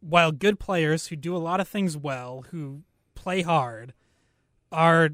while 0.00 0.32
good 0.32 0.58
players 0.58 1.08
who 1.08 1.16
do 1.16 1.36
a 1.36 1.38
lot 1.38 1.60
of 1.60 1.68
things 1.68 1.98
well, 1.98 2.46
who 2.50 2.80
play 3.14 3.42
hard, 3.42 3.92
are 4.72 5.10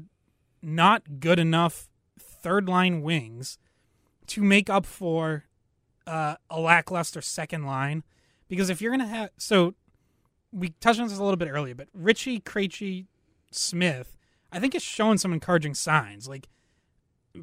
not 0.61 1.19
good 1.19 1.37
enough 1.37 1.89
third 2.17 2.69
line 2.69 3.01
wings 3.01 3.57
to 4.27 4.43
make 4.43 4.69
up 4.69 4.85
for 4.85 5.45
uh, 6.05 6.35
a 6.49 6.59
lackluster 6.59 7.21
second 7.21 7.65
line. 7.65 8.03
Because 8.47 8.69
if 8.69 8.81
you're 8.81 8.91
gonna 8.91 9.07
have 9.07 9.31
so 9.37 9.75
we 10.51 10.69
touched 10.79 10.99
on 10.99 11.07
this 11.07 11.17
a 11.17 11.23
little 11.23 11.37
bit 11.37 11.49
earlier, 11.49 11.75
but 11.75 11.87
Ritchie 11.93 12.39
Krejci 12.39 13.07
Smith, 13.51 14.17
I 14.51 14.59
think, 14.59 14.73
has 14.73 14.83
shown 14.83 15.17
some 15.17 15.33
encouraging 15.33 15.73
signs. 15.73 16.27
Like 16.27 16.47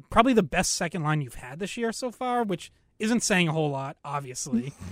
probably 0.09 0.33
the 0.33 0.43
best 0.43 0.73
second 0.73 1.03
line 1.03 1.21
you've 1.21 1.35
had 1.35 1.59
this 1.59 1.77
year 1.77 1.91
so 1.91 2.11
far, 2.11 2.43
which 2.43 2.71
isn't 2.99 3.21
saying 3.21 3.47
a 3.47 3.51
whole 3.51 3.69
lot, 3.69 3.97
obviously. 4.03 4.73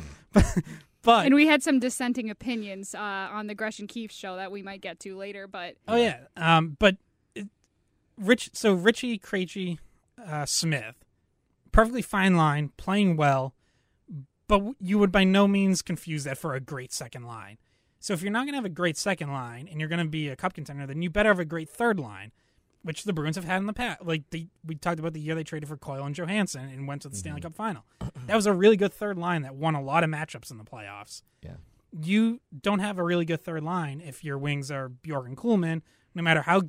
but 1.04 1.26
and 1.26 1.36
we 1.36 1.48
had 1.48 1.62
some 1.62 1.80
dissenting 1.80 2.30
opinions 2.30 2.96
uh, 2.96 3.00
on 3.32 3.48
the 3.48 3.56
Gresh 3.56 3.80
and 3.80 3.88
Keefe 3.88 4.12
show 4.12 4.36
that 4.36 4.52
we 4.52 4.62
might 4.62 4.82
get 4.82 5.00
to 5.02 5.16
later. 5.16 5.48
But 5.48 5.76
oh 5.88 5.96
yeah, 5.96 6.20
um, 6.38 6.76
but 6.80 6.98
it, 7.36 7.48
Rich. 8.18 8.52
So 8.54 8.74
Ritchie 8.74 9.20
Krejci 9.20 9.78
uh, 10.26 10.46
Smith, 10.46 11.03
perfectly 11.74 12.02
fine 12.02 12.38
line, 12.38 12.72
playing 12.78 13.18
well, 13.18 13.54
but 14.48 14.62
you 14.80 14.98
would 14.98 15.12
by 15.12 15.26
no 15.26 15.48
means 15.48 15.82
confuse 15.82 16.24
that 16.24 16.38
for 16.38 16.54
a 16.54 16.62
great 16.62 16.94
second 16.94 17.24
line. 17.24 17.58
So 18.00 18.14
if 18.14 18.22
you're 18.22 18.32
not 18.32 18.42
going 18.42 18.54
to 18.54 18.58
have 18.58 18.66
a 18.66 18.70
great 18.70 18.98
second 18.98 19.32
line 19.32 19.68
and 19.70 19.80
you're 19.80 19.90
going 19.90 20.04
to 20.04 20.10
be 20.10 20.30
a 20.30 20.36
cup 20.36 20.54
contender, 20.54 20.86
then 20.86 21.02
you 21.02 21.10
better 21.10 21.30
have 21.30 21.40
a 21.40 21.46
great 21.46 21.70
third 21.70 22.00
line, 22.00 22.32
which 22.82 23.06
the 23.06 23.14
Bruins 23.14 23.38
have 23.38 23.46
had 23.46 23.58
in 23.58 23.66
the 23.66 23.74
past. 23.74 24.06
Like 24.06 24.24
we 24.66 24.76
talked 24.76 25.00
about 25.00 25.14
the 25.14 25.22
year 25.22 25.36
they 25.36 25.44
traded 25.44 25.70
for 25.70 25.78
Coyle 25.78 26.06
and 26.06 26.14
Johansson 26.14 26.70
and 26.70 26.88
went 26.88 27.02
to 27.04 27.10
the 27.10 27.14
mm-hmm. 27.14 27.20
Stanley 27.20 27.42
Cup 27.42 27.56
final. 27.56 27.86
That 28.28 28.36
was 28.36 28.46
a 28.46 28.54
really 28.54 28.78
good 28.78 28.94
third 28.94 29.18
line 29.18 29.42
that 29.44 29.56
won 29.56 29.76
a 29.76 29.82
lot 29.82 30.04
of 30.04 30.10
matchups 30.10 30.52
in 30.52 30.58
the 30.58 30.66
playoffs. 30.66 31.24
Yeah. 31.42 31.56
You 31.92 32.42
don't 32.62 32.80
have 32.80 32.98
a 32.98 33.04
really 33.04 33.26
good 33.26 33.42
third 33.42 33.64
line 33.64 34.02
if 34.06 34.24
your 34.24 34.38
wings 34.38 34.70
are 34.70 34.90
Bjork 34.90 35.28
and 35.28 35.38
Kuhlman, 35.38 35.82
no 36.14 36.22
matter 36.22 36.42
how 36.42 36.64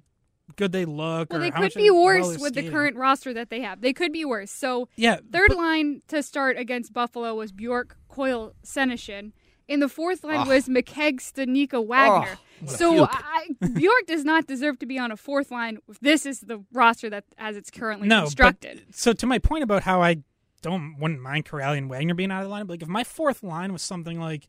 good 0.56 0.72
they 0.72 0.84
look. 0.84 1.32
Well, 1.32 1.40
they 1.40 1.50
could 1.50 1.74
be 1.74 1.90
worse 1.90 2.38
with 2.38 2.54
the 2.54 2.68
current 2.70 2.96
roster 2.96 3.32
that 3.34 3.50
they 3.50 3.60
have. 3.62 3.80
They 3.80 3.92
could 3.92 4.12
be 4.12 4.24
worse. 4.24 4.50
So 4.50 4.88
yeah, 4.96 5.16
third 5.16 5.48
but, 5.48 5.56
line 5.56 6.02
to 6.08 6.22
start 6.22 6.58
against 6.58 6.92
Buffalo 6.92 7.34
was 7.34 7.52
Bjork, 7.52 7.96
Coyle, 8.08 8.54
Senyshyn. 8.64 9.32
In 9.66 9.80
the 9.80 9.88
fourth 9.88 10.24
line 10.24 10.46
oh. 10.46 10.50
was 10.50 10.68
McKegg, 10.68 11.20
Studnicka, 11.20 11.84
Wagner. 11.84 12.38
Oh, 12.62 12.66
so 12.66 13.08
I, 13.10 13.46
Bjork 13.72 14.06
does 14.06 14.22
not 14.22 14.46
deserve 14.46 14.78
to 14.80 14.86
be 14.86 14.98
on 14.98 15.10
a 15.10 15.16
fourth 15.16 15.50
line. 15.50 15.78
This 16.02 16.26
is 16.26 16.40
the 16.40 16.62
roster 16.70 17.08
that 17.08 17.24
as 17.38 17.56
it's 17.56 17.70
currently 17.70 18.06
no, 18.06 18.22
constructed. 18.22 18.82
But, 18.86 18.94
so 18.94 19.12
to 19.14 19.26
my 19.26 19.38
point 19.38 19.64
about 19.64 19.82
how 19.82 20.02
I 20.02 20.18
don't 20.60 20.96
wouldn't 20.98 21.20
mind 21.20 21.46
Kuraly 21.46 21.78
and 21.78 21.88
Wagner 21.88 22.14
being 22.14 22.30
out 22.30 22.42
of 22.42 22.48
the 22.48 22.50
line, 22.50 22.66
but 22.66 22.74
like 22.74 22.82
if 22.82 22.88
my 22.88 23.04
fourth 23.04 23.42
line 23.42 23.72
was 23.72 23.80
something 23.80 24.20
like 24.20 24.48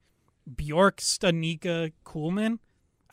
Bjork, 0.54 0.98
Studnicka, 0.98 1.94
Kuhlman, 2.06 2.60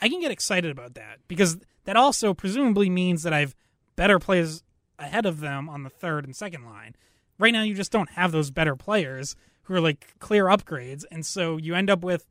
I 0.02 0.08
can 0.08 0.20
get 0.20 0.32
excited 0.32 0.70
about 0.72 0.94
that 0.94 1.20
because 1.28 1.58
that 1.84 1.96
also 1.96 2.34
presumably 2.34 2.90
means 2.90 3.22
that 3.22 3.32
I've 3.32 3.54
better 3.94 4.18
players 4.18 4.64
ahead 4.98 5.26
of 5.26 5.38
them 5.38 5.68
on 5.68 5.84
the 5.84 5.90
third 5.90 6.24
and 6.24 6.34
second 6.34 6.64
line. 6.64 6.96
Right 7.38 7.52
now, 7.52 7.62
you 7.62 7.74
just 7.74 7.92
don't 7.92 8.10
have 8.10 8.32
those 8.32 8.50
better 8.50 8.74
players 8.74 9.36
who 9.62 9.74
are 9.74 9.80
like 9.80 10.18
clear 10.18 10.46
upgrades, 10.46 11.04
and 11.12 11.24
so 11.24 11.56
you 11.56 11.76
end 11.76 11.88
up 11.88 12.02
with 12.02 12.26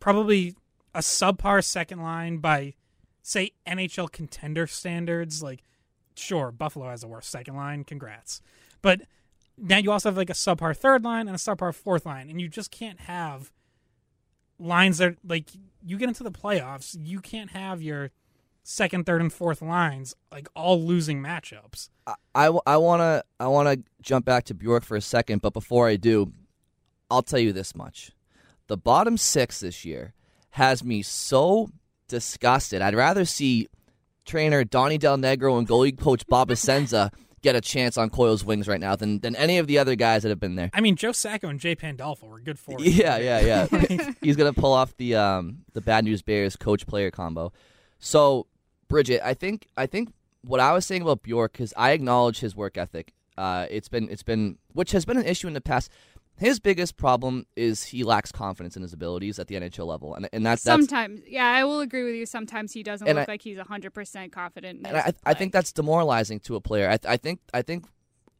probably 0.00 0.54
a 0.94 1.00
subpar 1.00 1.64
second 1.64 2.02
line 2.02 2.38
by 2.38 2.74
say 3.22 3.52
NHL 3.66 4.12
contender 4.12 4.66
standards. 4.66 5.42
Like, 5.42 5.62
sure, 6.14 6.52
Buffalo 6.52 6.90
has 6.90 7.02
a 7.02 7.08
worse 7.08 7.26
second 7.26 7.56
line. 7.56 7.84
Congrats, 7.84 8.42
but 8.82 9.00
now 9.56 9.78
you 9.78 9.90
also 9.90 10.10
have 10.10 10.16
like 10.18 10.30
a 10.30 10.34
subpar 10.34 10.76
third 10.76 11.04
line 11.04 11.26
and 11.26 11.34
a 11.34 11.38
subpar 11.38 11.74
fourth 11.74 12.04
line, 12.04 12.28
and 12.28 12.38
you 12.38 12.48
just 12.48 12.70
can't 12.70 13.00
have 13.00 13.50
lines 14.58 14.98
that 14.98 15.16
like 15.26 15.50
you 15.84 15.96
get 15.96 16.08
into 16.08 16.22
the 16.22 16.30
playoffs, 16.30 16.96
you 17.00 17.20
can't 17.20 17.50
have 17.50 17.80
your 17.82 18.10
second, 18.62 19.06
third, 19.06 19.20
and 19.20 19.32
fourth 19.32 19.62
lines 19.62 20.14
like 20.30 20.48
all 20.54 20.82
losing 20.82 21.22
matchups. 21.22 21.88
I, 22.34 22.50
I, 22.66 22.76
wanna 22.76 23.22
I 23.40 23.46
wanna 23.46 23.78
jump 24.02 24.24
back 24.24 24.44
to 24.44 24.54
Bjork 24.54 24.84
for 24.84 24.96
a 24.96 25.00
second, 25.00 25.40
but 25.40 25.52
before 25.52 25.88
I 25.88 25.96
do, 25.96 26.32
I'll 27.10 27.22
tell 27.22 27.38
you 27.38 27.52
this 27.52 27.74
much: 27.74 28.12
the 28.66 28.76
bottom 28.76 29.16
six 29.16 29.60
this 29.60 29.84
year 29.84 30.12
has 30.50 30.84
me 30.84 31.02
so 31.02 31.70
disgusted. 32.08 32.82
I'd 32.82 32.94
rather 32.94 33.24
see 33.24 33.68
trainer 34.24 34.64
Donnie 34.64 34.98
Del 34.98 35.16
Negro 35.16 35.58
and 35.58 35.66
goalie 35.66 35.98
coach 35.98 36.26
Bob 36.26 36.50
Essensa 36.50 37.10
get 37.42 37.54
a 37.56 37.60
chance 37.60 37.96
on 37.96 38.10
Coyle's 38.10 38.44
wings 38.44 38.68
right 38.68 38.80
now 38.80 38.96
than 38.96 39.20
than 39.20 39.36
any 39.36 39.58
of 39.58 39.66
the 39.66 39.78
other 39.78 39.94
guys 39.94 40.22
that 40.22 40.28
have 40.30 40.40
been 40.40 40.54
there. 40.54 40.70
I 40.72 40.80
mean, 40.80 40.96
Joe 40.96 41.12
Sacco 41.12 41.48
and 41.48 41.60
Jay 41.60 41.74
Pandolfo 41.74 42.26
were 42.26 42.40
good 42.40 42.58
for. 42.58 42.76
it. 42.78 42.86
Yeah, 42.86 43.18
yeah, 43.18 43.66
yeah. 43.68 44.12
He's 44.20 44.36
gonna 44.36 44.52
pull 44.52 44.72
off 44.72 44.96
the 44.96 45.14
um 45.14 45.58
the 45.72 45.80
bad 45.80 46.04
news 46.04 46.22
bears 46.22 46.56
coach 46.56 46.86
player 46.86 47.10
combo. 47.10 47.52
So, 47.98 48.46
Bridget, 48.88 49.20
I 49.24 49.34
think 49.34 49.68
I 49.76 49.86
think 49.86 50.12
what 50.42 50.60
I 50.60 50.72
was 50.72 50.86
saying 50.86 51.02
about 51.02 51.22
Bjork 51.22 51.52
because 51.52 51.74
I 51.76 51.90
acknowledge 51.90 52.40
his 52.40 52.54
work 52.54 52.76
ethic. 52.76 53.12
Uh, 53.36 53.66
it's 53.70 53.88
been 53.88 54.08
it's 54.08 54.22
been 54.22 54.58
which 54.72 54.92
has 54.92 55.04
been 55.04 55.16
an 55.16 55.26
issue 55.26 55.46
in 55.46 55.54
the 55.54 55.60
past. 55.60 55.90
His 56.38 56.60
biggest 56.60 56.96
problem 56.96 57.46
is 57.56 57.82
he 57.84 58.04
lacks 58.04 58.30
confidence 58.30 58.76
in 58.76 58.82
his 58.82 58.92
abilities 58.92 59.40
at 59.40 59.48
the 59.48 59.56
NHL 59.56 59.86
level, 59.86 60.14
and 60.14 60.28
and 60.32 60.46
that's 60.46 60.62
sometimes. 60.62 61.20
yeah, 61.26 61.46
I 61.46 61.64
will 61.64 61.80
agree 61.80 62.04
with 62.04 62.14
you. 62.14 62.26
Sometimes 62.26 62.72
he 62.72 62.84
doesn't 62.84 63.08
look 63.08 63.16
I, 63.16 63.24
like 63.26 63.42
he's 63.42 63.58
hundred 63.58 63.92
percent 63.92 64.30
confident. 64.30 64.86
and 64.86 64.96
I, 64.96 65.12
I, 65.26 65.34
think 65.34 65.52
that's 65.52 65.72
demoralizing 65.72 66.38
to 66.40 66.54
a 66.54 66.60
player. 66.60 66.88
I, 66.88 66.98
I 67.08 67.16
think 67.16 67.40
I 67.52 67.62
think 67.62 67.86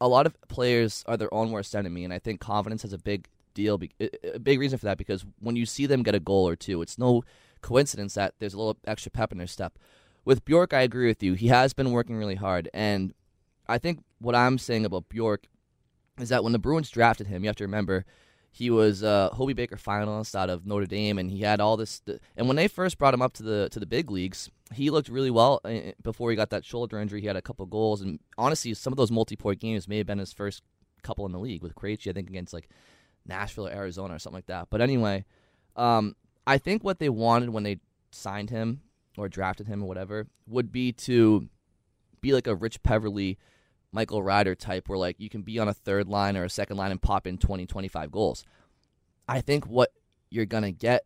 a 0.01 0.07
lot 0.07 0.27
of 0.27 0.41
players 0.49 1.03
are 1.09 1.17
their 1.17 1.33
own 1.35 1.51
worst 1.51 1.75
enemy, 1.75 2.05
and 2.05 2.13
I 2.13 2.21
think 2.21 2.39
confidence 2.39 2.83
has 2.83 2.93
a 2.93 2.99
big 2.99 3.27
deal, 3.53 3.81
a 4.01 4.39
big 4.39 4.61
reason 4.61 4.79
for 4.79 4.87
that. 4.87 4.97
Because 4.97 5.25
when 5.41 5.57
you 5.57 5.67
see 5.67 5.87
them 5.87 6.05
get 6.05 6.15
a 6.15 6.21
goal 6.21 6.49
or 6.49 6.55
two, 6.55 6.81
it's 6.83 6.99
no 6.99 7.25
coincidence 7.63 8.15
that 8.15 8.35
there's 8.39 8.55
a 8.55 8.59
little 8.59 8.77
extra 8.87 9.11
pep 9.11 9.33
in 9.33 9.39
their 9.39 9.49
step. 9.49 9.77
With 10.25 10.45
Bjork, 10.45 10.73
I 10.73 10.83
agree 10.83 11.09
with 11.09 11.21
you. 11.23 11.35
He 11.35 11.49
has 11.49 11.73
been 11.73 11.91
working 11.91 12.15
really 12.15 12.37
hard, 12.37 12.69
and 12.73 13.13
I 13.69 13.79
think 13.79 14.05
what 14.21 14.37
I'm 14.37 14.57
saying 14.57 14.85
about 14.85 15.09
Bjork 15.09 15.49
is 16.19 16.29
that 16.31 16.45
when 16.45 16.53
the 16.53 16.59
Bruins 16.59 16.91
drafted 16.91 17.27
him, 17.27 17.43
you 17.43 17.49
have 17.49 17.57
to 17.57 17.65
remember 17.65 18.05
he 18.51 18.71
was 18.71 19.03
a 19.03 19.31
Hobey 19.35 19.53
Baker 19.53 19.77
finalist 19.77 20.35
out 20.35 20.51
of 20.51 20.67
Notre 20.67 20.87
Dame, 20.87 21.19
and 21.19 21.31
he 21.31 21.43
had 21.43 21.61
all 21.61 21.77
this. 21.77 22.03
And 22.37 22.49
when 22.49 22.57
they 22.57 22.67
first 22.67 22.99
brought 22.99 23.15
him 23.15 23.23
up 23.23 23.33
to 23.35 23.43
the 23.43 23.69
to 23.71 23.79
the 23.79 23.87
big 23.87 24.11
leagues, 24.11 24.51
he 24.73 24.91
looked 24.91 25.09
really 25.09 25.31
well 25.31 25.61
eh, 25.65 25.69
eh, 25.69 25.93
before 26.03 26.31
he 26.31 26.37
got 26.37 26.51
that 26.51 26.65
shoulder 26.65 26.99
injury. 26.99 27.21
He 27.21 27.27
had 27.27 27.37
a 27.37 27.43
couple 27.43 27.67
goals, 27.67 28.01
and 28.01 28.19
honestly, 28.37 28.75
some 28.75 28.93
of 28.93 28.97
those 28.97 29.11
multi-point 29.11 29.61
games 29.61 29.87
may 29.87 29.99
have 29.99 30.07
been 30.07 30.19
his 30.19 30.33
first 30.33 30.63
couple 31.03 31.27
in 31.27 31.33
the 31.33 31.39
league 31.39 31.63
with 31.63 31.75
Krejci, 31.75 32.11
I 32.11 32.13
think 32.13 32.29
against 32.29 32.53
like 32.53 32.69
Nashville 33.27 33.69
or 33.69 33.73
Arizona 33.73 34.15
or 34.15 34.19
something 34.19 34.39
like 34.39 34.47
that. 34.47 34.69
But 34.71 34.81
anyway, 34.81 35.25
um, 35.77 36.17
I 36.47 36.59
think 36.59 36.83
what 36.83 36.99
they 36.99 37.09
wanted 37.09 37.51
when 37.51 37.63
they 37.63 37.79
signed 38.11 38.51
him 38.51 38.81
or 39.17 39.29
drafted 39.29 39.67
him 39.67 39.83
or 39.83 39.87
whatever 39.87 40.27
would 40.47 40.73
be 40.73 40.93
to 40.93 41.49
be 42.21 42.33
like 42.33 42.47
a 42.47 42.55
Rich 42.55 42.83
Peverley 42.83 43.39
Michael 43.93 44.23
Ryder 44.23 44.55
type 44.55 44.89
where 44.89 44.99
like 44.99 45.17
you 45.19 45.29
can 45.29 45.43
be 45.43 45.59
on 45.59 45.69
a 45.69 45.75
third 45.75 46.09
line 46.09 46.37
or 46.37 46.45
a 46.45 46.51
second 46.51 46.77
line 46.77 46.91
and 46.91 47.01
pop 47.01 47.27
in 47.27 47.39
20, 47.39 47.67
25 47.67 48.11
goals. 48.11 48.45
I 49.29 49.41
think 49.41 49.67
what 49.67 49.93
you're 50.31 50.47
going 50.47 50.63
to 50.63 50.73
get 50.73 51.05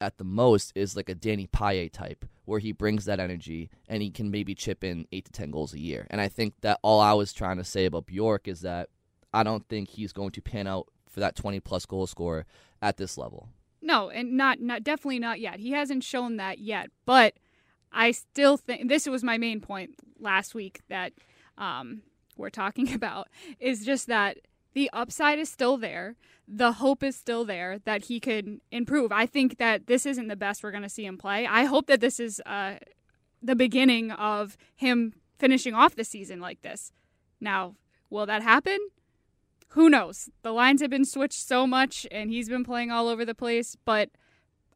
at 0.00 0.18
the 0.18 0.24
most 0.24 0.72
is 0.74 0.96
like 0.96 1.08
a 1.08 1.14
Danny 1.14 1.46
Paille 1.46 1.88
type 1.88 2.24
where 2.44 2.58
he 2.58 2.72
brings 2.72 3.04
that 3.04 3.20
energy 3.20 3.70
and 3.88 4.02
he 4.02 4.10
can 4.10 4.30
maybe 4.30 4.54
chip 4.54 4.82
in 4.82 5.06
8 5.12 5.26
to 5.26 5.32
10 5.32 5.50
goals 5.50 5.74
a 5.74 5.78
year. 5.78 6.06
And 6.10 6.20
I 6.20 6.28
think 6.28 6.54
that 6.62 6.78
all 6.82 7.00
I 7.00 7.12
was 7.12 7.32
trying 7.32 7.58
to 7.58 7.64
say 7.64 7.84
about 7.84 8.06
Bjork 8.06 8.48
is 8.48 8.62
that 8.62 8.88
I 9.32 9.42
don't 9.42 9.66
think 9.68 9.90
he's 9.90 10.12
going 10.12 10.30
to 10.32 10.42
pan 10.42 10.66
out 10.66 10.88
for 11.08 11.20
that 11.20 11.36
20 11.36 11.60
plus 11.60 11.86
goal 11.86 12.06
scorer 12.06 12.46
at 12.82 12.96
this 12.96 13.18
level. 13.18 13.48
No, 13.82 14.10
and 14.10 14.36
not 14.36 14.60
not 14.60 14.84
definitely 14.84 15.18
not 15.18 15.40
yet. 15.40 15.58
He 15.58 15.70
hasn't 15.72 16.04
shown 16.04 16.36
that 16.36 16.58
yet, 16.58 16.90
but 17.06 17.34
I 17.92 18.10
still 18.10 18.56
think 18.56 18.88
this 18.88 19.06
was 19.06 19.24
my 19.24 19.38
main 19.38 19.60
point 19.60 19.94
last 20.18 20.54
week 20.54 20.80
that 20.88 21.12
um, 21.56 22.02
we're 22.40 22.50
talking 22.50 22.92
about 22.94 23.28
is 23.58 23.84
just 23.84 24.06
that 24.08 24.38
the 24.72 24.90
upside 24.92 25.38
is 25.38 25.48
still 25.48 25.76
there. 25.76 26.16
The 26.46 26.72
hope 26.72 27.02
is 27.02 27.16
still 27.16 27.44
there 27.44 27.78
that 27.84 28.04
he 28.04 28.20
could 28.20 28.60
improve. 28.70 29.12
I 29.12 29.26
think 29.26 29.58
that 29.58 29.86
this 29.86 30.06
isn't 30.06 30.28
the 30.28 30.36
best 30.36 30.62
we're 30.62 30.70
going 30.70 30.82
to 30.82 30.88
see 30.88 31.04
him 31.04 31.18
play. 31.18 31.46
I 31.46 31.64
hope 31.64 31.86
that 31.86 32.00
this 32.00 32.18
is 32.18 32.40
uh, 32.46 32.76
the 33.42 33.56
beginning 33.56 34.10
of 34.12 34.56
him 34.76 35.14
finishing 35.38 35.74
off 35.74 35.94
the 35.94 36.04
season 36.04 36.40
like 36.40 36.62
this. 36.62 36.92
Now, 37.40 37.76
will 38.10 38.26
that 38.26 38.42
happen? 38.42 38.78
Who 39.70 39.88
knows? 39.88 40.28
The 40.42 40.52
lines 40.52 40.80
have 40.82 40.90
been 40.90 41.04
switched 41.04 41.40
so 41.40 41.66
much 41.66 42.06
and 42.10 42.30
he's 42.30 42.48
been 42.48 42.64
playing 42.64 42.90
all 42.90 43.08
over 43.08 43.24
the 43.24 43.34
place, 43.34 43.76
but 43.84 44.10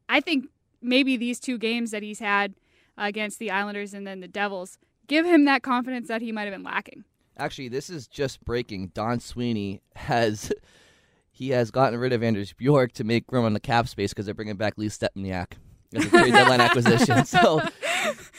I 0.07 0.21
think 0.21 0.47
maybe 0.81 1.17
these 1.17 1.39
two 1.39 1.57
games 1.57 1.91
that 1.91 2.03
he's 2.03 2.19
had 2.19 2.55
against 2.97 3.39
the 3.39 3.51
Islanders 3.51 3.93
and 3.93 4.07
then 4.07 4.21
the 4.21 4.27
Devils 4.27 4.77
give 5.07 5.25
him 5.25 5.45
that 5.45 5.63
confidence 5.63 6.07
that 6.07 6.21
he 6.21 6.31
might 6.31 6.43
have 6.43 6.53
been 6.53 6.63
lacking. 6.63 7.03
Actually, 7.37 7.67
this 7.67 7.89
is 7.89 8.07
just 8.07 8.43
breaking. 8.45 8.87
Don 8.93 9.19
Sweeney 9.19 9.81
has 9.95 10.51
he 11.31 11.49
has 11.49 11.71
gotten 11.71 11.99
rid 11.99 12.13
of 12.13 12.23
Anders 12.23 12.53
Bjork 12.53 12.93
to 12.93 13.03
make 13.03 13.31
room 13.31 13.45
on 13.45 13.53
the 13.53 13.59
cap 13.59 13.87
space 13.87 14.11
because 14.11 14.25
they're 14.25 14.35
bringing 14.35 14.55
back 14.55 14.77
Lee 14.77 14.87
Stempniak 14.87 15.53
as 15.93 16.05
a 16.05 16.09
trade 16.09 16.31
deadline 16.31 16.61
acquisition. 16.61 17.25
So, 17.25 17.61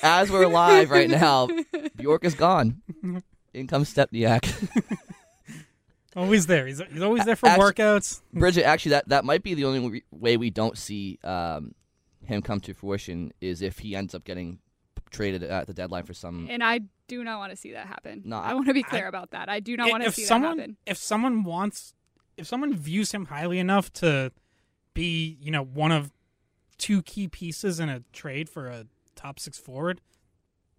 as 0.03 0.31
we're 0.31 0.47
live 0.47 0.91
right 0.91 1.11
now, 1.11 1.49
Bjork 1.97 2.25
is 2.25 2.35
gone. 2.35 2.83
In 3.55 3.67
comes 3.67 3.93
Stempniak. 3.93 4.45
always 6.15 6.47
there. 6.47 6.67
He's, 6.67 6.83
he's 6.91 7.03
always 7.03 7.25
there 7.25 7.37
for 7.37 7.49
actually, 7.49 7.73
workouts. 7.73 8.21
Bridget, 8.33 8.65
actually, 8.65 8.91
that, 8.91 9.09
that 9.09 9.25
might 9.25 9.43
be 9.43 9.55
the 9.55 9.65
only 9.65 9.89
re- 9.89 10.05
way 10.11 10.37
we 10.37 10.51
don't 10.51 10.77
see 10.77 11.19
um, 11.25 11.75
him 12.25 12.43
come 12.43 12.61
to 12.61 12.75
fruition 12.75 13.33
is 13.41 13.63
if 13.63 13.79
he 13.79 13.97
ends 13.97 14.15
up 14.15 14.25
getting 14.25 14.59
traded 15.11 15.43
at 15.43 15.67
the 15.67 15.75
deadline 15.75 16.05
for 16.05 16.13
some. 16.15 16.49
And 16.51 16.63
I 16.63 16.81
do 17.09 17.25
not 17.25 17.39
want 17.39 17.51
to 17.51 17.57
see 17.57 17.73
that 17.73 17.87
happen. 17.87 18.23
No, 18.25 18.37
I, 18.37 18.51
I 18.51 18.55
want 18.55 18.67
to 18.67 18.75
be 18.75 18.83
clear 18.83 19.07
I, 19.07 19.09
about 19.09 19.31
that. 19.31 19.49
I 19.49 19.61
do 19.61 19.77
not 19.77 19.91
want 19.91 20.05
to 20.05 20.13
see 20.13 20.25
someone, 20.25 20.57
that 20.57 20.63
happen. 20.63 20.77
If 20.87 20.97
someone 20.99 21.45
wants, 21.45 21.95
if 22.37 22.47
someone 22.47 22.75
views 22.75 23.13
him 23.13 23.27
highly 23.27 23.59
enough 23.59 23.93
to 23.95 24.33
be, 24.95 25.37
you 25.41 25.51
know, 25.51 25.63
one 25.63 25.93
of 25.93 26.13
two 26.79 27.03
key 27.03 27.29
pieces 27.29 27.81
in 27.81 27.89
a 27.89 28.03
trade 28.13 28.49
for 28.49 28.67
a 28.67 28.87
top 29.15 29.39
six 29.39 29.59
forward, 29.59 30.01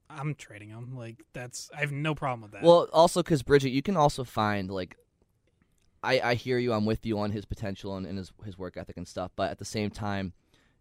I'm 0.09 0.35
trading 0.35 0.69
him. 0.69 0.95
Like 0.95 1.23
that's 1.33 1.69
I 1.75 1.81
have 1.81 1.91
no 1.91 2.15
problem 2.15 2.41
with 2.41 2.51
that. 2.51 2.63
Well, 2.63 2.87
also 2.93 3.21
because 3.21 3.43
Bridget, 3.43 3.69
you 3.69 3.81
can 3.81 3.97
also 3.97 4.23
find 4.23 4.69
like, 4.69 4.95
I 6.03 6.19
I 6.21 6.33
hear 6.35 6.57
you. 6.57 6.73
I'm 6.73 6.85
with 6.85 7.05
you 7.05 7.19
on 7.19 7.31
his 7.31 7.45
potential 7.45 7.95
and, 7.95 8.05
and 8.05 8.17
his 8.17 8.31
his 8.45 8.57
work 8.57 8.77
ethic 8.77 8.97
and 8.97 9.07
stuff. 9.07 9.31
But 9.35 9.51
at 9.51 9.59
the 9.59 9.65
same 9.65 9.89
time, 9.89 10.33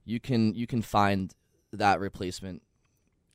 you 0.04 0.20
can 0.20 0.54
you 0.54 0.66
can 0.66 0.82
find 0.82 1.34
that 1.72 2.00
replacement 2.00 2.62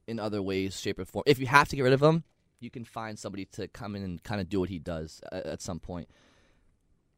in 0.07 0.19
other 0.19 0.41
ways, 0.41 0.79
shape, 0.79 0.99
or 0.99 1.05
form. 1.05 1.23
If 1.25 1.39
you 1.39 1.47
have 1.47 1.67
to 1.69 1.75
get 1.75 1.83
rid 1.83 1.93
of 1.93 2.01
him, 2.01 2.23
you 2.59 2.69
can 2.69 2.85
find 2.85 3.17
somebody 3.17 3.45
to 3.53 3.67
come 3.67 3.95
in 3.95 4.03
and 4.03 4.23
kind 4.23 4.39
of 4.41 4.49
do 4.49 4.59
what 4.59 4.69
he 4.69 4.79
does 4.79 5.21
at, 5.31 5.45
at 5.45 5.61
some 5.61 5.79
point. 5.79 6.07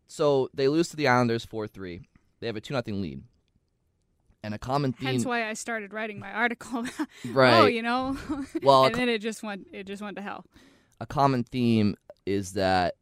So 0.08 0.50
they 0.54 0.68
lose 0.68 0.90
to 0.90 0.96
the 0.96 1.08
Islanders 1.08 1.46
four 1.46 1.68
three. 1.68 2.02
They 2.40 2.48
have 2.48 2.56
a 2.56 2.62
two 2.62 2.74
nothing 2.74 3.02
lead. 3.02 3.24
And 4.46 4.54
a 4.54 4.58
common 4.58 4.92
theme. 4.92 5.08
Hence 5.08 5.26
why 5.26 5.48
I 5.50 5.54
started 5.54 5.94
writing 5.94 6.20
my 6.20 6.32
article. 6.44 6.86
Right. 7.32 7.60
oh, 7.62 7.66
you 7.66 7.82
know. 7.82 8.18
Well, 8.62 8.86
and 8.86 8.96
then 8.96 9.08
it 9.10 9.20
just 9.20 9.42
went. 9.44 9.68
It 9.72 9.88
just 9.88 10.02
went 10.02 10.18
to 10.18 10.22
hell. 10.22 10.46
a 11.00 11.06
common 11.06 11.44
theme 11.44 11.96
is 12.26 12.54
that 12.54 12.96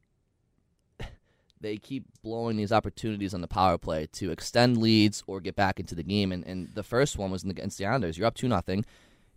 they 1.61 1.77
keep 1.77 2.05
blowing 2.23 2.57
these 2.57 2.71
opportunities 2.71 3.33
on 3.33 3.41
the 3.41 3.47
power 3.47 3.77
play 3.79 4.07
to 4.13 4.31
extend 4.31 4.77
leads 4.77 5.23
or 5.27 5.41
get 5.41 5.55
back 5.55 5.79
into 5.79 5.95
the 5.95 6.03
game. 6.03 6.31
And, 6.31 6.45
and 6.45 6.69
the 6.75 6.83
first 6.83 7.17
one 7.17 7.31
was 7.31 7.43
against 7.43 7.77
the 7.79 7.85
Islanders. 7.87 8.17
You're 8.17 8.27
up 8.27 8.35
two 8.35 8.47
nothing, 8.47 8.85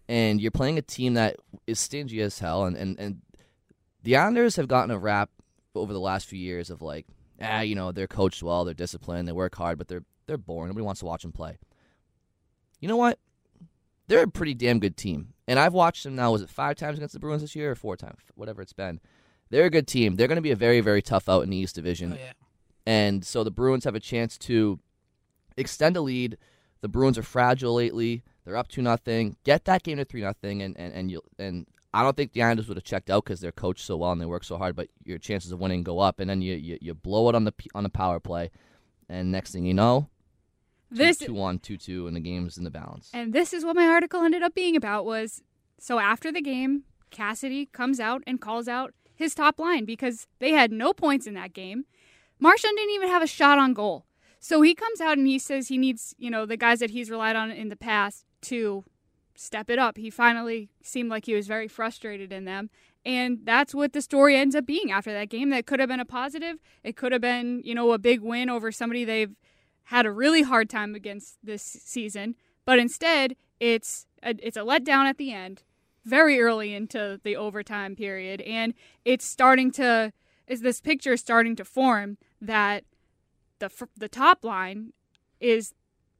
and 0.08 0.40
you're 0.40 0.50
playing 0.50 0.78
a 0.78 0.82
team 0.82 1.14
that 1.14 1.36
is 1.66 1.80
stingy 1.80 2.20
as 2.20 2.38
hell. 2.38 2.64
And, 2.64 2.76
and, 2.76 2.98
and 2.98 3.22
the 4.02 4.16
Islanders 4.16 4.56
have 4.56 4.68
gotten 4.68 4.90
a 4.90 4.98
rap 4.98 5.30
over 5.74 5.92
the 5.92 6.00
last 6.00 6.26
few 6.26 6.38
years 6.38 6.70
of 6.70 6.82
like, 6.82 7.06
ah, 7.40 7.60
you 7.60 7.74
know, 7.74 7.92
they're 7.92 8.06
coached 8.06 8.42
well, 8.42 8.64
they're 8.64 8.74
disciplined, 8.74 9.26
they 9.26 9.32
work 9.32 9.54
hard, 9.54 9.78
but 9.78 9.88
they're 9.88 10.04
they're 10.26 10.38
boring. 10.38 10.68
Nobody 10.68 10.84
wants 10.84 11.00
to 11.00 11.06
watch 11.06 11.22
them 11.22 11.32
play. 11.32 11.58
You 12.80 12.88
know 12.88 12.96
what? 12.96 13.18
They're 14.08 14.22
a 14.22 14.28
pretty 14.28 14.54
damn 14.54 14.78
good 14.78 14.96
team. 14.96 15.34
And 15.46 15.58
I've 15.58 15.74
watched 15.74 16.04
them 16.04 16.16
now, 16.16 16.32
was 16.32 16.42
it 16.42 16.48
five 16.48 16.76
times 16.76 16.98
against 16.98 17.12
the 17.12 17.20
Bruins 17.20 17.42
this 17.42 17.54
year 17.54 17.70
or 17.70 17.74
four 17.74 17.96
times? 17.96 18.20
Whatever 18.34 18.62
it's 18.62 18.72
been. 18.72 19.00
They're 19.50 19.66
a 19.66 19.70
good 19.70 19.86
team. 19.86 20.16
They're 20.16 20.28
going 20.28 20.36
to 20.36 20.42
be 20.42 20.50
a 20.50 20.56
very, 20.56 20.80
very 20.80 21.02
tough 21.02 21.28
out 21.28 21.42
in 21.42 21.50
the 21.50 21.56
East 21.56 21.74
Division. 21.74 22.14
oh, 22.14 22.16
yeah. 22.16 22.32
And 22.86 23.24
so 23.24 23.44
the 23.44 23.50
Bruins 23.50 23.84
have 23.84 23.94
a 23.94 24.00
chance 24.00 24.36
to 24.38 24.78
extend 25.56 25.96
a 25.96 26.00
lead. 26.00 26.36
The 26.80 26.88
Bruins 26.88 27.16
are 27.16 27.22
fragile 27.22 27.74
lately. 27.74 28.22
They're 28.44 28.56
up 28.56 28.68
two 28.68 28.82
nothing. 28.82 29.36
Get 29.44 29.64
that 29.64 29.82
game 29.82 29.96
to 29.96 30.04
three 30.04 30.22
nothing, 30.22 30.62
and 30.62 30.76
and 30.78 30.92
and 30.92 31.10
you 31.10 31.22
and 31.38 31.66
I 31.92 32.02
don't 32.02 32.16
think 32.16 32.32
the 32.32 32.42
Islanders 32.42 32.68
would 32.68 32.76
have 32.76 32.84
checked 32.84 33.08
out 33.08 33.24
because 33.24 33.40
they're 33.40 33.52
coached 33.52 33.84
so 33.84 33.96
well 33.96 34.12
and 34.12 34.20
they 34.20 34.26
work 34.26 34.44
so 34.44 34.58
hard. 34.58 34.76
But 34.76 34.88
your 35.04 35.18
chances 35.18 35.52
of 35.52 35.60
winning 35.60 35.82
go 35.82 36.00
up, 36.00 36.20
and 36.20 36.28
then 36.28 36.42
you 36.42 36.54
you, 36.54 36.78
you 36.80 36.94
blow 36.94 37.28
it 37.28 37.34
on 37.34 37.44
the 37.44 37.54
on 37.74 37.84
the 37.84 37.88
power 37.88 38.20
play, 38.20 38.50
and 39.08 39.32
next 39.32 39.52
thing 39.52 39.64
you 39.64 39.74
know, 39.74 40.08
This 40.90 41.18
two 41.18 41.34
one 41.34 41.58
two 41.58 41.76
two, 41.76 42.06
and 42.06 42.14
the 42.14 42.20
game's 42.20 42.58
in 42.58 42.64
the 42.64 42.70
balance. 42.70 43.10
And 43.14 43.32
this 43.32 43.52
is 43.52 43.64
what 43.64 43.76
my 43.76 43.86
article 43.86 44.22
ended 44.22 44.42
up 44.42 44.54
being 44.54 44.76
about 44.76 45.06
was 45.06 45.42
so 45.78 45.98
after 45.98 46.30
the 46.30 46.42
game, 46.42 46.84
Cassidy 47.10 47.66
comes 47.66 48.00
out 48.00 48.22
and 48.26 48.40
calls 48.40 48.68
out 48.68 48.92
his 49.14 49.34
top 49.34 49.58
line 49.58 49.84
because 49.84 50.26
they 50.38 50.50
had 50.52 50.72
no 50.72 50.92
points 50.92 51.26
in 51.26 51.34
that 51.34 51.52
game. 51.52 51.84
Marchand 52.38 52.76
didn't 52.76 52.94
even 52.94 53.08
have 53.08 53.22
a 53.22 53.26
shot 53.26 53.58
on 53.58 53.72
goal. 53.72 54.04
So 54.40 54.60
he 54.60 54.74
comes 54.74 55.00
out 55.00 55.16
and 55.16 55.26
he 55.26 55.38
says 55.38 55.68
he 55.68 55.78
needs, 55.78 56.14
you 56.18 56.30
know, 56.30 56.44
the 56.44 56.58
guys 56.58 56.80
that 56.80 56.90
he's 56.90 57.10
relied 57.10 57.36
on 57.36 57.50
in 57.50 57.70
the 57.70 57.76
past 57.76 58.26
to 58.44 58.84
step 59.34 59.68
it 59.68 59.78
up. 59.78 59.96
He 59.96 60.10
finally 60.10 60.70
seemed 60.82 61.10
like 61.10 61.26
he 61.26 61.34
was 61.34 61.46
very 61.46 61.68
frustrated 61.68 62.32
in 62.32 62.44
them. 62.44 62.70
And 63.04 63.40
that's 63.44 63.74
what 63.74 63.92
the 63.92 64.00
story 64.00 64.36
ends 64.36 64.54
up 64.54 64.64
being 64.64 64.90
after 64.90 65.12
that 65.12 65.28
game. 65.28 65.50
That 65.50 65.66
could 65.66 65.80
have 65.80 65.88
been 65.88 66.00
a 66.00 66.06
positive. 66.06 66.58
It 66.82 66.96
could 66.96 67.12
have 67.12 67.20
been, 67.20 67.60
you 67.64 67.74
know, 67.74 67.92
a 67.92 67.98
big 67.98 68.20
win 68.20 68.48
over 68.48 68.72
somebody 68.72 69.04
they've 69.04 69.34
had 69.84 70.06
a 70.06 70.10
really 70.10 70.42
hard 70.42 70.70
time 70.70 70.94
against 70.94 71.36
this 71.42 71.62
season. 71.62 72.36
But 72.64 72.78
instead, 72.78 73.36
it's 73.60 74.06
a, 74.22 74.34
it's 74.42 74.56
a 74.56 74.60
letdown 74.60 75.04
at 75.04 75.18
the 75.18 75.32
end, 75.32 75.62
very 76.04 76.40
early 76.40 76.74
into 76.74 77.20
the 77.22 77.36
overtime 77.36 77.94
period, 77.94 78.40
and 78.42 78.74
it's 79.04 79.24
starting 79.24 79.70
to 79.72 80.12
is 80.46 80.60
this 80.60 80.80
picture 80.80 81.16
starting 81.16 81.56
to 81.56 81.64
form 81.64 82.18
that 82.40 82.84
the 83.58 83.70
the 83.96 84.08
top 84.08 84.44
line 84.44 84.92
is 85.40 85.74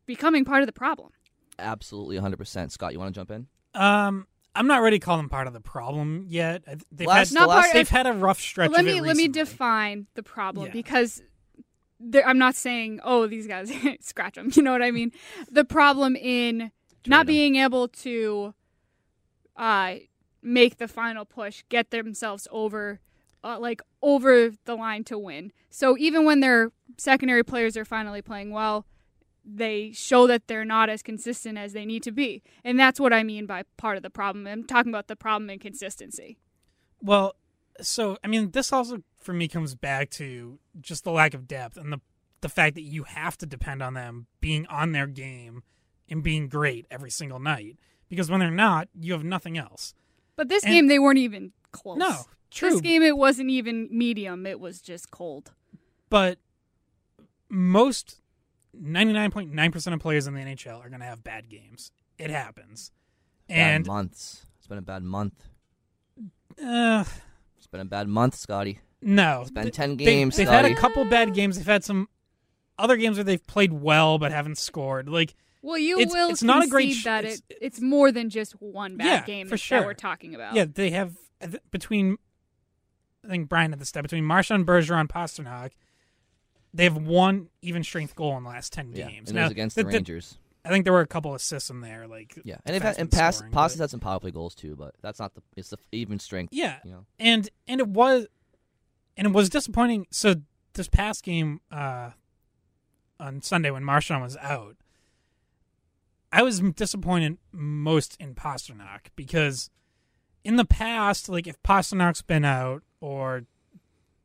becoming 0.07 0.45
part 0.45 0.62
of 0.62 0.66
the 0.66 0.72
problem. 0.72 1.11
Absolutely, 1.59 2.16
hundred 2.18 2.38
percent. 2.38 2.72
Scott, 2.72 2.92
you 2.92 2.98
want 2.98 3.14
to 3.14 3.18
jump 3.20 3.30
in? 3.30 3.46
Um, 3.74 4.26
I'm 4.55 4.66
not 4.66 4.82
ready 4.82 4.98
to 4.98 5.05
call 5.05 5.16
them 5.16 5.28
part 5.28 5.46
of 5.46 5.52
the 5.52 5.61
problem 5.61 6.26
yet. 6.28 6.62
They've 6.92 7.07
Last- 7.09 7.32
had 7.34 7.42
the 7.42 7.46
last- 7.46 7.72
they've 7.72 7.88
had 7.88 8.07
a 8.07 8.12
rough 8.12 8.40
stretch. 8.40 8.70
let 8.70 8.80
of 8.80 8.86
me 8.86 8.98
it 8.98 9.02
let 9.02 9.16
me 9.16 9.28
define 9.28 10.07
the 10.14 10.22
problem 10.22 10.66
Yeah. 10.66 10.72
because 10.72 11.22
I'm 12.24 12.38
not 12.38 12.55
saying 12.55 13.00
oh 13.02 13.26
these 13.26 13.46
guys 13.46 13.72
scratch 14.00 14.34
them. 14.34 14.50
You 14.55 14.62
know 14.62 14.72
what 14.72 14.82
I 14.82 14.90
mean? 14.90 15.12
The 15.50 15.64
problem 15.64 16.16
in 16.16 16.70
not 17.07 17.20
'em. 17.20 17.26
being 17.26 17.57
able 17.57 17.88
to 17.88 18.55
uh, 19.57 19.96
make 20.42 20.76
the 20.78 20.88
final 20.88 21.24
push, 21.24 21.62
get 21.68 21.90
themselves 21.90 22.46
over, 22.50 23.00
uh, 23.42 23.59
like 23.59 23.80
over 24.02 24.50
the 24.64 24.74
line 24.76 25.05
to 25.05 25.18
win. 25.18 25.52
So 25.70 25.96
even 25.98 26.24
when 26.24 26.40
their 26.40 26.72
secondary 26.96 27.42
players 27.44 27.76
are 27.76 27.84
finally 27.84 28.20
playing 28.22 28.50
well, 28.50 28.84
they 29.45 29.92
show 29.92 30.26
that 30.26 30.47
they're 30.49 30.64
not 30.64 30.88
as 30.88 31.03
consistent 31.03 31.59
as 31.59 31.72
they 31.72 31.84
need 31.84 32.03
to 32.05 32.12
be, 32.12 32.42
and 32.64 32.78
that's 32.78 32.99
what 32.99 33.12
I 33.12 33.22
mean 33.22 33.47
by 33.47 33.64
part 33.76 33.97
of 33.97 34.03
the 34.03 34.11
problem. 34.11 34.47
I'm 34.47 34.64
talking 34.64 34.90
about 34.90 35.09
the 35.09 35.16
problem 35.16 35.51
in 35.51 35.59
consistency. 35.59 36.38
Well, 37.03 37.34
so 37.80 38.18
I 38.24 38.28
mean, 38.28 38.51
this 38.53 38.72
also 38.72 39.03
for 39.20 39.32
me 39.32 39.49
comes 39.49 39.74
back 39.74 40.11
to 40.11 40.59
just 40.80 41.05
the 41.05 41.11
lack 41.11 41.34
of 41.34 41.47
depth 41.49 41.76
and 41.76 41.92
the 41.92 42.01
the 42.40 42.49
fact 42.49 42.74
that 42.74 42.82
you 42.82 43.05
have 43.05 43.38
to 43.38 43.47
depend 43.47 43.82
on 43.82 43.95
them 43.95 44.26
being 44.40 44.66
on 44.66 44.92
their 44.92 45.07
game 45.07 45.62
and 46.11 46.22
being 46.22 46.49
great 46.49 46.86
every 46.90 47.11
single 47.11 47.38
night. 47.38 47.78
Because 48.11 48.30
when 48.30 48.40
they're 48.40 48.51
not, 48.51 48.88
you 49.01 49.14
have 49.14 49.24
nothing 49.24 49.57
else. 49.57 49.95
But 50.36 50.49
this 50.51 50.62
And- 50.62 50.72
game, 50.72 50.86
they 50.88 50.99
weren't 50.99 51.18
even 51.18 51.53
close. 51.72 51.97
No, 51.99 52.24
true. 52.51 52.70
This 52.70 52.80
game, 52.82 53.03
it 53.03 53.16
wasn't 53.16 53.49
even 53.49 53.88
medium. 53.90 54.45
It 54.47 54.61
was 54.61 54.82
just 54.82 55.11
cold. 55.11 55.53
But 56.11 56.38
most 57.49 58.20
ninety 58.81 59.12
nine 59.12 59.31
point 59.31 59.53
nine 59.53 59.72
percent 59.72 59.95
of 59.95 60.01
players 60.01 60.27
in 60.27 60.35
the 60.35 60.41
NHL 60.41 60.79
are 60.85 60.89
going 60.89 61.01
to 61.01 61.07
have 61.07 61.22
bad 61.25 61.49
games. 61.49 61.91
It 62.18 62.31
happens, 62.31 62.93
and 63.49 63.85
bad 63.85 63.89
months. 63.93 64.47
It's 64.59 64.66
been 64.66 64.79
a 64.79 64.83
bad 64.83 65.03
month. 65.03 65.35
uh, 66.62 67.05
It's 67.59 67.66
been 67.66 67.81
a 67.81 67.85
bad 67.85 68.09
month, 68.09 68.35
Scotty. 68.37 68.81
no, 69.03 69.43
It's 69.43 69.51
been 69.51 69.64
They- 69.64 69.70
10 69.70 69.97
games, 69.97 70.37
They've 70.37 70.49
had 70.49 70.64
a 70.64 70.75
couple 70.75 71.05
bad 71.05 71.35
games. 71.35 71.57
They've 71.57 71.66
had 71.66 71.85
some 71.85 72.09
other 72.79 72.97
games 72.97 73.16
where 73.16 73.25
they've 73.25 73.45
played 73.47 73.72
well 73.72 74.18
but 74.18 74.33
haven't 74.33 74.59
scored. 74.59 75.09
Like 75.09 75.35
Well, 75.62 75.79
you 75.79 75.99
It's- 75.99 76.12
will 76.12 76.31
it's 76.31 76.43
not 76.43 76.64
a 76.64 76.68
great 76.68 76.93
sh- 76.95 77.05
that 77.05 77.25
it's- 77.25 77.43
it, 77.49 77.59
it's 77.61 77.81
more 77.81 78.12
than 78.12 78.31
just 78.31 78.53
one 78.61 78.97
bad 78.97 79.07
Yeah, 79.07 79.25
game 79.25 79.47
for 79.47 79.53
that 79.55 79.59
sure. 79.59 79.85
we're 79.85 79.95
talking 79.95 80.35
about. 80.35 80.55
Yeah, 80.55 80.66
they 80.72 80.91
have 80.91 81.16
between. 81.70 82.16
I 83.25 83.29
think 83.29 83.49
Brian 83.49 83.72
had 83.72 83.79
the 83.79 83.87
step 83.87 84.03
between 84.03 84.25
Marchand, 84.25 84.66
Bergeron, 84.66 85.09
Pastrnak. 85.09 85.70
They 86.75 86.85
have 86.85 86.97
one 86.97 87.49
even 87.62 87.85
strength 87.85 88.14
goal 88.16 88.37
in 88.37 88.43
the 88.43 88.51
last 88.51 88.72
ten 88.72 88.93
Yeah, 88.93 89.09
games. 89.09 89.31
and 89.31 89.39
it 89.39 89.43
was 89.43 89.51
against 89.53 89.77
the 89.77 89.85
th- 89.85 89.95
Rangers. 89.95 90.39
I 90.64 90.70
think 90.70 90.85
there 90.85 90.93
were 90.93 91.03
a 91.03 91.07
couple 91.07 91.35
assists 91.35 91.70
in 91.70 91.81
there, 91.83 92.07
like 92.09 92.37
Yeah, 92.43 92.57
and 92.66 92.75
they've 92.75 92.83
had 92.83 92.99
and 92.99 93.11
past 93.12 93.39
scoring, 93.39 93.53
Pasta's 93.53 93.79
but- 93.79 93.83
had 93.85 93.91
some 93.91 94.01
power 94.01 94.18
play 94.18 94.31
goals 94.33 94.55
too, 94.55 94.75
but 94.77 94.95
that's 95.03 95.18
not 95.20 95.35
the 95.35 95.43
it's 95.57 95.70
the 95.70 95.79
even 95.93 96.18
strength. 96.18 96.53
Yeah, 96.53 96.79
you 96.85 96.91
know. 96.91 97.07
and 97.20 97.49
and 97.68 97.81
it 97.81 97.87
was, 97.89 98.27
and 99.16 99.27
it 99.29 99.33
was 99.33 99.49
disappointing. 99.51 100.07
So 100.11 100.35
this 100.72 100.89
past 100.89 101.22
game 101.22 101.61
uh, 101.70 102.11
on 103.20 103.41
Sunday 103.43 103.70
when 103.70 103.85
Marchand 103.85 104.22
was 104.22 104.37
out, 104.39 104.77
I 106.33 106.43
was 106.43 106.61
disappointed 106.61 107.39
most 107.53 108.16
in 108.18 108.35
Pastrnak 108.35 109.09
because 109.14 109.70
in 110.43 110.57
the 110.57 110.64
past, 110.64 111.29
like 111.29 111.47
if 111.47 111.62
Pastrnak's 111.62 112.22
been 112.22 112.45
out 112.45 112.83
or 113.01 113.45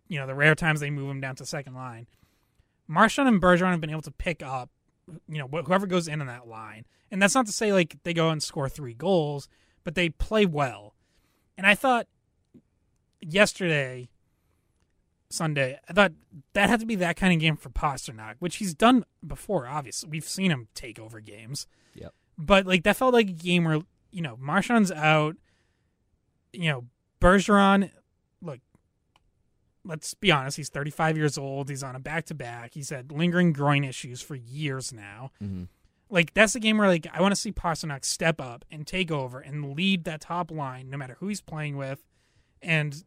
you 0.08 0.18
know 0.18 0.26
the 0.26 0.34
rare 0.36 0.56
times 0.56 0.80
they 0.80 0.89
move 0.89 1.12
him 1.12 1.22
down 1.22 1.36
to 1.36 1.45
second 1.45 1.76
line, 1.76 2.08
Marchand 2.89 3.27
and 3.27 3.39
Bergeron 3.41 3.69
have 3.69 3.79
been 3.79 3.91
able 3.91 4.01
to 4.01 4.11
pick 4.11 4.41
up 4.43 4.69
you 5.27 5.37
know 5.37 5.47
wh- 5.47 5.65
whoever 5.65 5.87
goes 5.87 6.07
in 6.07 6.21
on 6.21 6.27
that 6.27 6.47
line, 6.47 6.85
and 7.11 7.21
that's 7.21 7.35
not 7.35 7.45
to 7.45 7.51
say 7.51 7.71
like 7.71 7.97
they 8.03 8.13
go 8.13 8.29
and 8.29 8.41
score 8.41 8.67
three 8.67 8.93
goals, 8.93 9.47
but 9.83 9.95
they 9.95 10.09
play 10.09 10.45
well. 10.45 10.95
And 11.57 11.67
I 11.67 11.75
thought 11.75 12.07
yesterday, 13.21 14.09
Sunday, 15.29 15.79
I 15.87 15.93
thought 15.93 16.13
that 16.53 16.69
had 16.69 16.79
to 16.79 16.85
be 16.85 16.95
that 16.95 17.15
kind 17.15 17.33
of 17.33 17.39
game 17.39 17.57
for 17.57 17.69
Pastrnak, 17.69 18.35
which 18.39 18.57
he's 18.57 18.73
done 18.73 19.05
before. 19.25 19.67
Obviously, 19.67 20.09
we've 20.09 20.27
seen 20.27 20.51
him 20.51 20.67
take 20.73 20.99
over 20.99 21.19
games. 21.19 21.67
Yep. 21.95 22.13
But 22.37 22.65
like 22.65 22.83
that 22.83 22.97
felt 22.97 23.13
like 23.13 23.29
a 23.29 23.33
game 23.33 23.65
where 23.65 23.81
you 24.11 24.21
know 24.21 24.37
Marchand's 24.39 24.91
out. 24.91 25.35
You 26.51 26.69
know 26.69 26.85
Bergeron. 27.21 27.91
Let's 29.89 30.13
be 30.13 30.31
honest. 30.31 30.55
He's 30.55 30.69
35 30.69 31.17
years 31.17 31.35
old. 31.35 31.67
He's 31.67 31.81
on 31.81 31.95
a 31.95 31.99
back 31.99 32.25
to 32.25 32.35
back. 32.35 32.75
He's 32.75 32.91
had 32.91 33.11
lingering 33.11 33.53
groin 33.53 33.83
issues 33.83 34.21
for 34.21 34.35
years 34.35 34.93
now. 34.93 35.31
Mm-hmm. 35.43 35.63
Like 36.11 36.35
that's 36.35 36.53
the 36.53 36.59
game 36.59 36.77
where 36.77 36.87
like 36.87 37.07
I 37.11 37.21
want 37.21 37.31
to 37.31 37.41
see 37.41 37.51
Pastrnak 37.51 38.05
step 38.05 38.39
up 38.39 38.65
and 38.71 38.85
take 38.85 39.11
over 39.11 39.39
and 39.39 39.73
lead 39.75 40.03
that 40.03 40.21
top 40.21 40.51
line, 40.51 40.91
no 40.91 40.97
matter 40.97 41.17
who 41.19 41.27
he's 41.27 41.41
playing 41.41 41.75
with, 41.75 42.03
and 42.61 43.03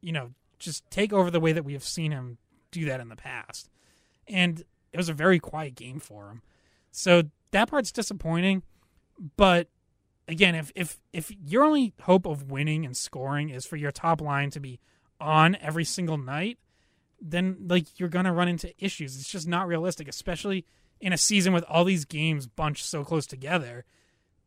you 0.00 0.12
know 0.12 0.32
just 0.58 0.88
take 0.90 1.12
over 1.12 1.30
the 1.30 1.40
way 1.40 1.52
that 1.52 1.64
we 1.64 1.74
have 1.74 1.84
seen 1.84 2.10
him 2.10 2.38
do 2.72 2.84
that 2.86 3.00
in 3.00 3.08
the 3.08 3.16
past. 3.16 3.68
And 4.26 4.64
it 4.92 4.96
was 4.96 5.08
a 5.08 5.14
very 5.14 5.38
quiet 5.38 5.76
game 5.76 6.00
for 6.00 6.28
him. 6.28 6.42
So 6.90 7.22
that 7.52 7.70
part's 7.70 7.92
disappointing. 7.92 8.62
But 9.36 9.68
again, 10.26 10.54
if 10.54 10.72
if 10.74 10.98
if 11.12 11.30
your 11.30 11.64
only 11.64 11.94
hope 12.02 12.26
of 12.26 12.50
winning 12.50 12.84
and 12.84 12.96
scoring 12.96 13.50
is 13.50 13.64
for 13.64 13.76
your 13.76 13.92
top 13.92 14.20
line 14.20 14.50
to 14.50 14.60
be 14.60 14.80
on 15.20 15.56
every 15.60 15.84
single 15.84 16.18
night, 16.18 16.58
then 17.20 17.56
like 17.68 17.98
you're 17.98 18.08
gonna 18.08 18.32
run 18.32 18.48
into 18.48 18.72
issues. 18.82 19.16
It's 19.18 19.30
just 19.30 19.48
not 19.48 19.68
realistic, 19.68 20.08
especially 20.08 20.64
in 21.00 21.12
a 21.12 21.18
season 21.18 21.52
with 21.52 21.64
all 21.64 21.84
these 21.84 22.04
games 22.04 22.46
bunched 22.46 22.84
so 22.84 23.04
close 23.04 23.26
together. 23.26 23.84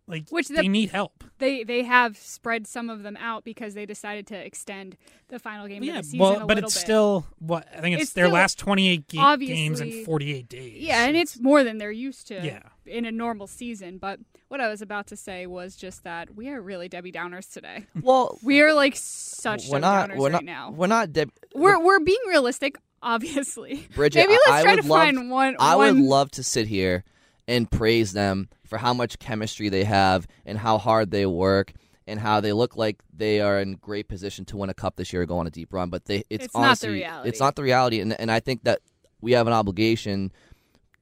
Like 0.09 0.29
Which 0.29 0.47
they 0.47 0.67
need 0.67 0.89
help. 0.89 1.23
They 1.37 1.63
they 1.63 1.83
have 1.83 2.17
spread 2.17 2.65
some 2.67 2.89
of 2.89 3.03
them 3.03 3.15
out 3.17 3.43
because 3.43 3.75
they 3.75 3.85
decided 3.85 4.25
to 4.27 4.35
extend 4.35 4.97
the 5.27 5.37
final 5.39 5.67
game 5.67 5.83
Yeah, 5.83 5.99
of 5.99 6.05
the 6.05 6.09
season 6.11 6.19
well, 6.19 6.41
a 6.41 6.45
but 6.47 6.57
it's 6.57 6.73
bit. 6.73 6.81
still 6.81 7.27
what 7.37 7.67
I 7.75 7.79
think 7.81 7.93
it's, 7.93 8.03
It's 8.05 8.13
their 8.13 8.25
still- 8.25 8.33
last 8.33 8.57
28 8.57 9.07
ga- 9.07 9.37
games 9.37 9.79
in 9.79 10.03
48 10.03 10.49
days. 10.49 10.81
Yeah, 10.81 11.05
and 11.05 11.15
it's 11.15 11.39
more 11.39 11.63
than 11.63 11.77
they're 11.77 11.91
used 11.91 12.27
to 12.29 12.41
Yeah. 12.43 12.61
in 12.87 13.05
a 13.05 13.11
normal 13.11 13.45
season. 13.45 13.99
But 13.99 14.19
what 14.47 14.59
I 14.59 14.67
was 14.67 14.81
about 14.81 15.05
to 15.07 15.15
say 15.15 15.45
was 15.45 15.75
just 15.75 16.03
that 16.03 16.35
we 16.35 16.49
are 16.49 16.59
really 16.59 16.89
Debbie 16.89 17.11
Downers 17.11 17.51
today. 17.53 17.85
Well, 18.01 18.39
we 18.43 18.61
are 18.61 18.73
like 18.73 18.95
such 18.95 19.67
we're 19.69 19.79
Debbie 19.79 19.81
not. 19.81 20.09
Downers 20.09 20.17
We're 20.17 20.23
right 20.25 20.31
not. 20.31 20.43
now. 20.45 20.71
We're 20.71 20.87
not. 20.87 21.13
Deb- 21.13 21.31
We're 21.53 21.79
we're 21.79 21.99
being 21.99 22.17
realistic, 22.27 22.77
obviously. 23.03 23.87
Bridget, 23.95 24.19
Maybe 24.21 24.33
let's 24.33 24.49
I, 24.49 24.59
I 24.59 24.63
try 24.63 24.75
would 24.75 24.81
to 24.83 24.87
love, 24.87 24.99
find 25.05 25.29
one. 25.29 25.55
I 25.59 25.75
one 25.75 25.95
would 26.01 26.03
love 26.03 26.31
to 26.31 26.43
sit 26.43 26.67
here 26.67 27.03
and 27.49 27.69
praise 27.69 28.13
them 28.13 28.47
for 28.63 28.77
how 28.77 28.93
much 28.93 29.17
chemistry 29.17 29.69
they 29.69 29.83
have 29.83 30.27
and 30.45 30.55
how 30.55 30.77
hard 30.77 31.09
they 31.09 31.25
work 31.25 31.73
and 32.05 32.19
how 32.19 32.39
they 32.39 32.53
look 32.53 32.77
like 32.77 33.01
they 33.11 33.41
are 33.41 33.59
in 33.59 33.73
great 33.73 34.07
position 34.07 34.45
to 34.45 34.55
win 34.55 34.69
a 34.69 34.73
cup 34.73 34.95
this 34.95 35.11
year 35.11 35.23
or 35.23 35.25
go 35.25 35.39
on 35.39 35.47
a 35.47 35.49
deep 35.49 35.73
run. 35.73 35.89
But 35.89 36.05
they, 36.05 36.23
it's, 36.29 36.45
It's 36.45 36.53
not 36.55 36.79
the 36.79 36.91
reality. 36.91 37.29
It's 37.29 37.39
not 37.39 37.55
the 37.55 37.63
reality, 37.63 37.99
and 38.01 38.19
and 38.19 38.31
I 38.31 38.39
think 38.39 38.63
that 38.63 38.79
we 39.19 39.31
have 39.33 39.47
an 39.47 39.53
obligation 39.53 40.31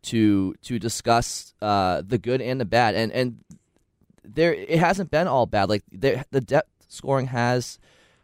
to 0.03 0.55
to 0.63 0.79
discuss 0.79 1.53
uh, 1.61 2.01
the 2.05 2.17
good 2.17 2.41
and 2.41 2.61
the 2.61 2.65
bad, 2.65 2.95
and 2.95 3.11
and 3.11 3.43
there 4.23 4.53
it 4.53 4.79
hasn't 4.79 5.11
been 5.11 5.27
all 5.27 5.45
bad. 5.45 5.67
Like 5.67 5.83
there, 5.91 6.23
the 6.31 6.41
depth 6.41 6.69
scoring 6.87 7.27
has 7.27 7.77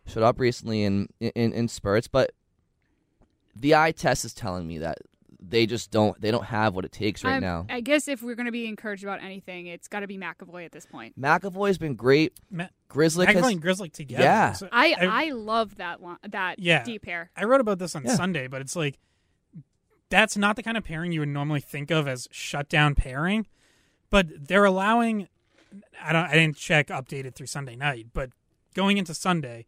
shut 0.07 0.23
up 0.23 0.39
recently 0.39 0.83
in 0.83 1.09
in, 1.19 1.51
in 1.51 1.67
spurts, 1.67 2.07
but 2.07 2.31
the 3.53 3.75
eye 3.75 3.91
test 3.91 4.23
is 4.23 4.33
telling 4.33 4.65
me 4.65 4.77
that 4.79 4.99
they 5.45 5.65
just 5.65 5.91
don't 5.91 6.19
they 6.21 6.31
don't 6.31 6.45
have 6.45 6.73
what 6.73 6.85
it 6.85 6.91
takes 6.91 7.23
right 7.23 7.33
I'm- 7.33 7.41
now. 7.41 7.65
I 7.69 7.81
guess 7.81 8.07
if 8.07 8.21
we're 8.23 8.35
going 8.35 8.45
to 8.45 8.51
be 8.51 8.65
encouraged 8.67 9.03
about 9.03 9.21
anything, 9.21 9.67
it's 9.67 9.87
got 9.87 9.99
to 9.99 10.07
be 10.07 10.17
McAvoy 10.17 10.63
at 10.65 10.71
this 10.71 10.85
point. 10.85 11.19
McAvoy's 11.19 11.77
been 11.77 11.95
great. 11.95 12.33
Ma- 12.49 12.67
Grizzly 12.87 13.25
McAvoy 13.25 13.33
has, 13.33 13.47
and 13.51 13.61
Grizzly 13.61 13.89
together. 13.89 14.23
Yeah. 14.23 14.53
So 14.53 14.69
I 14.71 14.93
I, 14.99 15.31
love 15.31 15.75
that 15.77 15.99
one, 15.99 16.17
that 16.27 16.59
Yeah. 16.59 16.83
deep 16.83 17.01
pair. 17.03 17.29
I 17.35 17.43
wrote 17.43 17.59
about 17.61 17.79
this 17.79 17.95
on 17.95 18.03
Yeah. 18.05 18.15
Sunday, 18.15 18.47
but 18.47 18.61
it's 18.61 18.75
like 18.75 18.99
that's 20.09 20.37
not 20.37 20.55
the 20.55 20.63
kind 20.63 20.77
of 20.77 20.83
pairing 20.83 21.11
you 21.11 21.19
would 21.21 21.29
normally 21.29 21.61
think 21.61 21.91
of 21.91 22.07
as 22.07 22.27
shutdown 22.31 22.95
pairing. 22.95 23.47
But 24.09 24.47
they're 24.47 24.65
allowing 24.65 25.27
I 26.01 26.13
don't 26.13 26.25
I 26.25 26.33
didn't 26.33 26.55
check 26.57 26.87
updated 26.87 27.35
through 27.35 27.47
Sunday 27.47 27.75
night, 27.75 28.07
but 28.13 28.29
going 28.75 28.97
into 28.97 29.13
Sunday, 29.13 29.65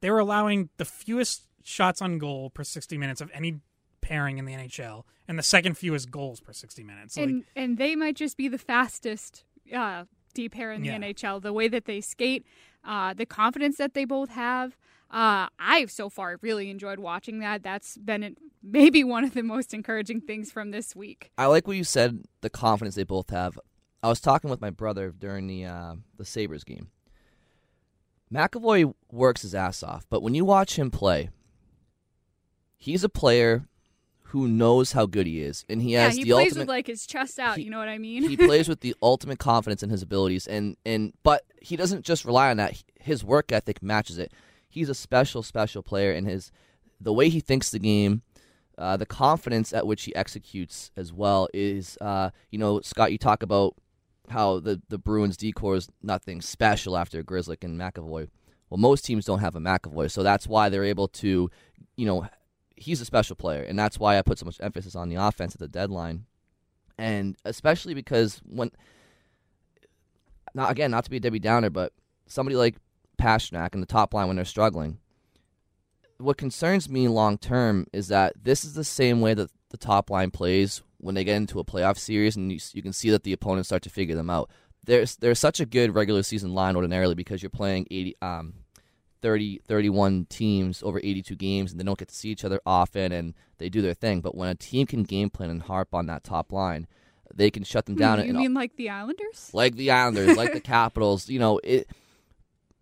they 0.00 0.10
were 0.10 0.18
allowing 0.18 0.68
the 0.76 0.84
fewest 0.84 1.46
shots 1.64 2.00
on 2.00 2.18
goal 2.18 2.50
per 2.50 2.62
60 2.62 2.96
minutes 2.98 3.20
of 3.20 3.30
any 3.34 3.60
pairing 4.06 4.38
in 4.38 4.44
the 4.44 4.54
NHL 4.54 5.02
and 5.26 5.38
the 5.38 5.42
second 5.42 5.76
fewest 5.76 6.10
goals 6.10 6.40
per 6.40 6.52
60 6.52 6.84
minutes. 6.84 7.16
Like 7.16 7.24
and 7.28 7.44
and 7.56 7.78
they 7.78 7.96
might 7.96 8.16
just 8.16 8.36
be 8.36 8.48
the 8.48 8.58
fastest 8.58 9.44
uh, 9.74 10.04
deep 10.34 10.52
pair 10.52 10.70
in 10.72 10.82
the 10.82 10.88
Yeah. 10.88 10.98
NHL. 10.98 11.42
The 11.42 11.52
way 11.52 11.66
that 11.68 11.86
they 11.86 12.00
skate, 12.00 12.46
uh, 12.84 13.14
the 13.14 13.26
confidence 13.26 13.76
that 13.78 13.94
they 13.94 14.04
both 14.04 14.30
have. 14.30 14.76
Uh, 15.10 15.46
I've 15.58 15.90
so 15.90 16.08
far 16.08 16.36
really 16.42 16.68
enjoyed 16.70 16.98
watching 16.98 17.38
that. 17.40 17.62
That's 17.62 17.96
been 17.96 18.22
it- 18.22 18.38
maybe 18.62 19.02
one 19.04 19.24
of 19.24 19.34
the 19.34 19.42
most 19.42 19.72
encouraging 19.74 20.20
things 20.20 20.50
from 20.50 20.70
this 20.72 20.94
week. 20.96 21.30
I 21.38 21.46
like 21.46 21.66
what 21.66 21.76
you 21.76 21.84
said. 21.84 22.24
The 22.40 22.50
confidence 22.50 22.94
they 22.96 23.04
both 23.04 23.30
have. 23.30 23.58
I 24.02 24.08
was 24.08 24.20
talking 24.20 24.50
with 24.50 24.60
my 24.60 24.70
brother 24.70 25.12
during 25.16 25.46
the 25.48 25.64
uh, 25.64 25.94
the 26.16 26.24
Sabres 26.24 26.64
game. 26.64 26.88
McAvoy 28.32 28.92
works 29.10 29.42
his 29.42 29.54
ass 29.54 29.82
off, 29.82 30.06
but 30.10 30.22
when 30.22 30.34
you 30.34 30.44
watch 30.44 30.76
him 30.78 30.90
play, 30.90 31.30
he's 32.76 33.04
a 33.04 33.08
player 33.08 33.68
who 34.36 34.46
knows 34.46 34.92
how 34.92 35.06
good 35.06 35.26
he 35.26 35.40
is, 35.40 35.64
and 35.66 35.80
he 35.80 35.92
yeah, 35.94 36.04
has 36.04 36.16
he 36.16 36.24
the 36.24 36.32
plays 36.32 36.48
ultimate. 36.48 36.62
with 36.64 36.68
like 36.68 36.86
his 36.86 37.06
chest 37.06 37.38
out. 37.38 37.56
he- 37.56 37.62
you 37.62 37.70
know 37.70 37.78
what 37.78 37.88
I 37.88 37.96
mean? 37.96 38.22
he 38.28 38.36
plays 38.36 38.68
with 38.72 38.80
the 38.80 38.94
ultimate 39.00 39.38
confidence 39.38 39.82
in 39.82 39.88
his 39.88 40.02
abilities, 40.02 40.46
and 40.46 40.76
and 40.84 41.14
but 41.22 41.44
he 41.62 41.74
doesn't 41.74 42.04
just 42.04 42.26
rely 42.26 42.50
on 42.50 42.58
that. 42.58 42.82
His 43.00 43.24
work 43.24 43.50
ethic 43.50 43.82
matches 43.82 44.18
it. 44.18 44.30
He's 44.68 44.90
a 44.90 44.94
special, 44.94 45.42
special 45.42 45.82
player, 45.82 46.12
and 46.12 46.26
his 46.26 46.52
the 47.00 47.14
way 47.14 47.30
he 47.30 47.40
thinks 47.40 47.70
the 47.70 47.78
game, 47.78 48.20
uh, 48.76 48.98
the 48.98 49.06
confidence 49.06 49.72
at 49.72 49.86
which 49.86 50.02
he 50.04 50.14
executes 50.14 50.90
as 50.98 51.14
well 51.14 51.48
is, 51.54 51.96
uh, 52.02 52.28
you 52.50 52.58
know, 52.58 52.82
Scott. 52.82 53.12
You 53.12 53.16
talk 53.18 53.42
about 53.42 53.74
how 54.28 54.60
the 54.60 54.82
the 54.90 54.98
Bruins 54.98 55.38
D 55.38 55.50
corps 55.50 55.76
is 55.76 55.88
nothing 56.02 56.42
special 56.42 56.94
after 56.94 57.22
Grzelcyk 57.22 57.64
and 57.64 57.80
McAvoy. 57.80 58.28
Well, 58.68 58.78
most 58.78 59.06
teams 59.06 59.24
don't 59.24 59.38
have 59.38 59.54
a 59.56 59.60
McAvoy, 59.60 60.10
so 60.10 60.22
that's 60.22 60.46
why 60.46 60.68
they're 60.68 60.84
able 60.84 61.08
to, 61.08 61.50
you 61.96 62.04
know, 62.06 62.28
he's 62.76 63.00
a 63.00 63.04
special 63.04 63.36
player, 63.36 63.62
and 63.62 63.78
that's 63.78 63.98
why 63.98 64.18
I 64.18 64.22
put 64.22 64.38
so 64.38 64.46
much 64.46 64.58
emphasis 64.60 64.94
on 64.94 65.08
the 65.08 65.16
offense 65.16 65.54
at 65.54 65.60
the 65.60 65.68
deadline, 65.68 66.26
and 66.98 67.36
especially 67.44 67.94
because 67.94 68.40
when, 68.44 68.70
not 70.54 70.70
again, 70.70 70.90
not 70.90 71.04
to 71.04 71.10
be 71.10 71.16
a 71.16 71.20
Debbie 71.20 71.38
Downer, 71.38 71.70
but 71.70 71.92
somebody 72.26 72.56
like 72.56 72.76
Pastrnak 73.18 73.74
in 73.74 73.80
the 73.80 73.86
top 73.86 74.14
line 74.14 74.26
when 74.26 74.36
they're 74.36 74.44
struggling. 74.44 74.98
What 76.18 76.38
concerns 76.38 76.88
me 76.88 77.08
long 77.08 77.36
term 77.38 77.86
is 77.92 78.08
that 78.08 78.32
this 78.42 78.64
is 78.64 78.74
the 78.74 78.84
same 78.84 79.20
way 79.20 79.34
that 79.34 79.50
the 79.70 79.76
top 79.76 80.10
line 80.10 80.30
plays 80.30 80.82
when 80.98 81.14
they 81.14 81.24
get 81.24 81.36
into 81.36 81.60
a 81.60 81.64
playoff 81.64 81.98
series, 81.98 82.36
and 82.36 82.52
you, 82.52 82.58
you 82.72 82.82
can 82.82 82.92
see 82.92 83.10
that 83.10 83.22
the 83.22 83.32
opponents 83.32 83.68
start 83.68 83.82
to 83.82 83.90
figure 83.90 84.14
them 84.14 84.30
out. 84.30 84.50
There's 84.84 85.16
there's 85.16 85.38
such 85.38 85.60
a 85.60 85.66
good 85.66 85.94
regular 85.94 86.22
season 86.22 86.54
line 86.54 86.76
ordinarily 86.76 87.14
because 87.14 87.42
you're 87.42 87.50
playing 87.50 87.86
80 87.90 88.16
um 88.22 88.54
30 89.22 89.60
31 89.66 90.26
teams 90.28 90.82
over 90.82 90.98
82 90.98 91.34
games 91.36 91.70
and 91.70 91.80
they 91.80 91.84
don't 91.84 91.98
get 91.98 92.08
to 92.08 92.14
see 92.14 92.30
each 92.30 92.44
other 92.44 92.60
often 92.66 93.12
and 93.12 93.34
they 93.58 93.68
do 93.68 93.82
their 93.82 93.94
thing. 93.94 94.20
But 94.20 94.34
when 94.34 94.48
a 94.48 94.54
team 94.54 94.86
can 94.86 95.02
game 95.02 95.30
plan 95.30 95.50
and 95.50 95.62
harp 95.62 95.94
on 95.94 96.06
that 96.06 96.24
top 96.24 96.52
line, 96.52 96.86
they 97.34 97.50
can 97.50 97.64
shut 97.64 97.86
them 97.86 97.96
down. 97.96 98.18
Hmm, 98.18 98.24
you 98.24 98.30
and 98.30 98.38
mean 98.38 98.54
like 98.54 98.76
the 98.76 98.90
Islanders? 98.90 99.50
like 99.52 99.76
the 99.76 99.90
Islanders, 99.90 100.36
like 100.36 100.52
the 100.52 100.60
Capitals. 100.76 101.28
You 101.28 101.38
know, 101.38 101.60
it. 101.62 101.88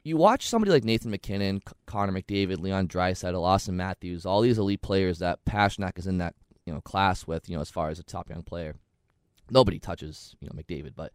You 0.06 0.18
watch 0.18 0.46
somebody 0.46 0.70
like 0.70 0.84
Nathan 0.84 1.10
MacKinnon, 1.10 1.62
Connor 1.86 2.12
McDavid, 2.12 2.60
Leon 2.60 2.88
Draisaitl, 2.88 3.40
Auston 3.40 3.72
Matthews, 3.72 4.26
all 4.26 4.42
these 4.42 4.58
elite 4.58 4.82
players 4.82 5.20
that 5.20 5.42
Pastrnak 5.46 5.98
is 5.98 6.06
in 6.06 6.18
that 6.18 6.34
you 6.66 6.74
know 6.74 6.80
class 6.82 7.26
with. 7.26 7.48
You 7.48 7.56
know, 7.56 7.62
as 7.62 7.70
far 7.70 7.88
as 7.88 7.98
a 7.98 8.02
top 8.02 8.28
young 8.28 8.42
player, 8.42 8.74
nobody 9.50 9.78
touches 9.78 10.36
you 10.40 10.48
know 10.48 10.54
McDavid, 10.54 10.94
but 10.94 11.12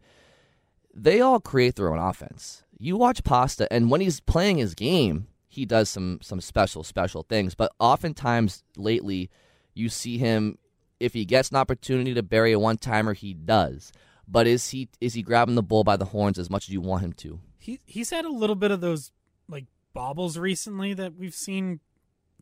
they 0.94 1.20
all 1.20 1.40
create 1.40 1.76
their 1.76 1.92
own 1.92 1.98
offense. 1.98 2.62
You 2.78 2.96
watch 2.96 3.24
Pasta, 3.24 3.70
and 3.72 3.90
when 3.90 4.00
he's 4.00 4.20
playing 4.20 4.58
his 4.58 4.74
game, 4.74 5.26
he 5.48 5.66
does 5.66 5.88
some 5.90 6.20
some 6.22 6.40
special 6.40 6.82
special 6.82 7.22
things. 7.22 7.54
But 7.54 7.72
oftentimes 7.78 8.62
lately, 8.76 9.30
you 9.74 9.88
see 9.88 10.18
him 10.18 10.58
if 10.98 11.12
he 11.14 11.24
gets 11.24 11.50
an 11.50 11.56
opportunity 11.56 12.14
to 12.14 12.22
bury 12.22 12.52
a 12.52 12.58
one 12.58 12.78
timer, 12.78 13.14
he 13.14 13.34
does. 13.34 13.92
But 14.26 14.46
is 14.46 14.70
he 14.70 14.88
is 15.00 15.14
he 15.14 15.22
grabbing 15.22 15.56
the 15.56 15.62
bull 15.62 15.84
by 15.84 15.96
the 15.96 16.04
horns 16.06 16.38
as 16.38 16.48
much 16.50 16.68
as 16.68 16.72
you 16.72 16.80
want 16.80 17.02
him 17.02 17.12
to? 17.14 17.40
he 17.60 17.78
he's 17.86 18.10
had 18.10 18.24
a 18.24 18.30
little 18.32 18.56
bit 18.56 18.70
of 18.70 18.80
those 18.80 19.12
like 19.48 19.66
bobbles 19.92 20.38
recently 20.38 20.94
that 20.94 21.14
we've 21.16 21.34
seen 21.34 21.80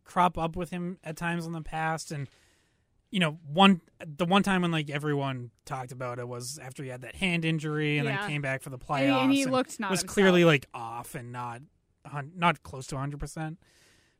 crop 0.04 0.38
up 0.38 0.56
with 0.56 0.70
him 0.70 0.98
at 1.04 1.16
times 1.16 1.44
in 1.44 1.52
the 1.52 1.60
past 1.60 2.10
and 2.10 2.28
you 3.10 3.20
know 3.20 3.38
one 3.46 3.80
the 4.06 4.24
one 4.26 4.42
time 4.42 4.62
when 4.62 4.70
like 4.70 4.90
everyone 4.90 5.50
talked 5.64 5.92
about 5.92 6.18
it 6.18 6.28
was 6.28 6.58
after 6.58 6.82
he 6.82 6.88
had 6.90 7.00
that 7.02 7.16
hand 7.16 7.44
injury 7.44 7.98
and 7.98 8.06
Yeah. 8.08 8.18
then 8.20 8.28
came 8.28 8.42
back 8.42 8.62
for 8.62 8.70
the 8.70 8.76
And- 8.78 8.82
playoffs 8.86 9.22
and 9.24 9.32
he 9.32 9.46
looked 9.46 9.80
not 9.80 9.90
was 9.90 10.00
himself. 10.00 10.14
clearly 10.14 10.44
like 10.44 10.66
off 10.74 11.14
and 11.14 11.32
not 11.32 11.62
not 12.34 12.62
close 12.62 12.86
to 12.88 12.94
100% 12.96 13.56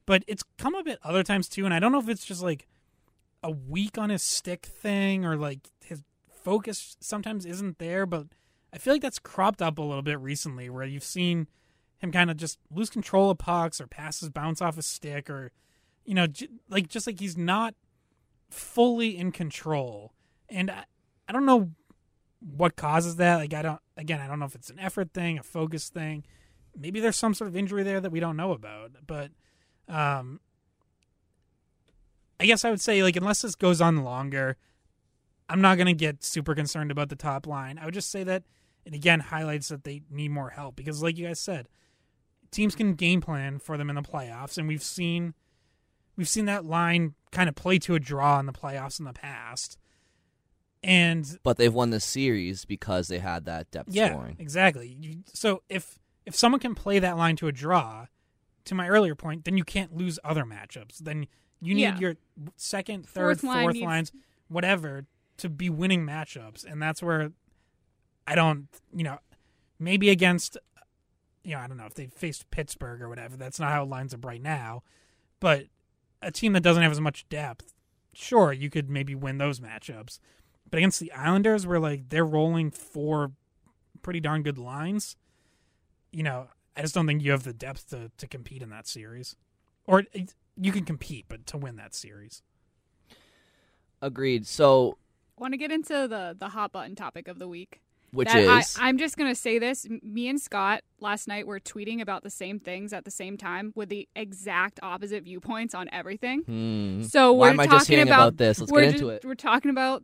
but 0.06 0.22
it's 0.26 0.42
come 0.58 0.74
up 0.74 0.86
at 0.88 0.98
other 1.02 1.22
times 1.22 1.48
too 1.48 1.64
and 1.64 1.72
i 1.72 1.78
don't 1.78 1.92
know 1.92 1.98
if 2.00 2.08
it's 2.08 2.24
just 2.24 2.42
like 2.42 2.66
a 3.42 3.50
weak 3.50 3.96
on 3.98 4.10
his 4.10 4.22
stick 4.22 4.66
thing 4.66 5.24
or 5.24 5.36
like 5.36 5.70
his 5.84 6.02
focus 6.42 6.96
sometimes 7.00 7.44
isn't 7.46 7.78
there 7.78 8.04
but 8.06 8.26
I 8.70 8.76
feel 8.76 8.92
like 8.92 9.00
that's 9.00 9.18
cropped 9.18 9.62
up 9.62 9.78
a 9.78 9.82
little 9.82 10.02
bit 10.02 10.20
recently, 10.20 10.68
where 10.68 10.84
you've 10.84 11.02
seen 11.02 11.46
him 12.00 12.12
kind 12.12 12.30
of 12.30 12.36
just 12.36 12.58
lose 12.70 12.90
control 12.90 13.30
of 13.30 13.38
pucks 13.38 13.80
or 13.80 13.86
passes 13.86 14.28
bounce 14.28 14.60
off 14.60 14.76
his 14.76 14.84
stick, 14.84 15.30
or 15.30 15.52
you 16.04 16.12
know, 16.12 16.26
j- 16.26 16.50
like 16.68 16.86
just 16.86 17.06
like 17.06 17.18
he's 17.18 17.34
not 17.34 17.74
fully 18.50 19.16
in 19.16 19.32
control. 19.32 20.12
And 20.48 20.70
I, 20.70 20.84
I 21.28 21.32
don't 21.32 21.46
know 21.46 21.70
what 22.40 22.76
causes 22.76 23.16
that. 23.16 23.36
Like 23.36 23.54
I 23.54 23.62
don't, 23.62 23.80
again, 23.96 24.20
I 24.20 24.26
don't 24.26 24.38
know 24.38 24.46
if 24.46 24.54
it's 24.54 24.70
an 24.70 24.78
effort 24.78 25.12
thing, 25.12 25.38
a 25.38 25.42
focus 25.42 25.88
thing. 25.88 26.24
Maybe 26.76 27.00
there's 27.00 27.16
some 27.16 27.34
sort 27.34 27.48
of 27.48 27.56
injury 27.56 27.82
there 27.82 28.00
that 28.00 28.12
we 28.12 28.20
don't 28.20 28.36
know 28.36 28.52
about. 28.52 28.92
But 29.06 29.30
um, 29.88 30.40
I 32.40 32.46
guess 32.46 32.64
I 32.64 32.70
would 32.70 32.80
say 32.80 33.02
like 33.02 33.16
unless 33.16 33.42
this 33.42 33.54
goes 33.54 33.80
on 33.80 34.04
longer, 34.04 34.56
I'm 35.48 35.60
not 35.60 35.76
going 35.76 35.86
to 35.86 35.94
get 35.94 36.22
super 36.22 36.54
concerned 36.54 36.90
about 36.90 37.08
the 37.08 37.16
top 37.16 37.46
line. 37.46 37.78
I 37.78 37.84
would 37.84 37.94
just 37.94 38.10
say 38.10 38.22
that 38.24 38.44
it 38.84 38.94
again 38.94 39.20
highlights 39.20 39.68
that 39.68 39.84
they 39.84 40.02
need 40.10 40.30
more 40.30 40.50
help 40.50 40.76
because, 40.76 41.02
like 41.02 41.18
you 41.18 41.26
guys 41.26 41.40
said, 41.40 41.68
teams 42.50 42.74
can 42.74 42.94
game 42.94 43.20
plan 43.20 43.58
for 43.58 43.76
them 43.76 43.88
in 43.88 43.96
the 43.96 44.02
playoffs, 44.02 44.58
and 44.58 44.68
we've 44.68 44.82
seen 44.82 45.34
we've 46.18 46.28
seen 46.28 46.44
that 46.44 46.66
line 46.66 47.14
kind 47.32 47.48
of 47.48 47.54
play 47.54 47.78
to 47.78 47.94
a 47.94 48.00
draw 48.00 48.38
in 48.40 48.44
the 48.46 48.52
playoffs 48.52 48.98
in 48.98 49.06
the 49.06 49.12
past. 49.14 49.78
and 50.82 51.38
But 51.42 51.56
they've 51.56 51.72
won 51.72 51.90
the 51.90 52.00
series 52.00 52.64
because 52.64 53.08
they 53.08 53.18
had 53.18 53.44
that 53.46 53.70
depth 53.70 53.88
yeah, 53.92 54.10
scoring. 54.10 54.36
exactly. 54.38 54.96
You, 55.00 55.22
so 55.32 55.62
if 55.68 55.98
if 56.26 56.34
someone 56.36 56.60
can 56.60 56.74
play 56.74 56.98
that 56.98 57.16
line 57.16 57.36
to 57.36 57.48
a 57.48 57.52
draw, 57.52 58.06
to 58.66 58.74
my 58.74 58.86
earlier 58.88 59.14
point, 59.14 59.44
then 59.46 59.56
you 59.56 59.64
can't 59.64 59.96
lose 59.96 60.18
other 60.22 60.44
matchups. 60.44 60.98
Then 60.98 61.26
you 61.60 61.74
need 61.74 61.82
Yeah. 61.82 61.98
your 61.98 62.16
second, 62.56 63.06
third, 63.08 63.40
Fourth 63.40 63.44
line 63.44 63.64
fourth 63.64 63.74
needs- 63.74 63.86
lines, 63.86 64.12
whatever, 64.48 65.06
to 65.38 65.48
be 65.48 65.70
winning 65.70 66.04
matchups, 66.04 66.64
and 66.64 66.82
that's 66.82 67.02
where 67.02 67.32
I 68.26 68.34
don't, 68.34 68.68
you 68.92 69.04
know, 69.04 69.18
maybe 69.78 70.10
against, 70.10 70.58
you 71.44 71.52
know, 71.52 71.60
I 71.60 71.66
don't 71.66 71.78
know 71.78 71.86
if 71.86 71.94
they 71.94 72.06
faced 72.08 72.50
Pittsburgh 72.50 73.00
or 73.00 73.08
whatever. 73.08 73.36
That's 73.38 73.58
not 73.58 73.72
how 73.72 73.84
it 73.84 73.88
lines 73.88 74.12
up 74.12 74.22
right 74.24 74.42
now, 74.42 74.82
but 75.40 75.68
a 76.22 76.30
team 76.30 76.52
that 76.54 76.62
doesn't 76.62 76.82
have 76.82 76.92
as 76.92 77.00
much 77.00 77.28
depth, 77.28 77.74
sure, 78.12 78.52
you 78.52 78.70
could 78.70 78.90
maybe 78.90 79.14
win 79.14 79.38
those 79.38 79.60
matchups. 79.60 80.18
But 80.70 80.78
against 80.78 81.00
the 81.00 81.12
Islanders, 81.12 81.66
where 81.66 81.80
like 81.80 82.08
they're 82.08 82.24
rolling 82.24 82.70
four 82.70 83.32
pretty 84.02 84.20
darn 84.20 84.42
good 84.42 84.58
lines, 84.58 85.16
you 86.12 86.22
know, 86.22 86.48
I 86.76 86.82
just 86.82 86.94
don't 86.94 87.06
think 87.06 87.22
you 87.22 87.32
have 87.32 87.44
the 87.44 87.52
depth 87.52 87.90
to, 87.90 88.10
to 88.16 88.26
compete 88.26 88.62
in 88.62 88.70
that 88.70 88.86
series. 88.86 89.36
Or 89.86 90.04
eh, 90.14 90.26
you 90.56 90.72
can 90.72 90.84
compete, 90.84 91.26
but 91.28 91.46
to 91.46 91.56
win 91.56 91.76
that 91.76 91.94
series. 91.94 92.42
Agreed. 94.00 94.46
So, 94.46 94.98
Want 95.38 95.52
to 95.52 95.58
get 95.58 95.70
into 95.70 96.08
the 96.08 96.36
the 96.38 96.48
hot 96.48 96.72
button 96.72 96.94
topic 96.94 97.28
of 97.28 97.38
the 97.38 97.48
week? 97.48 97.80
Which 98.10 98.28
That 98.28 98.76
I, 98.78 98.88
I'm 98.88 98.98
just 98.98 99.16
gonna 99.16 99.34
say 99.34 99.58
this. 99.58 99.86
Me 100.02 100.28
and 100.28 100.40
Scott 100.40 100.82
last 101.00 101.28
night 101.28 101.46
were 101.46 101.60
tweeting 101.60 102.00
about 102.00 102.22
the 102.22 102.30
same 102.30 102.58
things 102.58 102.92
at 102.92 103.04
the 103.04 103.10
same 103.10 103.36
time 103.36 103.72
with 103.74 103.88
the 103.88 104.08
exact 104.16 104.80
opposite 104.82 105.24
viewpoints 105.24 105.74
on 105.74 105.88
everything. 105.92 106.40
Hmm. 106.42 107.02
So 107.02 107.32
we're 107.32 107.54
talking 107.54 107.70
just 107.70 107.88
hearing 107.88 108.08
about, 108.08 108.28
about 108.28 108.36
this? 108.38 108.60
Let's 108.60 108.72
get 108.72 108.84
into 108.84 108.98
ju- 108.98 109.08
it. 109.10 109.24
We're 109.24 109.34
talking 109.34 109.70
about 109.70 110.02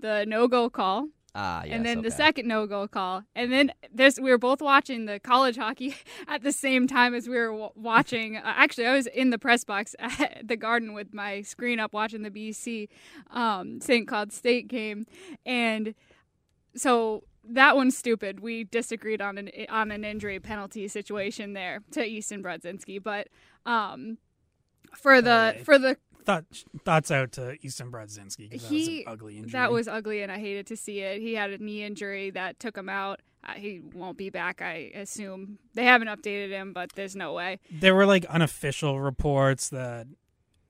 the 0.00 0.24
no 0.26 0.48
go 0.48 0.68
call, 0.70 1.08
ah, 1.34 1.62
yes, 1.64 1.74
and 1.74 1.86
then 1.86 2.02
the 2.02 2.10
second 2.10 2.48
no 2.48 2.66
go 2.66 2.88
call, 2.88 3.22
and 3.36 3.52
then 3.52 3.72
this. 3.92 4.18
We 4.18 4.30
were 4.30 4.38
both 4.38 4.60
watching 4.60 5.04
the 5.04 5.20
college 5.20 5.56
hockey 5.56 5.94
at 6.28 6.42
the 6.42 6.52
same 6.52 6.86
time 6.86 7.14
as 7.14 7.28
we 7.28 7.36
were 7.36 7.50
w- 7.50 7.70
watching. 7.74 8.36
Uh, 8.36 8.42
actually, 8.44 8.86
I 8.86 8.94
was 8.94 9.06
in 9.06 9.30
the 9.30 9.38
press 9.38 9.62
box 9.64 9.94
at 9.98 10.42
the 10.42 10.56
Garden 10.56 10.94
with 10.94 11.12
my 11.12 11.42
screen 11.42 11.78
up 11.78 11.92
watching 11.92 12.22
the 12.22 12.30
BC 12.30 12.88
um, 13.30 13.80
St. 13.80 14.08
Cloud 14.08 14.32
State 14.32 14.68
game, 14.68 15.06
and 15.44 15.94
so 16.74 17.24
that 17.48 17.76
one's 17.76 17.96
stupid. 17.96 18.40
We 18.40 18.64
disagreed 18.64 19.20
on 19.20 19.38
an 19.38 19.50
on 19.68 19.90
an 19.90 20.04
injury 20.04 20.40
penalty 20.40 20.88
situation 20.88 21.52
there 21.54 21.80
to 21.92 22.04
Easton 22.04 22.42
Brodzinski, 22.42 23.02
but 23.02 23.28
um, 23.66 24.18
for 24.96 25.20
the 25.22 25.30
Uh, 25.30 25.64
for 25.64 25.78
the 25.78 25.96
Thought 26.24 26.44
thoughts 26.84 27.10
out 27.10 27.32
to 27.32 27.56
Easton 27.62 27.90
Brodzinski 27.90 28.48
because 28.48 28.62
that 28.62 28.72
was 28.72 28.86
he 28.86 29.02
an 29.02 29.12
ugly 29.12 29.36
injury. 29.38 29.50
that 29.52 29.72
was 29.72 29.88
ugly, 29.88 30.22
and 30.22 30.30
I 30.30 30.38
hated 30.38 30.68
to 30.68 30.76
see 30.76 31.00
it. 31.00 31.20
He 31.20 31.34
had 31.34 31.50
a 31.50 31.58
knee 31.58 31.82
injury 31.82 32.30
that 32.30 32.60
took 32.60 32.76
him 32.76 32.88
out. 32.88 33.20
Uh, 33.42 33.54
he 33.54 33.80
won't 33.92 34.16
be 34.16 34.30
back, 34.30 34.62
I 34.62 34.92
assume. 34.94 35.58
They 35.74 35.84
haven't 35.84 36.06
updated 36.06 36.50
him, 36.50 36.72
but 36.72 36.92
there's 36.94 37.16
no 37.16 37.32
way. 37.32 37.58
there 37.72 37.92
were 37.96 38.06
like 38.06 38.24
unofficial 38.26 39.00
reports 39.00 39.68
that 39.70 40.06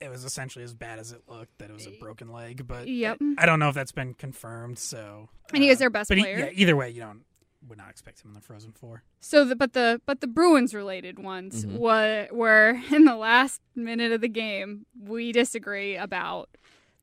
it 0.02 0.10
was 0.10 0.24
essentially 0.24 0.64
as 0.64 0.74
bad 0.74 0.98
as 0.98 1.12
it 1.12 1.22
looked 1.28 1.56
that 1.58 1.70
it 1.70 1.72
was 1.72 1.86
a 1.86 1.96
broken 2.00 2.28
leg 2.32 2.66
but 2.66 2.86
Yep. 2.88 3.18
i 3.38 3.46
don't 3.46 3.58
know 3.58 3.68
if 3.68 3.74
that's 3.74 3.92
been 3.92 4.14
confirmed 4.14 4.78
so 4.78 5.28
And 5.54 5.62
he 5.62 5.68
is 5.70 5.78
their 5.78 5.90
best 5.90 6.08
but 6.08 6.18
he- 6.18 6.24
player. 6.24 6.38
yeah, 6.38 6.50
either 6.52 6.76
way 6.76 6.90
you 6.90 7.00
don't 7.00 7.22
would 7.68 7.78
not 7.78 7.90
expect 7.90 8.20
him 8.24 8.30
in 8.30 8.34
the 8.34 8.40
frozen 8.40 8.72
four 8.72 9.04
So, 9.20 9.44
the, 9.44 9.54
but 9.54 9.72
the 9.72 10.00
but 10.04 10.20
the 10.20 10.26
Bruins 10.26 10.74
related 10.74 11.20
ones 11.20 11.64
Mhm. 11.64 11.78
wa- 11.78 12.26
were 12.36 12.80
in 12.90 13.04
the 13.04 13.14
last 13.14 13.60
minute 13.76 14.10
of 14.10 14.20
the 14.20 14.28
game. 14.28 14.84
We 15.00 15.30
disagree 15.30 15.94
about 15.96 16.50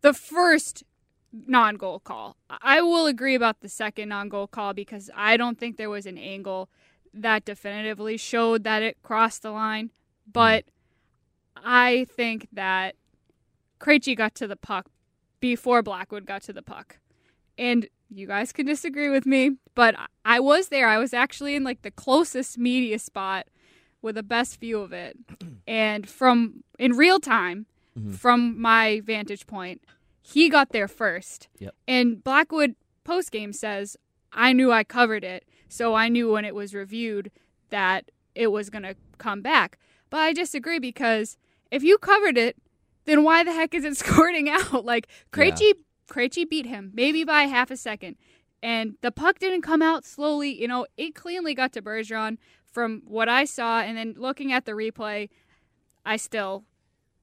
the 0.01 0.11
first 0.13 0.83
non-goal 1.31 1.99
call. 2.01 2.35
I 2.49 2.81
will 2.81 3.05
agree 3.05 3.35
about 3.35 3.61
the 3.61 3.69
second 3.69 4.09
non-goal 4.09 4.47
call 4.47 4.73
because 4.73 5.09
I 5.15 5.37
don't 5.37 5.57
think 5.57 5.77
there 5.77 5.89
was 5.89 6.05
an 6.05 6.17
angle 6.17 6.69
that 7.13 7.45
definitively 7.45 8.17
showed 8.17 8.63
that 8.65 8.81
it 8.83 8.97
crossed 9.01 9.43
the 9.43 9.51
line. 9.51 9.91
But 10.31 10.65
I 11.63 12.05
think 12.15 12.47
that 12.53 12.95
Krejci 13.79 14.15
got 14.15 14.35
to 14.35 14.47
the 14.47 14.55
puck 14.55 14.87
before 15.39 15.81
Blackwood 15.81 16.25
got 16.25 16.41
to 16.43 16.53
the 16.53 16.61
puck. 16.61 16.99
And 17.57 17.87
you 18.09 18.27
guys 18.27 18.51
can 18.51 18.65
disagree 18.65 19.09
with 19.09 19.25
me, 19.25 19.51
but 19.75 19.95
I 20.25 20.39
was 20.39 20.69
there. 20.69 20.87
I 20.87 20.97
was 20.97 21.13
actually 21.13 21.55
in 21.55 21.63
like 21.63 21.81
the 21.81 21.91
closest 21.91 22.57
media 22.57 22.99
spot 22.99 23.47
with 24.01 24.15
the 24.15 24.23
best 24.23 24.59
view 24.59 24.79
of 24.79 24.93
it. 24.93 25.17
And 25.67 26.09
from 26.09 26.63
in 26.79 26.93
real 26.93 27.19
time, 27.19 27.67
mm-hmm. 27.95 28.13
from 28.13 28.59
my 28.59 29.01
vantage 29.05 29.45
point, 29.45 29.83
he 30.23 30.49
got 30.49 30.69
there 30.71 30.87
first. 30.87 31.47
Yep. 31.59 31.75
And 31.87 32.23
Blackwood 32.23 32.75
post 33.03 33.31
game 33.31 33.53
says, 33.53 33.95
I 34.33 34.51
knew 34.51 34.71
I 34.71 34.83
covered 34.83 35.23
it, 35.23 35.45
so 35.67 35.93
I 35.93 36.09
knew 36.09 36.31
when 36.31 36.43
it 36.43 36.55
was 36.55 36.73
reviewed 36.73 37.29
that 37.69 38.09
it 38.33 38.47
was 38.47 38.71
going 38.71 38.81
to 38.81 38.95
come 39.19 39.43
back. 39.43 39.77
But 40.09 40.21
I 40.21 40.33
disagree 40.33 40.79
because 40.79 41.37
if 41.71 41.83
you 41.83 41.97
covered 41.97 42.37
it, 42.37 42.57
then 43.05 43.23
why 43.23 43.43
the 43.43 43.53
heck 43.53 43.73
is 43.73 43.83
it 43.85 43.97
squirting 44.03 44.49
out? 44.49 44.85
Like 44.85 45.07
Krejci, 45.31 45.73
Krejci 46.09 46.49
beat 46.49 46.65
him 46.65 46.91
maybe 46.93 47.23
by 47.23 47.43
half 47.43 47.71
a 47.71 47.77
second, 47.77 48.15
and 48.61 48.95
the 49.01 49.11
puck 49.11 49.39
didn't 49.39 49.61
come 49.61 49.81
out 49.81 50.05
slowly. 50.05 50.59
You 50.59 50.67
know, 50.67 50.85
it 50.97 51.15
cleanly 51.15 51.53
got 51.53 51.73
to 51.73 51.81
Bergeron 51.81 52.37
from 52.71 53.01
what 53.05 53.29
I 53.29 53.45
saw, 53.45 53.81
and 53.81 53.97
then 53.97 54.15
looking 54.17 54.51
at 54.51 54.65
the 54.65 54.73
replay, 54.73 55.29
I 56.05 56.17
still 56.17 56.65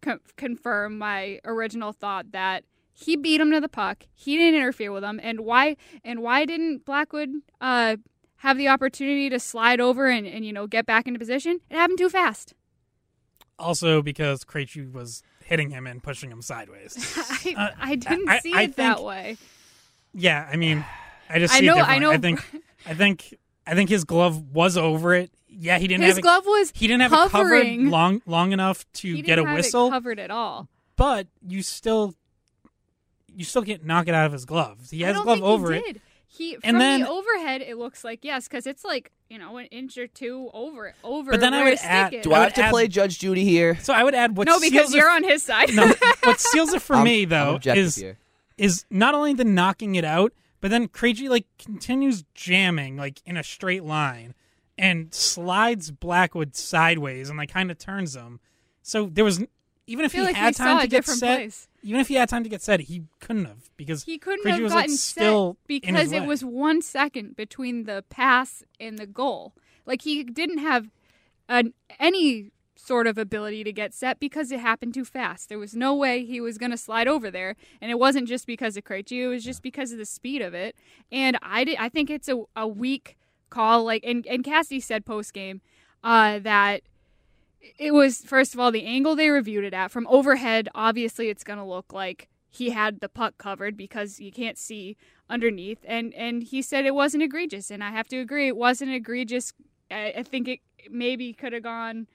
co- 0.00 0.18
confirm 0.36 0.98
my 0.98 1.40
original 1.44 1.92
thought 1.92 2.32
that 2.32 2.64
he 2.92 3.16
beat 3.16 3.40
him 3.40 3.50
to 3.50 3.60
the 3.60 3.68
puck. 3.68 4.04
He 4.14 4.36
didn't 4.36 4.60
interfere 4.60 4.92
with 4.92 5.04
him, 5.04 5.20
and 5.22 5.40
why? 5.40 5.76
And 6.04 6.22
why 6.22 6.44
didn't 6.44 6.84
Blackwood 6.84 7.30
uh, 7.60 7.96
have 8.38 8.58
the 8.58 8.68
opportunity 8.68 9.28
to 9.30 9.38
slide 9.38 9.80
over 9.80 10.08
and, 10.08 10.26
and 10.26 10.44
you 10.44 10.52
know 10.52 10.66
get 10.66 10.86
back 10.86 11.06
into 11.06 11.18
position? 11.18 11.60
It 11.70 11.76
happened 11.76 11.98
too 11.98 12.08
fast. 12.08 12.54
Also 13.58 14.02
because 14.02 14.44
Krejci 14.44 14.92
was 14.92 15.22
hitting 15.44 15.70
him 15.70 15.86
and 15.86 16.02
pushing 16.02 16.30
him 16.30 16.42
sideways 16.42 16.94
I, 17.16 17.54
Uh, 17.56 17.70
I 17.80 17.94
didn't 17.96 18.28
I- 18.28 18.38
see 18.40 18.52
I 18.52 18.62
it 18.62 18.76
that 18.76 18.96
think- 18.96 19.06
way. 19.06 19.36
yeah 20.14 20.48
i 20.52 20.56
mean 20.56 20.84
i 21.30 21.38
just 21.38 21.54
I 21.54 21.60
know- 21.60 21.78
it 21.78 21.82
I 21.82 21.98
know- 21.98 22.10
i 22.10 22.18
think 22.18 22.42
i 22.86 22.94
think 22.94 23.34
i 23.66 23.74
think 23.74 23.88
his 23.90 24.04
glove 24.04 24.52
was 24.52 24.76
over 24.76 25.14
it 25.14 25.30
yeah 25.48 25.78
he 25.78 25.86
didn't 25.88 26.02
His 26.04 26.12
have 26.14 26.18
it, 26.18 26.22
glove 26.22 26.44
was 26.46 26.72
he 26.74 26.86
didn't 26.86 27.02
have 27.02 27.12
it 27.12 27.30
covered 27.30 27.66
long 27.78 28.20
long 28.26 28.52
enough 28.52 28.84
to 28.94 29.22
get 29.22 29.38
a 29.38 29.44
whistle 29.44 29.86
it 29.88 29.90
covered 29.90 30.18
at 30.18 30.30
all. 30.30 30.68
but 30.96 31.28
you 31.46 31.62
still 31.62 32.14
you 33.34 33.44
still 33.44 33.62
can't 33.62 33.84
knock 33.84 34.08
it 34.08 34.14
out 34.14 34.24
of 34.26 34.32
his 34.32 34.46
glove. 34.46 34.78
He 34.90 35.02
has 35.02 35.20
glove 35.20 35.42
over 35.42 35.72
he 35.74 35.78
it. 35.80 35.84
did. 35.84 36.00
He 36.36 36.54
And 36.54 36.62
from 36.62 36.78
then- 36.78 37.00
the 37.00 37.08
overhead, 37.08 37.62
it 37.62 37.76
looks 37.78 38.04
like 38.04 38.20
yes, 38.24 38.46
because 38.48 38.66
it's 38.66 38.84
like 38.84 39.10
you 39.30 39.38
know 39.38 39.56
an 39.56 39.66
inch 39.66 39.96
or 39.98 40.06
two 40.06 40.50
over 40.52 40.94
over. 41.02 41.30
But 41.32 41.40
then 41.40 41.54
I 41.54 41.58
where 41.62 41.70
would 41.70 41.78
add- 41.82 42.14
is. 42.14 42.22
Do 42.24 42.32
I 42.32 42.40
I 42.40 42.42
have 42.44 42.54
to 42.54 42.62
add- 42.64 42.70
play 42.70 42.88
Judge 42.88 43.18
Judy 43.18 43.44
here? 43.44 43.76
So 43.80 43.92
I 43.94 44.04
would 44.04 44.14
add 44.14 44.36
what 44.36 44.46
no, 44.46 44.60
because 44.60 44.88
seals 44.88 44.94
you're 44.94 45.08
it, 45.08 45.14
on 45.14 45.24
his 45.24 45.42
side. 45.42 45.74
no, 45.74 45.86
what 46.24 46.40
seals 46.40 46.72
it 46.72 46.82
for 46.82 46.96
I'm- 46.96 47.04
me 47.04 47.24
though 47.24 47.56
objective 47.56 47.84
is 47.86 47.96
here. 47.96 48.18
is 48.58 48.84
not 48.90 49.14
only 49.14 49.32
the 49.34 49.44
knocking 49.44 49.94
it 49.94 50.04
out, 50.04 50.32
but 50.60 50.70
then 50.70 50.88
Krejci 50.88 51.28
like 51.28 51.46
continues 51.58 52.24
jamming 52.34 52.96
like 52.96 53.20
in 53.24 53.36
a 53.36 53.42
straight 53.42 53.84
line 53.84 54.34
and 54.78 55.12
slides 55.14 55.90
Blackwood 55.90 56.54
sideways 56.54 57.28
and 57.30 57.38
like 57.38 57.50
kind 57.50 57.70
of 57.70 57.78
turns 57.78 58.14
him. 58.14 58.40
So 58.82 59.06
there 59.06 59.24
was 59.24 59.42
even 59.86 60.04
if 60.04 60.12
feel 60.12 60.22
he 60.22 60.26
like 60.26 60.36
had 60.36 60.48
we 60.48 60.52
time 60.54 60.66
saw 60.76 60.78
to 60.80 60.84
a 60.84 60.88
get 60.88 60.90
different 60.98 61.20
set, 61.20 61.38
place. 61.38 61.68
Even 61.86 62.00
if 62.00 62.08
he 62.08 62.14
had 62.14 62.28
time 62.28 62.42
to 62.42 62.48
get 62.48 62.62
set, 62.62 62.80
he 62.80 63.04
couldn't 63.20 63.44
have 63.44 63.70
because 63.76 64.02
He 64.02 64.18
couldn't 64.18 64.44
Krejci 64.44 64.62
have 64.62 64.70
gotten 64.70 64.72
like 64.72 64.90
still 64.90 65.52
set 65.52 65.66
because 65.68 66.10
it 66.10 66.22
way. 66.22 66.26
was 66.26 66.44
one 66.44 66.82
second 66.82 67.36
between 67.36 67.84
the 67.84 68.04
pass 68.10 68.64
and 68.80 68.98
the 68.98 69.06
goal. 69.06 69.54
Like 69.86 70.02
he 70.02 70.24
didn't 70.24 70.58
have 70.58 70.90
an, 71.48 71.74
any 72.00 72.50
sort 72.74 73.06
of 73.06 73.18
ability 73.18 73.62
to 73.62 73.72
get 73.72 73.94
set 73.94 74.18
because 74.18 74.50
it 74.50 74.58
happened 74.58 74.94
too 74.94 75.04
fast. 75.04 75.48
There 75.48 75.60
was 75.60 75.76
no 75.76 75.94
way 75.94 76.24
he 76.24 76.40
was 76.40 76.58
going 76.58 76.72
to 76.72 76.76
slide 76.76 77.06
over 77.06 77.30
there, 77.30 77.54
and 77.80 77.88
it 77.88 78.00
wasn't 78.00 78.26
just 78.26 78.48
because 78.48 78.76
of 78.76 78.82
Krejci. 78.82 79.22
It 79.22 79.28
was 79.28 79.44
just 79.44 79.62
because 79.62 79.92
of 79.92 79.98
the 79.98 80.06
speed 80.06 80.42
of 80.42 80.54
it. 80.54 80.74
And 81.12 81.38
I 81.40 81.62
did, 81.62 81.76
I 81.78 81.88
think 81.88 82.10
it's 82.10 82.28
a, 82.28 82.42
a 82.56 82.66
weak 82.66 83.16
call. 83.48 83.84
Like 83.84 84.02
and 84.04 84.26
and 84.26 84.42
Cassidy 84.42 84.80
said 84.80 85.06
post 85.06 85.32
game 85.32 85.60
uh, 86.02 86.40
that 86.40 86.82
it 87.78 87.92
was 87.92 88.18
first 88.18 88.54
of 88.54 88.60
all 88.60 88.70
the 88.70 88.84
angle 88.84 89.16
they 89.16 89.30
reviewed 89.30 89.64
it 89.64 89.74
at 89.74 89.90
from 89.90 90.06
overhead. 90.08 90.68
Obviously, 90.74 91.28
it's 91.28 91.44
going 91.44 91.58
to 91.58 91.64
look 91.64 91.92
like 91.92 92.28
he 92.48 92.70
had 92.70 93.00
the 93.00 93.08
puck 93.08 93.36
covered 93.38 93.76
because 93.76 94.20
you 94.20 94.32
can't 94.32 94.58
see 94.58 94.96
underneath. 95.28 95.78
And 95.84 96.14
and 96.14 96.42
he 96.42 96.62
said 96.62 96.86
it 96.86 96.94
wasn't 96.94 97.22
egregious, 97.22 97.70
and 97.70 97.82
I 97.84 97.90
have 97.90 98.08
to 98.08 98.18
agree, 98.18 98.48
it 98.48 98.56
wasn't 98.56 98.92
egregious. 98.92 99.52
I, 99.90 100.14
I 100.18 100.22
think 100.22 100.48
it 100.48 100.60
maybe 100.90 101.32
could 101.32 101.52
have 101.52 101.62
gone. 101.62 102.06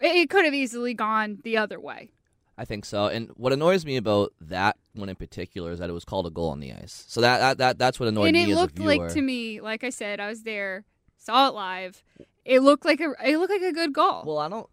It 0.00 0.30
could 0.30 0.44
have 0.44 0.54
easily 0.54 0.94
gone 0.94 1.38
the 1.42 1.56
other 1.56 1.80
way. 1.80 2.12
I 2.56 2.64
think 2.64 2.84
so. 2.84 3.06
And 3.06 3.30
what 3.36 3.52
annoys 3.52 3.86
me 3.86 3.96
about 3.96 4.32
that 4.40 4.76
one 4.94 5.08
in 5.08 5.14
particular 5.14 5.70
is 5.70 5.78
that 5.78 5.88
it 5.88 5.92
was 5.92 6.04
called 6.04 6.26
a 6.26 6.30
goal 6.30 6.50
on 6.50 6.58
the 6.58 6.72
ice. 6.72 7.04
So 7.06 7.20
that 7.20 7.38
that, 7.38 7.58
that 7.58 7.78
that's 7.78 8.00
what 8.00 8.08
annoyed 8.08 8.32
me. 8.32 8.40
and 8.40 8.48
me 8.48 8.50
it 8.50 8.54
as 8.54 8.56
looked 8.58 8.78
like 8.80 9.08
to 9.08 9.22
me, 9.22 9.60
like 9.60 9.84
I 9.84 9.90
said, 9.90 10.18
I 10.18 10.28
was 10.28 10.42
there, 10.42 10.84
saw 11.16 11.48
it 11.48 11.54
live. 11.54 12.02
It 12.44 12.60
looked 12.60 12.84
like 12.84 13.00
a 13.00 13.14
it 13.24 13.38
looked 13.38 13.52
like 13.52 13.62
a 13.62 13.72
good 13.72 13.92
goal. 13.92 14.24
Well, 14.26 14.38
I 14.38 14.48
don't 14.48 14.68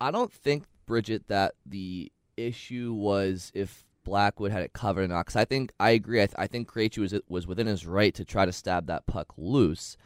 I 0.00 0.10
don't 0.10 0.32
think 0.32 0.64
Bridget 0.86 1.28
that 1.28 1.54
the 1.66 2.12
issue 2.36 2.92
was 2.94 3.50
if 3.54 3.84
Blackwood 4.04 4.50
had 4.50 4.62
it 4.62 4.72
covered 4.72 5.04
or 5.04 5.08
not. 5.08 5.26
Because 5.26 5.36
I 5.36 5.44
think 5.44 5.72
I 5.78 5.90
agree. 5.90 6.22
I, 6.22 6.26
th- 6.26 6.36
I 6.38 6.46
think 6.46 6.70
Krejci 6.70 6.98
was 6.98 7.14
was 7.28 7.46
within 7.46 7.66
his 7.66 7.86
right 7.86 8.14
to 8.14 8.24
try 8.24 8.46
to 8.46 8.52
stab 8.52 8.86
that 8.86 9.06
puck 9.06 9.32
loose. 9.36 9.96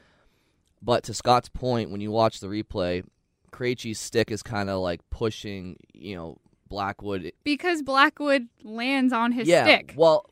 But 0.82 1.04
to 1.04 1.14
Scott's 1.14 1.48
point, 1.48 1.90
when 1.90 2.00
you 2.00 2.10
watch 2.10 2.40
the 2.40 2.48
replay, 2.48 3.04
Krejci's 3.52 4.00
stick 4.00 4.32
is 4.32 4.42
kind 4.42 4.68
of 4.68 4.80
like 4.80 5.00
pushing, 5.10 5.76
you 5.94 6.16
know, 6.16 6.38
Blackwood. 6.68 7.32
Because 7.44 7.82
Blackwood 7.82 8.48
lands 8.64 9.12
on 9.12 9.30
his 9.30 9.46
yeah. 9.46 9.62
stick. 9.62 9.94
Well, 9.96 10.26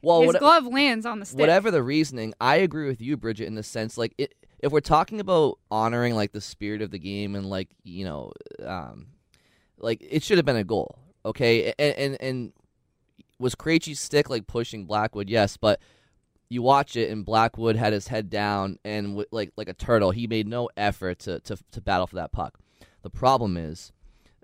well, 0.00 0.20
his 0.20 0.34
what, 0.34 0.38
glove 0.38 0.66
lands 0.66 1.04
on 1.04 1.18
the 1.18 1.26
stick. 1.26 1.40
whatever 1.40 1.72
the 1.72 1.82
reasoning, 1.82 2.34
I 2.40 2.56
agree 2.56 2.86
with 2.86 3.00
you, 3.00 3.16
Bridget, 3.16 3.46
in 3.46 3.56
the 3.56 3.64
sense 3.64 3.98
like 3.98 4.14
it, 4.18 4.34
if 4.60 4.72
we're 4.72 4.80
talking 4.80 5.20
about 5.20 5.58
honoring 5.70 6.14
like 6.14 6.32
the 6.32 6.40
spirit 6.40 6.82
of 6.82 6.90
the 6.90 6.98
game 6.98 7.34
and 7.34 7.48
like 7.48 7.68
you 7.84 8.04
know, 8.04 8.32
um, 8.64 9.08
like 9.78 10.04
it 10.08 10.22
should 10.22 10.38
have 10.38 10.46
been 10.46 10.56
a 10.56 10.64
goal, 10.64 10.98
okay? 11.24 11.72
And 11.78 11.94
and, 11.96 12.16
and 12.20 12.52
was 13.38 13.54
Krejci's 13.54 14.00
stick 14.00 14.28
like 14.28 14.46
pushing 14.46 14.84
Blackwood? 14.84 15.28
Yes, 15.28 15.56
but 15.56 15.80
you 16.48 16.62
watch 16.62 16.96
it 16.96 17.10
and 17.10 17.24
Blackwood 17.24 17.76
had 17.76 17.92
his 17.92 18.08
head 18.08 18.30
down 18.30 18.78
and 18.84 19.08
w- 19.08 19.26
like 19.30 19.52
like 19.56 19.68
a 19.68 19.74
turtle, 19.74 20.10
he 20.10 20.26
made 20.26 20.48
no 20.48 20.68
effort 20.76 21.20
to 21.20 21.40
to, 21.40 21.56
to 21.72 21.80
battle 21.80 22.06
for 22.06 22.16
that 22.16 22.32
puck. 22.32 22.58
The 23.02 23.10
problem 23.10 23.56
is, 23.56 23.92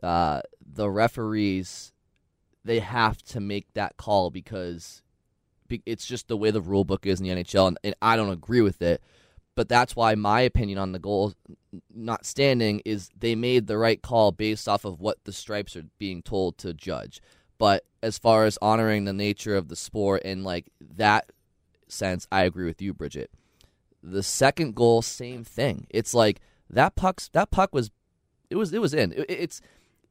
uh, 0.02 0.42
the 0.60 0.88
referees 0.90 1.92
they 2.64 2.78
have 2.78 3.22
to 3.22 3.40
make 3.40 3.72
that 3.74 3.96
call 3.96 4.30
because 4.30 5.02
it's 5.86 6.06
just 6.06 6.28
the 6.28 6.36
way 6.36 6.50
the 6.50 6.60
rule 6.60 6.84
book 6.84 7.06
is 7.06 7.20
in 7.20 7.26
the 7.26 7.42
NHL, 7.42 7.68
and, 7.68 7.78
and 7.82 7.94
I 8.00 8.16
don't 8.16 8.30
agree 8.30 8.60
with 8.60 8.80
it. 8.80 9.02
But 9.56 9.68
that's 9.68 9.94
why 9.94 10.14
my 10.14 10.40
opinion 10.40 10.78
on 10.78 10.92
the 10.92 10.98
goal 10.98 11.34
not 11.94 12.26
standing 12.26 12.82
is 12.84 13.10
they 13.18 13.34
made 13.34 13.66
the 13.66 13.78
right 13.78 14.00
call 14.02 14.32
based 14.32 14.68
off 14.68 14.84
of 14.84 15.00
what 15.00 15.18
the 15.24 15.32
stripes 15.32 15.76
are 15.76 15.84
being 15.98 16.22
told 16.22 16.58
to 16.58 16.74
judge. 16.74 17.20
But 17.58 17.84
as 18.02 18.18
far 18.18 18.44
as 18.46 18.58
honoring 18.60 19.04
the 19.04 19.12
nature 19.12 19.56
of 19.56 19.68
the 19.68 19.76
sport 19.76 20.22
in 20.22 20.42
like 20.42 20.66
that 20.96 21.30
sense, 21.88 22.26
I 22.32 22.42
agree 22.44 22.66
with 22.66 22.82
you, 22.82 22.92
Bridget. 22.92 23.30
The 24.02 24.22
second 24.22 24.74
goal, 24.74 25.02
same 25.02 25.44
thing. 25.44 25.86
It's 25.90 26.14
like 26.14 26.40
that 26.68 26.96
puck's 26.96 27.28
that 27.28 27.50
puck 27.50 27.72
was, 27.72 27.90
it 28.50 28.56
was 28.56 28.72
it 28.72 28.80
was 28.80 28.92
in. 28.92 29.12
It, 29.12 29.26
it's 29.30 29.60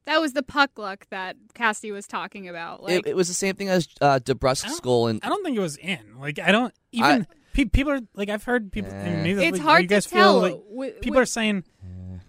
that 0.06 0.20
was 0.20 0.32
the 0.32 0.42
puck 0.42 0.70
luck 0.78 1.06
that 1.10 1.36
Cassidy 1.54 1.92
was 1.92 2.06
talking 2.06 2.48
about. 2.48 2.82
Like 2.82 3.00
it, 3.06 3.08
it 3.08 3.16
was 3.16 3.28
the 3.28 3.34
same 3.34 3.54
thing 3.54 3.68
as 3.68 3.88
uh, 4.00 4.18
DeBrusk's 4.22 4.80
goal, 4.80 5.06
and 5.06 5.20
I 5.22 5.28
don't 5.28 5.44
think 5.44 5.56
it 5.56 5.60
was 5.60 5.76
in. 5.76 6.18
Like 6.18 6.38
I 6.38 6.50
don't 6.50 6.72
even. 6.92 7.22
I- 7.22 7.26
pe- 7.54 7.64
people 7.64 7.92
are 7.92 8.00
like 8.14 8.28
I've 8.28 8.44
heard 8.44 8.70
people. 8.70 8.92
And 8.92 9.22
maybe 9.22 9.34
that's 9.34 9.48
It's 9.48 9.58
like, 9.58 9.62
hard 9.66 9.82
you 9.82 9.88
to 9.88 9.94
guys 9.94 10.06
tell 10.06 10.40
Feel 10.40 10.40
like 10.42 10.62
wi- 10.68 10.90
people 10.92 11.04
wi- 11.14 11.22
are 11.22 11.26
saying, 11.26 11.64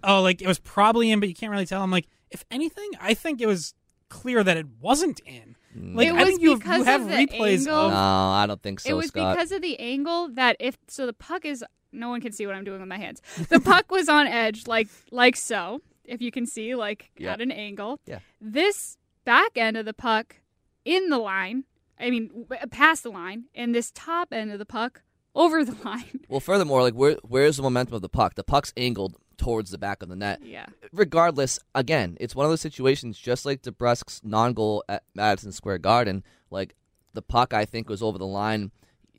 "Oh, 0.03 0.21
like 0.21 0.41
it 0.41 0.47
was 0.47 0.59
probably 0.59 1.11
in, 1.11 1.19
but 1.19 1.27
you 1.27 1.35
can't 1.35 1.51
really 1.51 1.65
tell." 1.65 1.81
I'm 1.83 1.91
like, 1.91 2.07
if 2.31 2.45
anything, 2.49 2.89
I 3.01 3.13
think 3.13 3.41
it 3.41 3.47
was 3.47 3.73
clear 4.09 4.43
that 4.43 4.55
it 4.55 4.67
wasn't 4.79 5.19
in. 5.25 5.55
Mm. 5.77 5.95
Like 5.95 6.07
It 6.07 6.13
I 6.13 6.17
was 6.19 6.27
think 6.29 6.41
you 6.41 6.49
have, 6.51 6.59
because 6.59 6.77
you 6.79 6.83
have 6.85 7.01
of 7.01 7.07
the 7.09 7.13
replays 7.13 7.57
angle. 7.59 7.75
of 7.75 7.91
no, 7.91 7.97
I 7.97 8.45
don't 8.47 8.61
think 8.61 8.79
so, 8.79 8.89
it 8.89 8.93
was 8.93 9.07
Scott. 9.07 9.35
because 9.35 9.51
of 9.51 9.61
the 9.61 9.77
angle 9.79 10.29
that 10.35 10.55
if 10.59 10.77
so 10.87 11.05
the 11.05 11.13
puck 11.13 11.43
is 11.43 11.63
no 11.91 12.09
one 12.09 12.21
can 12.21 12.31
see 12.31 12.45
what 12.45 12.55
I'm 12.55 12.63
doing 12.63 12.79
with 12.79 12.87
my 12.89 12.97
hands. 12.97 13.21
The 13.49 13.59
puck 13.59 13.91
was 13.91 14.07
on 14.09 14.27
edge 14.27 14.67
like 14.67 14.87
like 15.11 15.35
so. 15.35 15.81
If 16.05 16.21
you 16.21 16.31
can 16.31 16.45
see 16.45 16.75
like 16.75 17.09
Yeah. 17.17 17.33
at 17.33 17.41
an 17.41 17.51
angle. 17.51 17.99
Yeah. 18.05 18.19
This 18.39 18.97
back 19.25 19.51
end 19.57 19.75
of 19.75 19.85
the 19.85 19.93
puck 19.93 20.35
in 20.85 21.09
the 21.09 21.17
line, 21.17 21.63
I 21.99 22.09
mean 22.11 22.27
w- 22.47 22.67
past 22.69 23.01
the 23.03 23.09
line, 23.09 23.45
and 23.55 23.73
this 23.73 23.91
top 23.91 24.31
end 24.31 24.51
of 24.51 24.59
the 24.59 24.65
puck 24.67 25.01
over 25.35 25.63
the 25.65 25.75
line. 25.83 26.21
Well, 26.29 26.39
furthermore, 26.39 26.81
like 26.81 26.93
where 26.95 27.17
where's 27.23 27.57
the 27.57 27.63
momentum 27.63 27.95
of 27.95 28.01
the 28.01 28.09
puck? 28.09 28.35
The 28.35 28.43
puck's 28.43 28.73
angled 28.77 29.17
towards 29.37 29.69
the 29.71 29.77
back 29.77 30.01
of 30.01 30.09
the 30.09 30.15
net. 30.15 30.39
Yeah. 30.43 30.65
Regardless, 30.93 31.59
again, 31.75 32.15
it's 32.21 32.35
one 32.35 32.45
of 32.45 32.51
those 32.51 32.61
situations 32.61 33.17
just 33.19 33.45
like 33.45 33.61
DeBrusk's 33.63 34.21
non-goal 34.23 34.83
at 34.87 35.03
Madison 35.13 35.51
Square 35.51 35.79
Garden. 35.79 36.23
Like 36.49 36.73
the 37.13 37.21
puck, 37.21 37.53
I 37.53 37.65
think 37.65 37.89
was 37.89 38.01
over 38.01 38.17
the 38.17 38.25
line. 38.25 38.71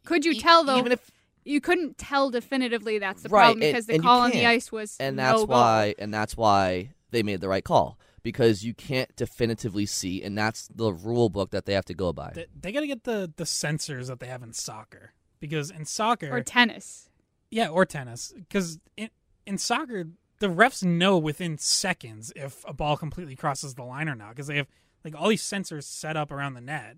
Could 0.04 0.24
you 0.24 0.32
E- 0.32 0.40
tell 0.40 0.64
though? 0.64 0.78
even 0.78 0.92
if 0.92 1.10
you 1.44 1.60
couldn't 1.60 1.98
tell 1.98 2.30
definitively 2.30 2.98
that's 2.98 3.22
the 3.22 3.28
right, 3.28 3.42
problem 3.44 3.62
and- 3.62 3.72
because 3.72 3.86
the 3.86 3.94
and 3.94 4.02
you 4.02 4.08
call 4.08 4.20
on 4.22 4.30
the 4.30 4.36
can't. 4.38 4.46
ice 4.46 4.72
was 4.72 4.96
and 4.98 5.16
no 5.16 5.22
that's 5.22 5.36
goal. 5.38 5.46
why 5.46 5.94
and 5.98 6.12
that's 6.14 6.36
why 6.36 6.90
they 7.10 7.22
made 7.22 7.40
the 7.40 7.48
right 7.48 7.62
call 7.64 7.98
because 8.22 8.64
you 8.64 8.74
can't 8.74 9.14
definitively 9.16 9.86
see, 9.86 10.20
and 10.22 10.36
that's 10.36 10.66
the 10.74 10.92
rule 10.92 11.28
book 11.28 11.50
that 11.50 11.64
they 11.66 11.74
have 11.74 11.84
to 11.84 11.94
go 11.94 12.12
by. 12.12 12.32
they, 12.34 12.46
they 12.60 12.72
got 12.72 12.80
to 12.80 12.86
get 12.88 13.04
the 13.04 13.32
the 13.36 13.44
sensors 13.44 14.06
that 14.08 14.18
they 14.18 14.26
have 14.26 14.42
in 14.42 14.52
soccer 14.52 15.12
because 15.48 15.70
in 15.70 15.84
soccer 15.84 16.30
or 16.30 16.42
tennis. 16.42 17.08
Yeah, 17.50 17.68
or 17.68 17.84
tennis. 17.84 18.34
Because 18.36 18.78
in, 18.96 19.10
in 19.46 19.58
soccer, 19.58 20.08
the 20.40 20.48
refs 20.48 20.82
know 20.82 21.16
within 21.16 21.58
seconds 21.58 22.32
if 22.36 22.64
a 22.66 22.72
ball 22.72 22.96
completely 22.96 23.36
crosses 23.36 23.74
the 23.74 23.84
line 23.84 24.08
or 24.08 24.14
not. 24.14 24.30
Because 24.30 24.46
they 24.46 24.56
have 24.56 24.68
like 25.04 25.14
all 25.14 25.28
these 25.28 25.42
sensors 25.42 25.84
set 25.84 26.16
up 26.16 26.30
around 26.30 26.54
the 26.54 26.60
net, 26.60 26.96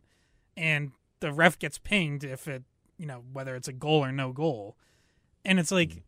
and 0.56 0.92
the 1.20 1.32
ref 1.32 1.58
gets 1.58 1.78
pinged 1.78 2.24
if 2.24 2.48
it, 2.48 2.62
you 2.96 3.06
know, 3.06 3.22
whether 3.32 3.54
it's 3.54 3.68
a 3.68 3.72
goal 3.72 4.04
or 4.04 4.12
no 4.12 4.32
goal. 4.32 4.76
And 5.44 5.60
it's 5.60 5.70
like, 5.70 5.90
mm. 5.90 6.02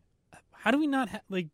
how 0.53 0.70
do 0.70 0.78
we 0.78 0.86
not 0.86 1.11
ha- 1.11 1.20
like? 1.28 1.49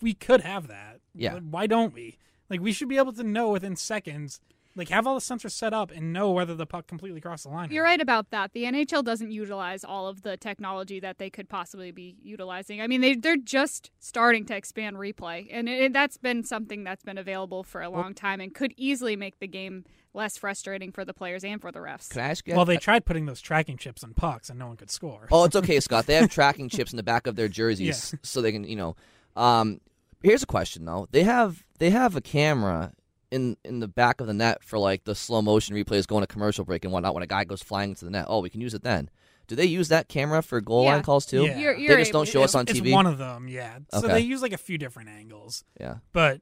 We 0.00 0.14
could 0.14 0.42
have 0.42 0.68
that. 0.68 1.00
Yeah. 1.12 1.40
Why 1.40 1.66
don't 1.66 1.92
we? 1.92 2.18
Like, 2.48 2.60
we 2.60 2.72
should 2.72 2.88
be 2.88 2.98
able 2.98 3.12
to 3.14 3.24
know 3.24 3.50
within 3.50 3.74
seconds. 3.74 4.40
Like, 4.78 4.88
have 4.88 5.06
all 5.06 5.14
the 5.14 5.20
sensors 5.20 5.50
set 5.50 5.74
up 5.74 5.90
and 5.90 6.12
know 6.12 6.30
whether 6.30 6.54
the 6.54 6.66
puck 6.66 6.86
completely 6.86 7.20
crossed 7.20 7.44
the 7.44 7.50
line. 7.50 7.70
You're 7.70 7.84
right 7.84 8.00
about 8.00 8.30
that. 8.30 8.52
The 8.52 8.64
NHL 8.64 9.04
doesn't 9.04 9.30
utilize 9.30 9.84
all 9.84 10.06
of 10.06 10.22
the 10.22 10.36
technology 10.36 11.00
that 11.00 11.18
they 11.18 11.28
could 11.30 11.48
possibly 11.48 11.90
be 11.90 12.16
utilizing. 12.22 12.80
I 12.80 12.86
mean, 12.86 13.00
they 13.00 13.14
they're 13.14 13.36
just 13.36 13.90
starting 13.98 14.44
to 14.46 14.56
expand 14.56 14.96
replay, 14.96 15.48
and 15.50 15.68
it, 15.68 15.92
that's 15.92 16.16
been 16.16 16.44
something 16.44 16.84
that's 16.84 17.02
been 17.02 17.18
available 17.18 17.62
for 17.62 17.82
a 17.82 17.90
long 17.90 18.14
time 18.14 18.40
and 18.40 18.54
could 18.54 18.72
easily 18.76 19.16
make 19.16 19.38
the 19.40 19.48
game 19.48 19.84
less 20.14 20.36
frustrating 20.36 20.92
for 20.92 21.04
the 21.04 21.12
players 21.12 21.44
and 21.44 21.60
for 21.60 21.70
the 21.70 21.80
refs. 21.80 22.08
Can 22.10 22.22
I 22.22 22.30
ask 22.30 22.46
you? 22.46 22.54
Well, 22.54 22.64
they 22.64 22.76
tried 22.76 23.04
putting 23.04 23.26
those 23.26 23.40
tracking 23.40 23.76
chips 23.76 24.02
on 24.04 24.14
pucks, 24.14 24.48
and 24.48 24.58
no 24.58 24.68
one 24.68 24.76
could 24.76 24.90
score. 24.90 25.28
Oh, 25.30 25.44
it's 25.44 25.56
okay, 25.56 25.80
Scott. 25.80 26.06
They 26.06 26.14
have 26.14 26.30
tracking 26.30 26.68
chips 26.68 26.92
in 26.92 26.96
the 26.96 27.02
back 27.02 27.26
of 27.26 27.36
their 27.36 27.48
jerseys, 27.48 28.14
so 28.22 28.40
they 28.40 28.52
can, 28.52 28.64
you 28.64 28.76
know. 28.76 28.96
Um, 29.36 29.80
here's 30.22 30.42
a 30.42 30.46
question 30.46 30.84
though. 30.84 31.08
They 31.10 31.22
have 31.24 31.64
they 31.78 31.90
have 31.90 32.16
a 32.16 32.20
camera 32.20 32.92
in 33.30 33.56
in 33.64 33.80
the 33.80 33.88
back 33.88 34.20
of 34.20 34.26
the 34.26 34.34
net 34.34 34.62
for 34.64 34.78
like 34.78 35.04
the 35.04 35.14
slow 35.14 35.42
motion 35.42 35.74
replays 35.76 36.06
going 36.06 36.22
to 36.22 36.26
commercial 36.26 36.64
break 36.64 36.84
and 36.84 36.92
whatnot 36.92 37.14
when 37.14 37.22
a 37.22 37.26
guy 37.26 37.44
goes 37.44 37.62
flying 37.62 37.90
into 37.90 38.04
the 38.04 38.10
net. 38.10 38.26
Oh, 38.28 38.40
we 38.40 38.50
can 38.50 38.60
use 38.60 38.74
it 38.74 38.82
then. 38.82 39.10
Do 39.46 39.54
they 39.56 39.64
use 39.66 39.88
that 39.88 40.08
camera 40.08 40.42
for 40.42 40.60
goal 40.60 40.84
Yeah. 40.84 40.94
line 40.94 41.02
calls 41.02 41.24
too? 41.26 41.44
Yeah. 41.44 41.58
You're, 41.58 41.74
They 41.76 41.82
you're 41.82 41.96
they 41.96 42.02
just 42.02 42.10
able 42.10 42.20
don't 42.20 42.28
show 42.28 42.42
us 42.42 42.54
on 42.54 42.64
it's 42.68 42.78
TV. 42.80 42.92
one 42.92 43.06
of 43.06 43.16
them, 43.18 43.48
yeah. 43.48 43.78
So 43.92 43.98
Okay. 44.00 44.08
they 44.14 44.20
use 44.20 44.42
like 44.42 44.52
a 44.52 44.58
few 44.58 44.76
different 44.78 45.08
angles, 45.10 45.64
yeah. 45.80 45.96
but 46.12 46.40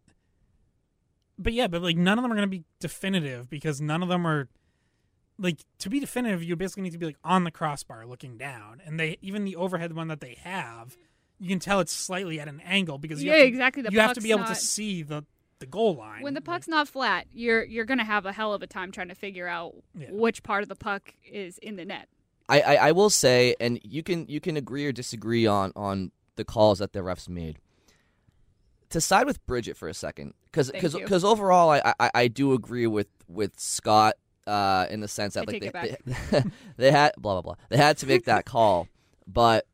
but 1.38 1.52
yeah, 1.52 1.66
but 1.68 1.82
like 1.82 1.96
none 1.96 2.18
of 2.18 2.22
them 2.22 2.32
are 2.32 2.36
going 2.36 2.48
to 2.48 2.56
be 2.56 2.64
definitive 2.80 3.50
because 3.50 3.80
none 3.80 4.02
of 4.02 4.08
them 4.08 4.26
are 4.26 4.48
like 5.38 5.58
to 5.80 5.90
be 5.90 6.00
definitive. 6.00 6.42
You 6.42 6.56
basically 6.56 6.84
need 6.84 6.92
to 6.92 6.98
be 6.98 7.06
like 7.06 7.18
on 7.22 7.44
the 7.44 7.50
crossbar 7.50 8.06
looking 8.06 8.38
down, 8.38 8.80
and 8.84 8.98
they 8.98 9.18
even 9.20 9.44
the 9.44 9.56
overhead 9.56 9.92
one 9.94 10.08
that 10.08 10.20
they 10.20 10.38
have, 10.42 10.96
you 11.38 11.48
can 11.48 11.58
tell 11.58 11.80
it's 11.80 11.92
slightly 11.92 12.40
at 12.40 12.48
an 12.48 12.60
angle 12.64 12.96
because 12.98 13.22
you 13.22 13.30
Yeah, 13.30 13.36
have 13.36 13.42
to, 13.44 13.48
exactly. 13.48 13.82
The 13.82 13.92
you 13.92 14.00
have 14.00 14.14
to 14.14 14.20
be 14.22 14.30
puck's 14.30 14.38
able 14.38 14.44
to 14.46 14.50
not- 14.50 14.56
see 14.60 15.02
the 15.02 15.24
the 15.58 15.66
goal 15.66 15.94
line 15.96 16.22
When 16.22 16.34
the 16.34 16.38
Like, 16.40 16.44
puck's 16.44 16.68
not 16.68 16.88
flat, 16.88 17.26
you're 17.32 17.64
you're 17.64 17.84
gonna 17.84 18.04
have 18.04 18.26
a 18.26 18.32
hell 18.32 18.52
of 18.52 18.62
a 18.62 18.66
time 18.66 18.92
trying 18.92 19.08
to 19.08 19.14
figure 19.14 19.48
out 19.48 19.74
Yeah. 19.98 20.08
which 20.10 20.42
part 20.42 20.62
of 20.62 20.68
the 20.68 20.76
puck 20.76 21.14
is 21.24 21.58
in 21.58 21.76
the 21.76 21.84
net. 21.84 22.08
I, 22.48 22.60
I, 22.60 22.74
I 22.88 22.92
will 22.92 23.10
say, 23.10 23.56
and 23.58 23.80
you 23.82 24.02
can 24.02 24.26
you 24.28 24.40
can 24.40 24.56
agree 24.56 24.86
or 24.86 24.92
disagree 24.92 25.46
on 25.46 25.72
on 25.74 26.12
the 26.36 26.44
calls 26.44 26.78
that 26.78 26.92
the 26.92 27.00
refs 27.00 27.28
made. 27.28 27.58
To 28.90 29.00
side 29.00 29.26
with 29.26 29.44
Bridget 29.46 29.76
for 29.76 29.88
a 29.88 29.94
second, 29.94 30.34
because 30.44 30.70
because 30.70 30.94
because 30.94 31.24
overall, 31.24 31.70
I, 31.70 31.94
I 31.98 32.10
I 32.14 32.28
do 32.28 32.52
agree 32.52 32.86
with 32.86 33.08
with 33.26 33.58
Scott 33.58 34.14
uh, 34.46 34.86
in 34.90 35.00
the 35.00 35.08
sense 35.08 35.34
that 35.34 35.48
I 35.48 35.52
like 35.52 35.60
they, 35.60 35.96
they, 36.30 36.42
they 36.76 36.90
had 36.92 37.12
blah 37.18 37.32
blah 37.32 37.42
blah 37.42 37.54
they 37.68 37.76
had 37.76 37.98
to 37.98 38.06
make 38.06 38.26
that 38.26 38.44
call, 38.54 38.86
but 39.26 39.66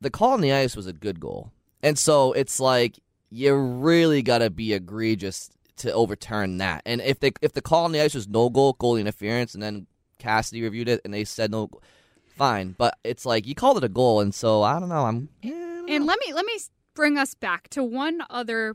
the 0.00 0.10
call 0.10 0.32
on 0.32 0.40
the 0.42 0.52
ice 0.52 0.76
was 0.76 0.86
a 0.86 0.92
good 0.92 1.18
goal, 1.18 1.50
and 1.82 1.98
so 1.98 2.32
it's 2.34 2.60
like 2.60 3.00
you 3.36 3.54
really 3.54 4.22
gotta 4.22 4.48
be 4.50 4.72
egregious 4.72 5.50
to 5.76 5.92
overturn 5.92 6.56
that. 6.58 6.82
And 6.86 7.00
if 7.02 7.20
they 7.20 7.32
if 7.42 7.52
the 7.52 7.60
call 7.60 7.84
on 7.84 7.92
the 7.92 8.00
ice 8.00 8.14
was 8.14 8.26
no 8.28 8.48
goal, 8.48 8.72
goal 8.72 8.96
interference, 8.96 9.52
and 9.54 9.62
then 9.62 9.86
Cassidy 10.18 10.62
reviewed 10.62 10.88
it 10.88 11.02
and 11.04 11.12
they 11.12 11.24
said 11.24 11.50
no, 11.50 11.68
fine. 12.28 12.74
But 12.78 12.98
it's 13.04 13.26
like 13.26 13.46
you 13.46 13.54
called 13.54 13.76
it 13.76 13.84
a 13.84 13.88
goal, 13.88 14.20
and 14.20 14.34
so 14.34 14.62
I 14.62 14.80
don't 14.80 14.88
know. 14.88 15.04
I'm 15.04 15.28
yeah, 15.42 15.50
don't 15.52 15.90
And 15.90 16.00
know. 16.06 16.06
let 16.06 16.18
me 16.26 16.32
let 16.32 16.46
me 16.46 16.58
bring 16.94 17.18
us 17.18 17.34
back 17.34 17.68
to 17.70 17.84
one 17.84 18.22
other 18.30 18.74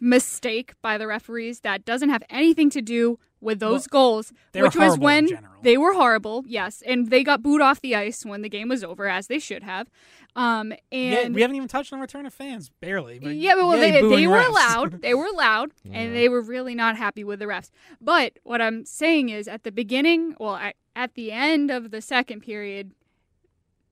mistake 0.00 0.74
by 0.82 0.98
the 0.98 1.06
referees 1.06 1.60
that 1.60 1.84
doesn't 1.84 2.08
have 2.10 2.22
anything 2.30 2.70
to 2.70 2.82
do 2.82 3.18
with 3.42 3.60
those 3.60 3.86
goals, 3.86 4.32
which 4.54 4.76
was 4.76 4.98
when 4.98 5.28
they 5.62 5.76
were 5.76 5.92
horrible. 5.92 6.44
Yes, 6.46 6.82
and 6.86 7.10
they 7.10 7.22
got 7.22 7.42
booed 7.42 7.60
off 7.60 7.80
the 7.80 7.94
ice 7.94 8.24
when 8.24 8.40
the 8.42 8.48
game 8.48 8.68
was 8.68 8.82
over, 8.82 9.08
as 9.08 9.26
they 9.26 9.38
should 9.38 9.62
have. 9.62 9.88
Um, 10.34 10.72
yeah, 10.90 11.18
and 11.20 11.34
we 11.34 11.42
haven't 11.42 11.56
even 11.56 11.68
touched 11.68 11.92
on 11.92 12.00
return 12.00 12.24
of 12.24 12.32
fans 12.32 12.70
barely. 12.80 13.18
But 13.18 13.34
yeah, 13.34 13.54
but 13.54 13.66
well, 13.66 13.76
yay, 13.76 13.90
they, 13.90 14.00
they 14.00 14.26
were 14.26 14.38
refs. 14.38 14.52
loud. 14.54 15.02
They 15.02 15.14
were 15.14 15.28
loud, 15.34 15.72
and 15.90 16.14
they 16.14 16.28
were 16.28 16.40
really 16.40 16.74
not 16.74 16.96
happy 16.96 17.24
with 17.24 17.40
the 17.40 17.44
refs. 17.46 17.70
But 18.00 18.38
what 18.42 18.62
I'm 18.62 18.86
saying 18.86 19.28
is, 19.28 19.46
at 19.46 19.64
the 19.64 19.72
beginning, 19.72 20.34
well, 20.40 20.54
at, 20.56 20.76
at 20.96 21.14
the 21.14 21.32
end 21.32 21.70
of 21.70 21.90
the 21.90 22.00
second 22.00 22.40
period, 22.40 22.92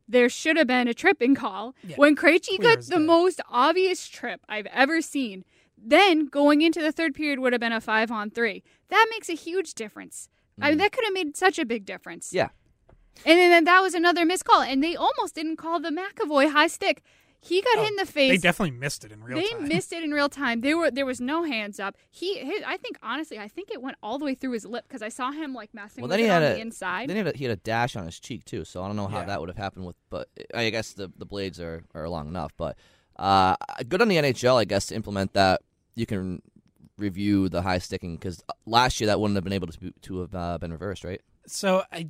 there 0.09 0.28
should 0.28 0.57
have 0.57 0.66
been 0.66 0.88
a 0.88 0.94
tripping 0.94 1.34
call 1.34 1.74
Yeah, 1.86 1.96
when 1.96 2.16
Krejci 2.16 2.57
clear 2.57 2.76
got 2.76 2.84
the 2.84 2.96
day. 2.96 2.98
most 2.98 3.40
obvious 3.51 4.09
trip 4.09 4.40
I've 4.48 4.66
ever 4.66 5.01
seen. 5.03 5.44
Then 5.83 6.26
going 6.26 6.62
into 6.62 6.81
the 6.83 6.93
third 6.93 7.14
period 7.14 7.39
would 7.41 7.53
have 7.53 7.61
been 7.61 7.72
a 7.72 7.81
five 7.81 8.11
on 8.11 8.31
three. 8.31 8.62
That 8.89 9.07
makes 9.11 9.28
a 9.28 9.35
huge 9.35 9.74
difference. 9.74 10.28
I 10.61 10.68
mean, 10.70 10.78
that 10.78 10.93
could 10.93 11.05
have 11.05 11.14
made 11.14 11.37
such 11.37 11.59
a 11.59 11.64
big 11.64 11.87
difference. 11.87 12.33
Yeah. 12.33 12.49
And 13.24 13.39
then, 13.39 13.51
then 13.51 13.64
that 13.64 13.81
was 13.81 13.95
another 13.95 14.24
missed 14.26 14.45
call, 14.45 14.61
and 14.62 14.83
they 14.85 14.95
almost 14.95 15.35
didn't 15.35 15.57
call 15.57 15.81
the 15.81 15.89
McAvoy 15.91 16.53
high 16.53 16.66
stick. 16.66 17.03
He 17.43 17.62
got 17.62 17.78
hit 17.78 17.89
in 17.89 17.97
the 17.97 18.05
face. 18.05 18.31
They 18.31 18.37
definitely 18.37 18.76
missed 18.78 19.03
it 19.03 19.12
in 19.12 19.24
real 19.24 19.39
they 19.39 19.49
time. 19.49 19.66
missed 19.66 19.93
it 19.95 20.03
in 20.05 20.11
real 20.12 20.28
time. 20.28 20.61
There 20.61 20.76
were 20.76 20.91
there 20.91 21.07
was 21.07 21.22
no 21.22 21.45
hands 21.45 21.81
up. 21.81 21.97
He, 22.11 22.39
his, 22.39 22.62
I 22.66 22.76
think 22.76 22.99
honestly, 23.03 23.39
I 23.39 23.49
think 23.49 23.70
it 23.70 23.81
went 23.81 23.97
all 24.03 24.18
the 24.18 24.26
way 24.26 24.35
through 24.35 24.53
his 24.53 24.66
lip 24.66 24.85
because 24.87 25.01
I 25.01 25.09
saw 25.09 25.31
him 25.33 25.55
like 25.55 25.72
messing 25.72 26.03
Well, 26.03 26.09
with 26.09 26.11
then 26.11 26.18
he 26.18 26.26
it 26.26 26.28
had 26.28 26.43
on 26.43 26.51
a 26.53 26.55
the 26.57 26.61
inside. 26.61 27.09
Then 27.09 27.16
he 27.16 27.22
had, 27.24 27.35
a, 27.35 27.39
he 27.39 27.45
had 27.45 27.53
a 27.53 27.61
dash 27.62 27.97
on 27.97 28.05
his 28.05 28.20
cheek 28.20 28.45
too, 28.45 28.66
so 28.66 28.83
I 28.83 28.87
don't 28.89 28.97
know 28.97 29.07
how 29.07 29.20
Yeah. 29.20 29.24
that 29.26 29.41
would 29.41 29.49
have 29.49 29.57
happened 29.57 29.87
with. 29.87 29.97
But 30.11 30.28
I 30.53 30.68
guess 30.68 30.93
the 30.93 31.11
the 31.16 31.24
blades 31.24 31.59
are, 31.61 31.83
are 31.95 32.11
long 32.11 32.28
enough. 32.28 32.53
But 32.59 32.76
uh, 33.16 33.57
good 33.89 34.03
on 34.03 34.09
the 34.09 34.16
NHL, 34.16 34.57
I 34.57 34.66
guess, 34.66 34.87
to 34.87 34.95
implement 34.95 35.33
that. 35.33 35.62
You 35.95 36.07
can 36.07 36.43
review 36.99 37.49
the 37.49 37.62
high 37.62 37.78
sticking 37.78 38.16
because 38.16 38.43
last 38.66 39.01
year 39.01 39.07
that 39.09 39.20
wouldn't 39.20 39.36
have 39.36 39.45
been 39.45 39.53
able 39.53 39.66
to 39.68 39.78
be, 39.78 39.93
to 40.03 40.20
have 40.20 40.34
uh, 40.34 40.59
been 40.59 40.72
reversed, 40.72 41.05
right? 41.05 41.20
So 41.47 41.82
I, 41.91 42.09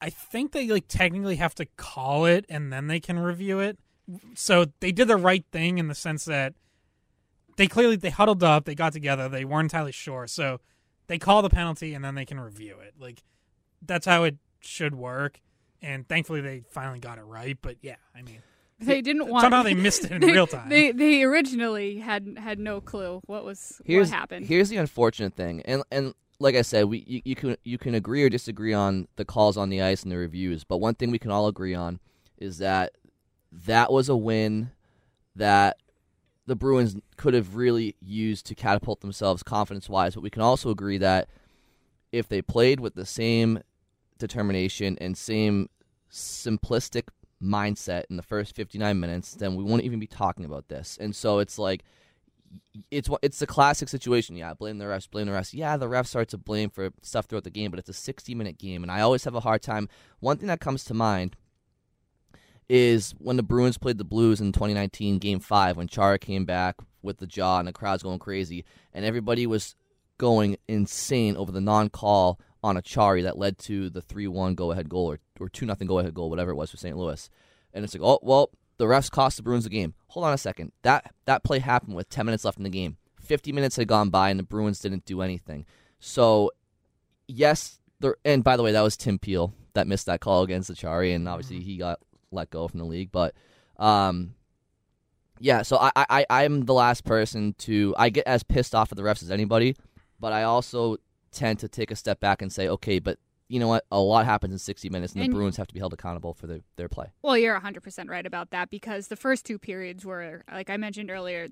I 0.00 0.10
think 0.10 0.52
they 0.52 0.66
like 0.66 0.88
technically 0.88 1.36
have 1.36 1.54
to 1.56 1.66
call 1.76 2.24
it 2.26 2.44
and 2.48 2.72
then 2.72 2.88
they 2.88 3.00
can 3.00 3.18
review 3.18 3.60
it. 3.60 3.78
So 4.34 4.66
they 4.80 4.92
did 4.92 5.08
the 5.08 5.16
right 5.16 5.44
thing 5.52 5.78
in 5.78 5.88
the 5.88 5.94
sense 5.94 6.24
that 6.24 6.54
they 7.56 7.68
clearly 7.68 7.96
they 7.96 8.10
huddled 8.10 8.42
up, 8.42 8.64
they 8.64 8.74
got 8.74 8.92
together, 8.92 9.28
they 9.28 9.44
weren't 9.44 9.66
entirely 9.66 9.92
sure, 9.92 10.26
so 10.26 10.60
they 11.06 11.18
call 11.18 11.42
the 11.42 11.50
penalty 11.50 11.94
and 11.94 12.04
then 12.04 12.14
they 12.14 12.24
can 12.24 12.40
review 12.40 12.76
it. 12.80 12.94
Like 12.98 13.22
that's 13.80 14.06
how 14.06 14.24
it 14.24 14.36
should 14.60 14.94
work. 14.94 15.40
And 15.80 16.08
thankfully 16.08 16.40
they 16.40 16.62
finally 16.70 17.00
got 17.00 17.18
it 17.18 17.24
right. 17.24 17.56
But 17.60 17.76
yeah, 17.82 17.96
I 18.14 18.22
mean, 18.22 18.42
they 18.86 19.00
didn't 19.02 19.28
want 19.28 19.42
somehow 19.42 19.62
they 19.62 19.74
missed 19.74 20.04
it 20.04 20.12
in 20.12 20.20
they- 20.22 20.32
real 20.32 20.46
time. 20.46 20.68
They 20.68 20.92
they 20.92 21.22
originally 21.22 21.98
had 21.98 22.36
had 22.38 22.58
no 22.58 22.80
clue 22.80 23.20
what 23.26 23.44
was 23.44 23.80
Here's 23.84 24.10
what 24.10 24.18
happened. 24.18 24.46
here's 24.46 24.68
the 24.68 24.76
unfortunate 24.76 25.34
thing, 25.34 25.62
and 25.62 25.82
and 25.90 26.14
like 26.38 26.54
I 26.56 26.62
said, 26.62 26.86
we 26.86 27.04
you, 27.06 27.22
you 27.24 27.34
can 27.34 27.56
you 27.64 27.78
can 27.78 27.94
agree 27.94 28.22
or 28.24 28.28
disagree 28.28 28.72
on 28.72 29.08
the 29.16 29.24
calls 29.24 29.56
on 29.56 29.68
the 29.70 29.80
ice 29.82 30.02
and 30.02 30.10
the 30.12 30.16
reviews, 30.16 30.64
but 30.64 30.78
one 30.78 30.94
thing 30.94 31.10
we 31.10 31.18
can 31.18 31.30
all 31.30 31.46
agree 31.46 31.74
on 31.74 32.00
is 32.38 32.58
that 32.58 32.92
that 33.52 33.92
was 33.92 34.08
a 34.08 34.16
win 34.16 34.70
that 35.36 35.76
the 36.46 36.56
Bruins 36.56 36.96
could 37.16 37.34
have 37.34 37.54
really 37.54 37.94
used 38.00 38.46
to 38.46 38.54
catapult 38.54 39.00
themselves 39.00 39.42
confidence 39.44 39.88
wise. 39.88 40.14
But 40.14 40.22
we 40.22 40.30
can 40.30 40.42
also 40.42 40.70
agree 40.70 40.98
that 40.98 41.28
if 42.10 42.28
they 42.28 42.42
played 42.42 42.80
with 42.80 42.94
the 42.96 43.06
same 43.06 43.60
determination 44.18 44.98
and 45.00 45.16
same 45.16 45.68
simplistic 46.10 47.04
mindset 47.42 48.04
in 48.10 48.16
the 48.16 48.22
first 48.22 48.54
59 48.54 48.98
minutes, 48.98 49.34
then 49.34 49.56
we 49.56 49.64
won't 49.64 49.82
even 49.82 49.98
be 49.98 50.06
talking 50.06 50.44
about 50.44 50.68
this. 50.68 50.98
And 51.00 51.14
so 51.14 51.38
it's 51.38 51.58
like 51.58 51.82
it's 52.90 53.08
it's 53.22 53.42
a 53.42 53.46
classic 53.46 53.88
situation. 53.88 54.36
Yeah, 54.36 54.54
blame 54.54 54.78
the 54.78 54.84
refs, 54.84 55.10
blame 55.10 55.26
the 55.26 55.32
refs. 55.32 55.54
Yeah, 55.54 55.76
the 55.76 55.88
refs 55.88 56.14
are 56.14 56.24
to 56.26 56.38
blame 56.38 56.70
for 56.70 56.90
stuff 57.02 57.26
throughout 57.26 57.44
the 57.44 57.50
game, 57.50 57.70
but 57.70 57.78
it's 57.78 57.88
a 57.88 57.94
60 57.94 58.34
minute 58.34 58.58
game, 58.58 58.82
and 58.82 58.90
I 58.90 59.00
always 59.00 59.24
have 59.24 59.34
a 59.34 59.40
hard 59.40 59.62
time. 59.62 59.88
One 60.20 60.36
thing 60.36 60.48
that 60.48 60.60
comes 60.60 60.84
to 60.84 60.94
mind 60.94 61.36
is 62.68 63.14
when 63.18 63.36
the 63.36 63.42
Bruins 63.42 63.78
played 63.78 63.98
the 63.98 64.04
Blues 64.04 64.40
in 64.40 64.52
2019 64.52 65.18
Game 65.18 65.40
Five, 65.40 65.76
when 65.76 65.88
Chara 65.88 66.18
came 66.18 66.44
back 66.44 66.76
with 67.02 67.18
the 67.18 67.26
jaw 67.26 67.58
and 67.58 67.68
the 67.68 67.72
crowd's 67.72 68.02
going 68.02 68.18
crazy, 68.18 68.64
and 68.92 69.04
everybody 69.04 69.46
was 69.46 69.74
going 70.18 70.56
insane 70.68 71.36
over 71.36 71.50
the 71.50 71.60
non-call 71.60 72.38
on 72.62 72.76
Acciari 72.76 73.22
that 73.24 73.38
led 73.38 73.58
to 73.58 73.90
the 73.90 74.02
3-1 74.02 74.54
go-ahead 74.54 74.88
goal 74.88 75.10
or 75.10 75.18
or 75.40 75.48
two 75.48 75.66
nothing 75.66 75.88
go-ahead 75.88 76.14
goal, 76.14 76.30
whatever 76.30 76.52
it 76.52 76.56
was 76.56 76.70
for 76.70 76.76
St. 76.76 76.96
Louis. 76.96 77.28
And 77.74 77.84
it's 77.84 77.94
like, 77.94 78.02
oh 78.02 78.18
well, 78.22 78.50
the 78.78 78.84
refs 78.84 79.10
cost 79.10 79.36
the 79.36 79.42
Bruins 79.42 79.64
the 79.64 79.70
game. 79.70 79.94
Hold 80.08 80.26
on 80.26 80.32
a 80.32 80.38
second. 80.38 80.72
That 80.82 81.12
that 81.24 81.44
play 81.44 81.58
happened 81.58 81.96
with 81.96 82.08
10 82.08 82.26
minutes 82.26 82.44
left 82.44 82.58
in 82.58 82.64
the 82.64 82.70
game. 82.70 82.96
50 83.20 83.52
minutes 83.52 83.76
had 83.76 83.88
gone 83.88 84.10
by 84.10 84.30
and 84.30 84.38
the 84.38 84.44
Bruins 84.44 84.80
didn't 84.80 85.04
do 85.04 85.22
anything. 85.22 85.64
So, 86.00 86.50
yes, 87.28 87.78
the 88.00 88.14
and 88.24 88.42
by 88.42 88.56
the 88.56 88.62
way, 88.62 88.72
that 88.72 88.80
was 88.82 88.96
Tim 88.96 89.18
Peel 89.18 89.54
that 89.74 89.86
missed 89.86 90.06
that 90.06 90.20
call 90.20 90.42
against 90.42 90.70
Acciari, 90.70 91.14
and 91.14 91.28
obviously 91.28 91.60
he 91.60 91.76
got 91.76 92.00
let 92.30 92.50
go 92.50 92.68
from 92.68 92.78
the 92.78 92.86
league. 92.86 93.12
But, 93.12 93.34
um, 93.78 94.34
yeah, 95.38 95.62
so 95.62 95.78
I, 95.78 95.92
I 95.96 96.26
I'm 96.28 96.64
the 96.64 96.74
last 96.74 97.04
person 97.04 97.54
to 97.58 97.94
I 97.96 98.10
get 98.10 98.26
as 98.26 98.42
pissed 98.42 98.74
off 98.74 98.92
at 98.92 98.96
the 98.96 99.02
refs 99.02 99.22
as 99.22 99.30
anybody, 99.30 99.76
but 100.20 100.32
I 100.32 100.42
also 100.42 100.98
tend 101.32 101.58
to 101.60 101.68
take 101.68 101.90
a 101.90 101.96
step 101.96 102.20
back 102.20 102.42
and 102.42 102.52
say, 102.52 102.68
okay, 102.68 102.98
but 102.98 103.18
you 103.48 103.58
know 103.58 103.68
what? 103.68 103.84
A 103.90 104.00
lot 104.00 104.24
happens 104.24 104.52
in 104.52 104.58
60 104.58 104.88
minutes, 104.88 105.12
and, 105.12 105.22
And- 105.22 105.32
the 105.32 105.36
Bruins 105.36 105.56
have 105.56 105.66
to 105.66 105.74
be 105.74 105.80
held 105.80 105.92
accountable 105.92 106.32
for 106.34 106.46
their, 106.46 106.60
their 106.76 106.88
play. 106.88 107.12
Well, 107.22 107.36
you're 107.36 107.58
100% 107.58 108.08
right 108.08 108.24
about 108.24 108.50
that 108.50 108.70
because 108.70 109.08
the 109.08 109.16
first 109.16 109.44
two 109.44 109.58
periods 109.58 110.04
were, 110.04 110.42
like 110.50 110.70
I 110.70 110.76
mentioned 110.76 111.10
earlier, 111.10 111.48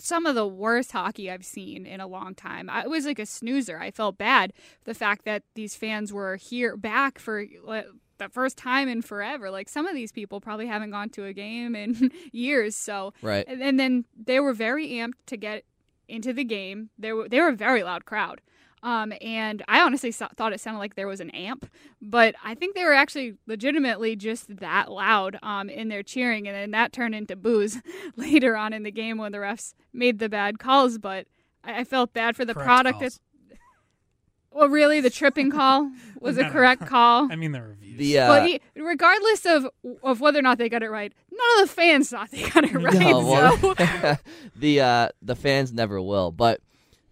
some 0.00 0.26
of 0.26 0.34
the 0.34 0.46
worst 0.46 0.90
hockey 0.92 1.30
I've 1.30 1.44
seen 1.44 1.86
in 1.86 2.00
a 2.00 2.06
long 2.06 2.34
time. 2.34 2.68
I, 2.70 2.82
it 2.82 2.90
was 2.90 3.04
like 3.06 3.18
a 3.18 3.26
snoozer. 3.26 3.78
I 3.78 3.90
felt 3.90 4.18
bad 4.18 4.52
the 4.84 4.94
fact 4.94 5.24
that 5.24 5.42
these 5.54 5.76
fans 5.76 6.12
were 6.12 6.36
here 6.36 6.76
back 6.76 7.18
for 7.18 7.44
like, 7.62 7.86
the 8.18 8.28
first 8.28 8.56
time 8.56 8.88
in 8.88 9.02
forever. 9.02 9.50
Like 9.52 9.68
some 9.68 9.86
of 9.86 9.94
these 9.94 10.10
people 10.10 10.40
probably 10.40 10.66
haven't 10.66 10.90
gone 10.90 11.10
to 11.10 11.26
a 11.26 11.32
game 11.32 11.76
in 11.76 12.10
years. 12.32 12.74
So 12.74 13.12
Right. 13.22 13.44
and, 13.46 13.62
and 13.62 13.78
then 13.78 14.04
they 14.16 14.40
were 14.40 14.52
very 14.52 14.88
amped 14.88 15.12
to 15.26 15.36
get 15.36 15.62
into 16.08 16.32
the 16.32 16.42
game. 16.44 16.90
They 16.98 17.12
were 17.12 17.28
they 17.28 17.38
were 17.40 17.48
a 17.50 17.54
very 17.56 17.84
loud 17.84 18.04
crowd. 18.04 18.40
Um, 18.82 19.12
and 19.20 19.62
I 19.66 19.80
honestly 19.80 20.12
saw, 20.12 20.28
thought 20.36 20.52
it 20.52 20.60
sounded 20.60 20.78
like 20.78 20.94
there 20.94 21.08
was 21.08 21.20
an 21.20 21.30
amp, 21.30 21.68
but 22.00 22.34
I 22.44 22.54
think 22.54 22.74
they 22.76 22.84
were 22.84 22.92
actually 22.94 23.34
legitimately 23.46 24.14
just 24.16 24.56
that 24.58 24.90
loud 24.92 25.36
um, 25.42 25.68
in 25.68 25.88
their 25.88 26.02
cheering, 26.04 26.46
and 26.46 26.56
then 26.56 26.70
that 26.70 26.92
turned 26.92 27.14
into 27.14 27.34
boos 27.34 27.78
later 28.16 28.56
on 28.56 28.72
in 28.72 28.84
the 28.84 28.92
game 28.92 29.18
when 29.18 29.32
the 29.32 29.38
refs 29.38 29.74
made 29.92 30.18
the 30.20 30.28
bad 30.28 30.58
calls. 30.60 30.96
But 30.98 31.26
I, 31.64 31.80
I 31.80 31.84
felt 31.84 32.12
bad 32.12 32.36
for 32.36 32.44
the 32.44 32.54
Correct 32.54 32.66
product. 32.66 32.98
calls. 33.00 33.20
That, 33.48 33.58
well, 34.52 34.68
really, 34.68 35.00
the 35.00 35.10
tripping 35.10 35.50
call 35.50 35.90
was 36.20 36.36
No, 36.36 36.46
a 36.46 36.50
correct 36.50 36.82
no. 36.82 36.86
call. 36.86 37.32
I 37.32 37.36
mean 37.36 37.52
the 37.52 37.62
reviews. 37.62 37.98
The 37.98 38.18
uh, 38.20 38.28
Well, 38.28 38.46
e- 38.48 38.60
regardless 38.76 39.44
of 39.44 39.66
of 40.04 40.20
whether 40.20 40.38
or 40.38 40.42
not 40.42 40.58
they 40.58 40.68
got 40.68 40.84
it 40.84 40.90
right, 40.90 41.12
none 41.32 41.62
of 41.62 41.68
the 41.68 41.74
fans 41.74 42.10
thought 42.10 42.30
they 42.30 42.48
got 42.48 42.62
it 42.64 42.74
right. 42.74 42.94
No, 42.94 43.26
well, 43.26 43.56
so. 43.76 44.16
the 44.54 44.80
uh, 44.80 45.08
the 45.20 45.34
fans 45.34 45.72
never 45.72 46.00
will. 46.00 46.30
But 46.30 46.60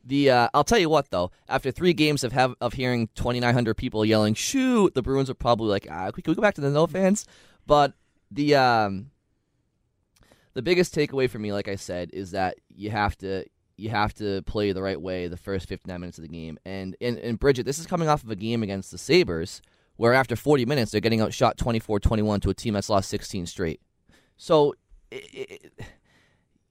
the 0.06 0.30
uh, 0.30 0.48
I'll 0.54 0.64
tell 0.64 0.78
you 0.78 0.88
what 0.88 1.10
though, 1.10 1.30
after 1.48 1.70
three 1.70 1.92
games 1.92 2.24
of 2.24 2.32
have 2.32 2.54
of 2.60 2.72
hearing 2.74 3.08
twenty 3.14 3.40
nine 3.40 3.54
hundred 3.54 3.76
people 3.76 4.04
yelling 4.04 4.34
"shoot," 4.34 4.94
the 4.94 5.02
Bruins 5.02 5.28
are 5.28 5.34
probably 5.34 5.68
like, 5.68 5.86
ah, 5.90 6.10
can 6.10 6.22
we 6.26 6.34
go 6.34 6.40
back 6.40 6.54
to 6.54 6.60
the 6.60 6.70
no 6.70 6.86
fans? 6.86 7.26
But 7.66 7.94
the 8.30 8.54
um, 8.54 9.10
the 10.54 10.62
biggest 10.62 10.94
takeaway 10.94 11.28
for 11.28 11.38
me, 11.38 11.52
like 11.52 11.68
I 11.68 11.76
said, 11.76 12.10
is 12.12 12.30
that 12.30 12.56
you 12.74 12.90
have 12.90 13.16
to 13.18 13.44
you 13.76 13.90
have 13.90 14.14
to 14.14 14.42
play 14.42 14.72
the 14.72 14.82
right 14.82 15.00
way 15.00 15.28
the 15.28 15.36
first 15.36 15.68
59 15.68 16.00
minutes 16.00 16.18
of 16.18 16.22
the 16.22 16.28
game. 16.28 16.58
And 16.64 16.96
and, 17.00 17.18
and 17.18 17.38
Bridget, 17.38 17.66
this 17.66 17.78
is 17.78 17.86
coming 17.86 18.08
off 18.08 18.22
of 18.22 18.30
a 18.30 18.36
game 18.36 18.62
against 18.62 18.90
the 18.90 18.98
Sabres 18.98 19.60
where 19.96 20.14
after 20.14 20.36
40 20.36 20.66
minutes 20.66 20.92
they're 20.92 21.00
getting 21.00 21.22
outshot 21.22 21.56
24-21 21.56 22.42
to 22.42 22.50
a 22.50 22.54
team 22.54 22.74
that's 22.74 22.90
lost 22.90 23.08
16 23.08 23.46
straight. 23.46 23.80
So 24.36 24.74
it, 25.10 25.24
it, 25.50 25.72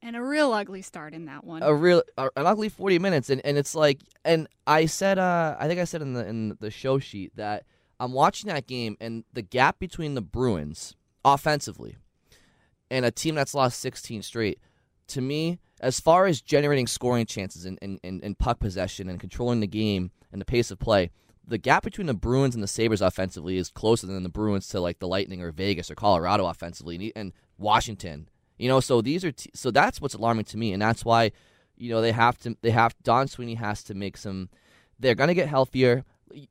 and 0.06 0.16
a 0.16 0.22
real 0.22 0.54
ugly 0.54 0.84
start 0.84 1.14
in 1.14 1.26
that 1.26 1.44
one. 1.44 1.64
a 1.64 1.74
real 1.74 2.04
an 2.18 2.30
ugly 2.36 2.70
40 2.70 3.00
minutes 3.00 3.30
and, 3.30 3.42
and 3.44 3.58
it's 3.58 3.74
like 3.74 4.02
and 4.24 4.48
I 4.68 4.86
said 4.86 5.18
uh 5.18 5.58
I 5.60 5.68
think 5.68 5.80
I 5.82 5.84
said 5.84 6.02
in 6.02 6.14
the 6.14 6.26
in 6.26 6.56
the 6.60 6.70
show 6.72 7.00
sheet 7.00 7.36
that 7.36 7.66
I'm 8.00 8.14
watching 8.14 8.50
that 8.50 8.68
game 8.68 8.96
and 9.02 9.24
the 9.34 9.42
gap 9.42 9.80
between 9.80 10.14
the 10.14 10.22
Bruins 10.22 10.96
offensively 11.26 11.98
and 12.92 13.04
a 13.04 13.12
team 13.12 13.34
that's 13.34 13.56
lost 13.56 13.80
16 13.80 14.22
straight 14.22 14.60
to 15.08 15.22
me 15.22 15.60
as 15.82 16.00
far 16.00 16.28
as 16.28 16.42
generating 16.42 16.88
scoring 16.88 17.26
chances 17.26 17.66
and, 17.66 17.78
and, 17.82 18.00
and, 18.04 18.40
puck 18.40 18.60
possession 18.60 19.10
and 19.10 19.20
controlling 19.20 19.60
the 19.60 19.68
game 19.68 20.10
and 20.32 20.40
the 20.40 20.46
pace 20.46 20.72
of 20.72 20.80
play 20.80 21.10
the 21.48 21.58
gap 21.58 21.84
between 21.84 22.08
the 22.08 22.14
Bruins 22.14 22.56
and 22.56 22.64
the 22.64 22.68
Sabres 22.68 23.02
offensively 23.02 23.58
is 23.58 23.70
closer 23.70 24.08
than 24.08 24.24
the 24.24 24.30
Bruins 24.30 24.68
to 24.70 24.80
like 24.80 25.00
the 25.00 25.08
Lightning 25.08 25.42
or 25.42 25.52
Vegas 25.52 25.90
or 25.90 25.96
Colorado 25.96 26.46
offensively 26.46 27.12
and 27.16 27.34
Washington 27.58 28.30
you 28.58 28.68
know, 28.70 28.80
so 28.80 29.02
these 29.02 29.26
are 29.26 29.32
t- 29.32 29.52
so 29.54 29.72
that's 29.72 30.00
what's 30.00 30.14
alarming 30.14 30.46
to 30.46 30.58
me, 30.58 30.74
and 30.74 30.82
that's 30.82 31.04
why, 31.04 31.32
you 31.78 31.90
know, 31.90 32.02
they 32.02 32.12
have 32.12 32.38
to 32.40 32.58
they 32.62 32.72
have 32.72 32.96
Don 33.04 33.28
Sweeney 33.28 33.56
has 33.56 33.84
to 33.84 33.94
make 33.94 34.18
some. 34.18 34.50
They're 35.00 35.16
gonna 35.16 35.34
get 35.34 35.50
healthier. 35.50 36.06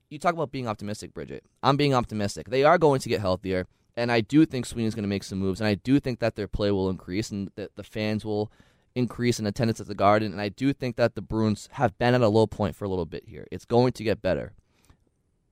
You 0.09 0.19
talk 0.19 0.35
about 0.35 0.53
being 0.53 0.69
optimistic, 0.69 1.13
Bridget. 1.13 1.45
I'm 1.63 1.77
being 1.77 1.95
optimistic. 1.95 2.49
They 2.49 2.65
are 2.65 2.79
going 2.79 3.01
to 3.01 3.09
get 3.09 3.21
healthier, 3.21 3.67
and 3.97 4.11
I 4.13 4.21
do 4.21 4.47
think 4.47 4.67
Sweeney's 4.67 4.95
going 4.95 5.03
to 5.05 5.09
make 5.09 5.25
some 5.25 5.39
moves, 5.39 5.61
and 5.61 5.69
I 5.69 5.75
do 5.75 5.99
think 5.99 6.21
that 6.21 6.37
their 6.37 6.49
play 6.49 6.71
will 6.71 6.89
increase, 6.89 7.31
and 7.31 7.51
that 7.57 7.75
the 7.77 7.83
fans 7.83 8.25
will 8.25 8.51
increase 8.95 9.41
in 9.41 9.47
attendance 9.47 9.81
at 9.81 9.89
the 9.89 9.95
Garden, 9.95 10.33
and 10.33 10.41
I 10.41 10.49
do 10.49 10.73
think 10.73 10.97
that 10.97 11.17
the 11.17 11.23
Bruins 11.23 11.69
have 11.73 11.99
been 11.99 12.15
at 12.15 12.21
a 12.21 12.29
low 12.29 12.47
point 12.47 12.77
for 12.77 12.85
a 12.85 12.89
little 12.89 13.05
bit 13.05 13.25
here. 13.27 13.47
It's 13.51 13.65
going 13.65 13.93
to 13.93 14.05
get 14.05 14.23
better, 14.23 14.53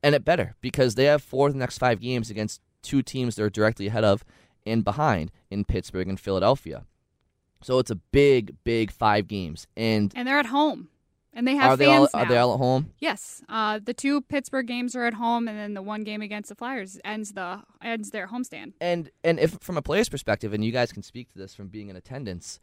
and 0.02 0.14
it 0.14 0.24
better 0.24 0.54
because 0.60 0.94
they 0.94 1.04
have 1.04 1.22
four 1.22 1.48
of 1.48 1.54
the 1.54 1.58
next 1.58 1.78
five 1.78 2.00
games 2.00 2.30
against 2.30 2.60
two 2.82 3.02
teams 3.02 3.36
they're 3.36 3.50
directly 3.50 3.86
ahead 3.86 4.04
of 4.04 4.24
and 4.66 4.84
behind 4.84 5.30
in 5.50 5.64
Pittsburgh 5.64 6.08
and 6.08 6.18
Philadelphia. 6.18 6.84
So 7.62 7.78
it's 7.78 7.90
a 7.90 7.96
big, 7.96 8.56
big 8.64 8.90
five 8.90 9.28
games. 9.28 9.66
And 9.76 10.12
and 10.14 10.26
they're 10.26 10.38
at 10.38 10.46
home, 10.46 10.88
and 11.32 11.46
they 11.46 11.54
have 11.54 11.72
are 11.72 11.76
they 11.76 11.86
all 11.86 12.06
fans 12.06 12.10
are 12.14 12.26
they 12.26 12.36
all 12.36 12.54
at 12.54 12.58
home? 12.58 12.92
Yes, 12.98 13.42
uh, 13.48 13.78
the 13.82 13.94
two 13.94 14.20
Pittsburgh 14.22 14.66
games 14.66 14.96
are 14.96 15.04
at 15.04 15.14
home, 15.14 15.48
and 15.48 15.56
then 15.56 15.74
the 15.74 15.82
one 15.82 16.02
game 16.02 16.22
against 16.22 16.48
the 16.48 16.54
Flyers 16.54 16.98
ends 17.04 17.32
the 17.32 17.62
ends 17.80 18.10
their 18.10 18.28
homestand. 18.28 18.72
And 18.80 19.10
and 19.22 19.38
if 19.38 19.58
from 19.60 19.76
a 19.76 19.82
player's 19.82 20.08
perspective, 20.08 20.52
and 20.52 20.64
you 20.64 20.72
guys 20.72 20.92
can 20.92 21.02
speak 21.02 21.32
to 21.32 21.38
this 21.38 21.54
from 21.54 21.68
being 21.68 21.88
in 21.88 21.96
attendance, 21.96 22.58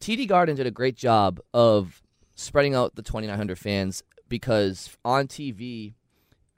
TD 0.00 0.26
Garden 0.26 0.56
did 0.56 0.66
a 0.66 0.72
great 0.72 0.96
job 0.96 1.40
of 1.54 2.02
spreading 2.34 2.74
out 2.74 2.94
the 2.94 3.02
2,900 3.02 3.58
fans, 3.58 4.02
because 4.28 4.96
on 5.04 5.26
TV 5.28 5.94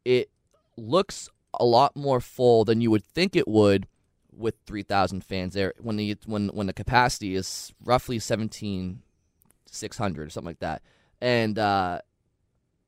it 0.05 0.31
looks 0.77 1.29
a 1.59 1.65
lot 1.65 1.97
more 1.97 2.21
full 2.21 2.65
than 2.65 2.81
you 2.81 2.91
would 2.91 3.05
think 3.05 3.35
it 3.35 3.49
would 3.49 3.87
with 4.33 4.55
3,000 4.67 5.25
fans 5.25 5.55
there 5.55 5.75
when 5.79 5.97
the 5.97 6.17
when 6.27 6.49
when 6.49 6.67
the 6.67 6.73
capacity 6.73 7.35
is 7.35 7.73
roughly 7.85 8.19
17,600 8.19 10.27
or 10.27 10.31
something 10.31 10.47
like 10.47 10.61
that. 10.61 10.83
And 11.21 11.59
uh 11.59 12.01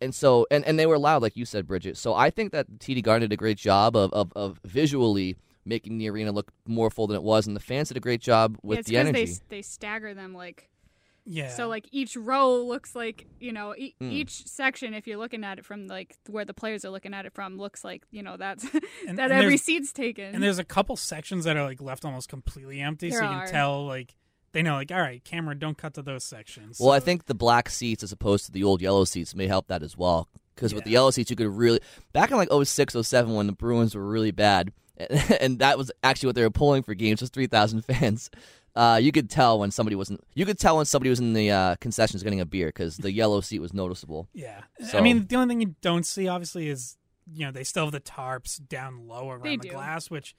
and 0.01 0.15
so 0.15 0.47
and, 0.51 0.65
and 0.65 0.79
they 0.79 0.87
were 0.87 0.99
loud 0.99 1.23
like 1.23 1.37
you 1.37 1.45
said 1.45 1.67
Bridget. 1.67 1.97
So 1.97 2.15
I 2.15 2.31
think 2.31 2.53
that 2.53 2.79
TD 2.79 3.03
Garden 3.03 3.29
did 3.29 3.35
a 3.35 3.37
great 3.37 3.59
job 3.59 3.97
of, 3.97 4.13
of, 4.13 4.33
of 4.35 4.61
visually 4.65 5.37
making 5.65 5.99
the 5.99 6.11
arena 6.11 6.33
look 6.33 6.53
more 6.67 6.91
full 6.91 7.07
than 7.07 7.17
it 7.17 7.23
was 7.23 7.47
and 7.47 7.55
the 7.55 7.61
fans 7.61 7.89
did 7.89 7.97
a 7.97 8.01
great 8.01 8.21
job 8.21 8.59
with 8.63 8.79
yeah, 8.79 9.03
the 9.03 9.09
energy. 9.09 9.27
They, 9.27 9.57
they 9.57 9.63
stagger 9.63 10.15
them 10.15 10.35
like 10.35 10.69
Yeah. 11.25 11.51
So 11.55 11.69
like 11.69 11.87
each 11.93 12.17
row 12.17 12.57
looks 12.65 12.95
like 12.97 13.27
you 13.39 13.53
know 13.53 13.75
e- 13.77 13.95
Hmm. 14.01 14.11
each 14.11 14.45
section 14.47 14.93
if 14.95 15.07
you're 15.07 15.19
looking 15.19 15.45
at 15.45 15.59
it 15.59 15.65
from 15.65 15.87
like 15.87 16.17
where 16.29 16.45
the 16.45 16.55
players 16.55 16.85
are 16.85 16.91
looking 16.91 17.15
at 17.15 17.27
it 17.27 17.33
from 17.33 17.59
looks 17.59 17.85
like 17.85 18.03
you 18.11 18.23
know 18.23 18.37
that's 18.37 18.65
And- 19.07 19.19
that 19.19 19.31
and 19.31 19.33
every 19.33 19.57
seat's 19.57 19.93
taken. 19.93 20.35
and 20.35 20.43
there's 20.43 20.59
a 20.59 20.65
couple 20.65 20.97
sections 20.97 21.45
that 21.45 21.57
are 21.57 21.63
like 21.65 21.81
left 21.81 22.05
almost 22.05 22.29
completely 22.29 22.81
empty, 22.81 23.11
so 23.11 23.19
There 23.21 23.31
you 23.33 23.39
can 23.41 23.49
tell 23.49 23.87
like 23.87 24.15
they 24.53 24.63
know 24.63 24.75
like 24.75 24.91
all 24.91 25.01
right, 25.01 25.23
camera, 25.25 25.55
don't 25.55 25.79
cut 25.79 25.95
to 25.95 26.03
those 26.03 26.25
sections. 26.25 26.79
Well, 26.81 26.91
I 26.91 27.01
think 27.01 27.27
the 27.27 27.35
black 27.35 27.71
seats 27.71 28.03
as 28.03 28.13
opposed 28.13 28.45
to 28.47 28.53
the 28.53 28.65
old 28.65 28.83
yellow 28.83 29.05
seats 29.05 29.35
may 29.35 29.47
help 29.47 29.69
that 29.69 29.83
as 29.83 29.97
well. 29.97 30.29
Because 30.55 30.75
with 30.75 30.85
the 30.85 30.91
yellow 30.91 31.11
seats, 31.11 31.31
you 31.31 31.37
could 31.37 31.47
really 31.49 31.81
back 32.13 32.31
in 32.31 32.37
like 32.37 32.51
06, 32.53 32.95
07 33.01 33.33
when 33.35 33.47
the 33.47 33.55
Bruins 33.55 33.95
were 33.95 34.07
really 34.07 34.31
bad, 34.33 34.71
and 35.41 35.59
that 35.61 35.79
was 35.79 35.91
actually 36.03 36.27
what 36.27 36.35
they 36.35 36.43
were 36.43 36.51
pulling 36.51 36.83
for 36.83 36.93
games 36.95 37.21
was 37.23 37.31
three 37.31 37.47
thousand 37.47 37.83
fans. 37.87 38.29
Uh, 38.75 38.99
you 39.03 39.13
could 39.13 39.29
tell 39.29 39.59
when 39.59 39.71
somebody 39.71 39.95
wasn't. 39.97 40.21
You 40.35 40.47
could 40.47 40.59
tell 40.59 40.77
when 40.79 40.87
somebody 40.87 41.11
was 41.11 41.21
in 41.21 41.35
the 41.35 41.51
uh, 41.51 41.77
concessions 41.77 42.23
getting 42.23 42.41
a 42.41 42.47
beer 42.47 42.69
because 42.69 42.97
the 42.97 43.13
yellow 43.13 43.41
seat 43.43 43.59
was 43.59 43.75
noticeable. 43.75 44.29
Yeah. 44.33 44.63
So- 44.89 44.99
I 44.99 45.03
mean, 45.03 45.27
the 45.27 45.37
only 45.37 45.53
thing 45.53 45.61
you 45.61 45.75
don't 45.83 46.07
see, 46.07 46.27
obviously, 46.29 46.69
is 46.69 46.97
you 47.31 47.45
know 47.47 47.53
they 47.53 47.65
still 47.65 47.85
have 47.85 47.93
the 47.93 48.01
tarps 48.01 48.59
down 48.69 49.07
low 49.07 49.29
around 49.31 49.43
They 49.43 49.57
the 49.57 49.69
do. 49.69 49.75
glass, 49.75 50.11
which, 50.11 50.35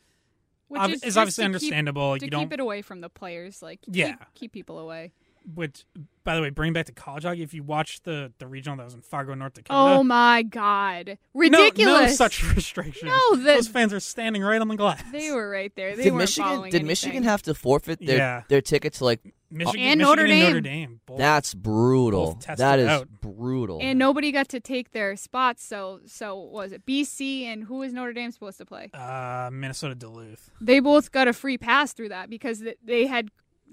Which 0.67 0.81
ob- 0.81 0.89
is 0.91 1.03
is, 1.03 1.15
obviously 1.17 1.43
to 1.43 1.45
keep- 1.49 1.55
understandable. 1.55 2.17
to 2.17 2.25
you 2.25 2.31
don't, 2.31 2.45
keep 2.45 2.53
it 2.53 2.59
away 2.59 2.81
from 2.81 3.01
the 3.01 3.09
players, 3.09 3.61
like 3.61 3.81
keep- 3.84 3.95
Yeah. 3.95 4.15
keep, 4.34 4.51
people 4.51 4.79
away. 4.79 5.13
Which, 5.55 5.85
by 6.23 6.35
the 6.35 6.41
way, 6.41 6.49
bring 6.49 6.73
back 6.73 6.85
to 6.87 6.91
college 6.91 7.23
hockey. 7.23 7.41
If 7.43 7.53
you 7.53 7.63
watch 7.63 8.01
the 8.03 8.31
the 8.39 8.47
regional 8.47 8.77
that 8.77 8.85
was 8.85 8.93
in 8.93 9.01
Fargo, 9.01 9.33
North 9.33 9.53
Dakota, 9.53 9.73
Oh 9.77 10.03
my 10.03 10.43
god, 10.43 11.17
ridiculous! 11.33 12.01
No, 12.11 12.15
such 12.15 12.43
restrictions. 12.55 13.11
No, 13.11 13.35
the- 13.37 13.43
those 13.43 13.67
fans 13.67 13.93
are 13.93 13.99
standing 13.99 14.41
right 14.43 14.61
on 14.61 14.67
the 14.67 14.75
glass. 14.75 15.03
They 15.11 15.31
were 15.31 15.49
right 15.49 15.71
there. 15.75 15.95
They 15.95 16.03
did 16.05 16.13
Michigan? 16.13 16.49
Did 16.49 16.59
anything. 16.63 16.87
Michigan 16.87 17.23
have 17.23 17.41
to 17.43 17.53
forfeit 17.53 17.99
their 17.99 18.17
Yeah. 18.17 18.41
their 18.47 18.61
ticket 18.61 18.93
to 18.93 19.05
like? 19.05 19.33
Michigan 19.55 19.81
And 19.81 19.99
Michigan 19.99 19.99
Notre 19.99 20.21
and 20.23 20.29
Dame. 20.31 20.45
Notre 20.47 20.61
Dame. 20.61 20.99
Both. 21.05 21.17
That's 21.19 21.53
brutal. 21.53 22.39
That 22.57 22.79
is 22.79 22.87
out. 22.87 23.07
brutal. 23.21 23.77
And 23.83 23.99
nobody 23.99 24.31
got 24.31 24.49
to 24.49 24.59
take 24.59 24.93
their 24.93 25.15
spots. 25.15 25.63
So, 25.63 25.99
so 26.07 26.35
what 26.35 26.51
was 26.53 26.71
it 26.71 26.87
BC 26.87 27.43
and 27.43 27.63
who 27.63 27.83
is 27.83 27.93
Notre 27.93 28.13
Dame 28.13 28.31
supposed 28.31 28.57
to 28.57 28.65
play? 28.65 28.89
uh, 28.95 29.51
Minnesota 29.53 29.93
Duluth. 29.93 30.49
they 30.59 30.79
both 30.79 31.11
got 31.11 31.27
a 31.27 31.33
free 31.33 31.59
pass 31.59 31.93
through 31.93 32.09
that 32.09 32.31
because 32.31 32.63
they 32.83 33.05
had 33.05 33.29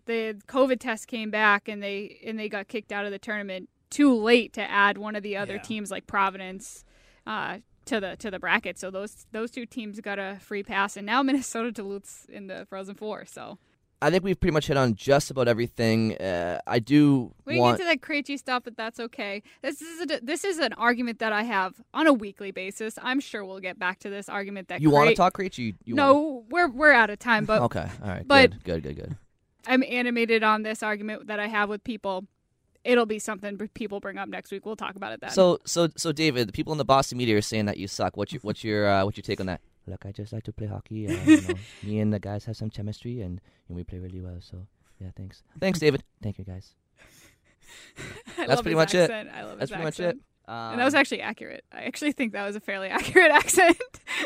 the 0.07 0.37
COVID 0.49 0.81
test 0.81 1.07
came 1.07 1.31
back 1.31 1.69
and 1.69 1.83
they 1.83 2.21
and 2.25 2.39
they 2.39 2.49
got 2.49 2.69
kicked 2.69 2.93
out 2.93 3.05
of 3.05 3.11
the 3.13 3.19
tournament 3.19 3.69
too 3.91 4.15
late 4.15 4.53
to 4.55 4.63
add 4.63 4.99
one 4.99 5.17
of 5.17 5.23
the 5.23 5.37
other 5.37 5.55
Yeah. 5.55 5.63
teams 5.63 5.91
like 5.91 6.07
Providence 6.07 6.85
uh, 7.27 7.59
to 7.87 8.01
the 8.01 8.17
to 8.19 8.31
the 8.31 8.39
bracket. 8.39 8.79
So 8.79 8.91
those 8.91 9.27
those 9.33 9.51
two 9.51 9.67
teams 9.67 10.01
got 10.01 10.19
a 10.19 10.39
free 10.41 10.63
pass, 10.63 10.97
and 10.97 11.05
now 11.07 11.23
Minnesota 11.25 11.73
Duluth's 11.73 12.27
in 12.29 12.47
the 12.47 12.67
Frozen 12.69 12.95
Four. 12.97 13.25
So 13.27 13.59
I 14.03 14.11
think 14.11 14.25
we've 14.25 14.41
pretty 14.41 14.55
much 14.55 14.69
hit 14.69 14.79
on 14.79 14.95
just 14.95 15.31
about 15.31 15.47
everything. 15.47 16.17
Uh, 16.17 16.59
I 16.67 16.79
do 16.79 17.35
we 17.45 17.53
can 17.55 17.61
want. 17.61 17.77
get 17.79 17.85
to 17.85 17.89
that 17.91 18.01
Krejci 18.01 18.39
stuff, 18.39 18.63
but 18.65 18.75
that's 18.77 18.99
okay. 18.99 19.43
This 19.61 19.83
is 19.83 20.01
a, 20.11 20.21
this 20.23 20.43
is 20.43 20.59
an 20.59 20.73
argument 20.75 21.19
that 21.19 21.33
I 21.35 21.43
have 21.43 21.75
on 21.93 22.07
a 22.07 22.13
weekly 22.15 22.51
basis. 22.51 22.95
I'm 23.03 23.21
sure 23.21 23.45
we'll 23.45 23.61
get 23.61 23.79
back 23.79 23.99
to 23.99 24.09
this 24.09 24.29
argument 24.31 24.69
that 24.69 24.81
you 24.81 24.89
want 24.91 25.11
to 25.11 25.15
talk, 25.17 25.35
Krejci? 25.37 25.59
You, 25.59 25.75
you 25.85 25.95
no, 25.97 26.47
we're 26.49 26.69
we're 26.71 26.93
out 26.93 27.11
of 27.11 27.19
time, 27.19 27.45
but 27.45 27.61
Okay. 27.63 27.87
All 28.03 28.09
right. 28.09 28.27
but- 28.27 28.53
good. 28.53 28.65
Good. 28.65 28.83
Good. 28.85 28.97
Good. 28.97 29.17
I'm 29.67 29.83
animated 29.83 30.43
on 30.43 30.63
this 30.63 30.83
argument 30.83 31.27
that 31.27 31.41
I 31.41 31.47
have 31.47 31.69
with 31.69 31.85
people. 31.85 32.27
It'll 32.83 33.07
be 33.07 33.19
something 33.19 33.59
people 33.75 34.01
bring 34.01 34.17
up 34.17 34.29
next 34.29 34.51
week. 34.51 34.65
We'll 34.65 34.77
talk 34.77 34.97
about 34.97 35.13
it 35.13 35.21
then. 35.21 35.31
So, 35.31 35.59
so, 35.67 35.89
so, 35.97 36.13
David, 36.13 36.49
the 36.49 36.53
people 36.53 36.73
in 36.73 36.79
the 36.79 36.85
Boston 36.85 37.19
media 37.19 37.37
are 37.37 37.43
saying 37.43 37.67
that 37.67 37.77
you 37.77 37.87
suck. 37.87 38.17
What's 38.17 38.33
your, 38.33 38.41
what's 38.41 38.65
your, 38.65 38.89
uh, 38.89 39.05
what's 39.05 39.19
your 39.19 39.23
take 39.23 39.39
on 39.41 39.47
that? 39.47 39.61
Look, 39.87 40.07
I 40.07 40.13
just 40.13 40.33
like 40.33 40.45
to 40.45 40.53
play 40.53 40.67
hockey. 40.67 41.07
Uh, 41.11 41.13
you 41.25 41.41
know, 41.43 41.55
me 41.83 42.01
and 42.01 42.13
the 42.13 42.19
guys 42.19 42.47
have 42.47 42.57
some 42.57 42.71
chemistry, 42.71 43.21
and, 43.21 43.41
and 43.69 43.77
we 43.77 43.85
play 43.85 43.99
really 43.99 44.21
well. 44.21 44.39
So, 44.41 44.67
yeah, 44.99 45.09
thanks. 45.17 45.43
Thanks, 45.59 45.79
David. 45.79 46.05
Thank 46.23 46.39
you, 46.39 46.45
guys. 46.45 46.75
That's 48.37 48.63
pretty 48.63 48.71
his 48.71 48.77
much 48.77 48.95
it. 48.95 49.11
I 49.11 49.43
love 49.43 49.59
That's 49.59 49.61
his 49.61 49.71
pretty 49.71 49.85
much 49.85 50.01
it. 50.01 50.19
Um, 50.51 50.73
and 50.73 50.81
that 50.81 50.85
was 50.85 50.95
actually 50.95 51.21
accurate. 51.21 51.65
I 51.71 51.85
actually 51.85 52.11
think 52.11 52.33
that 52.33 52.45
was 52.45 52.57
a 52.57 52.61
fairly 52.61 52.89
accurate 52.91 53.31
accent. 53.31 53.79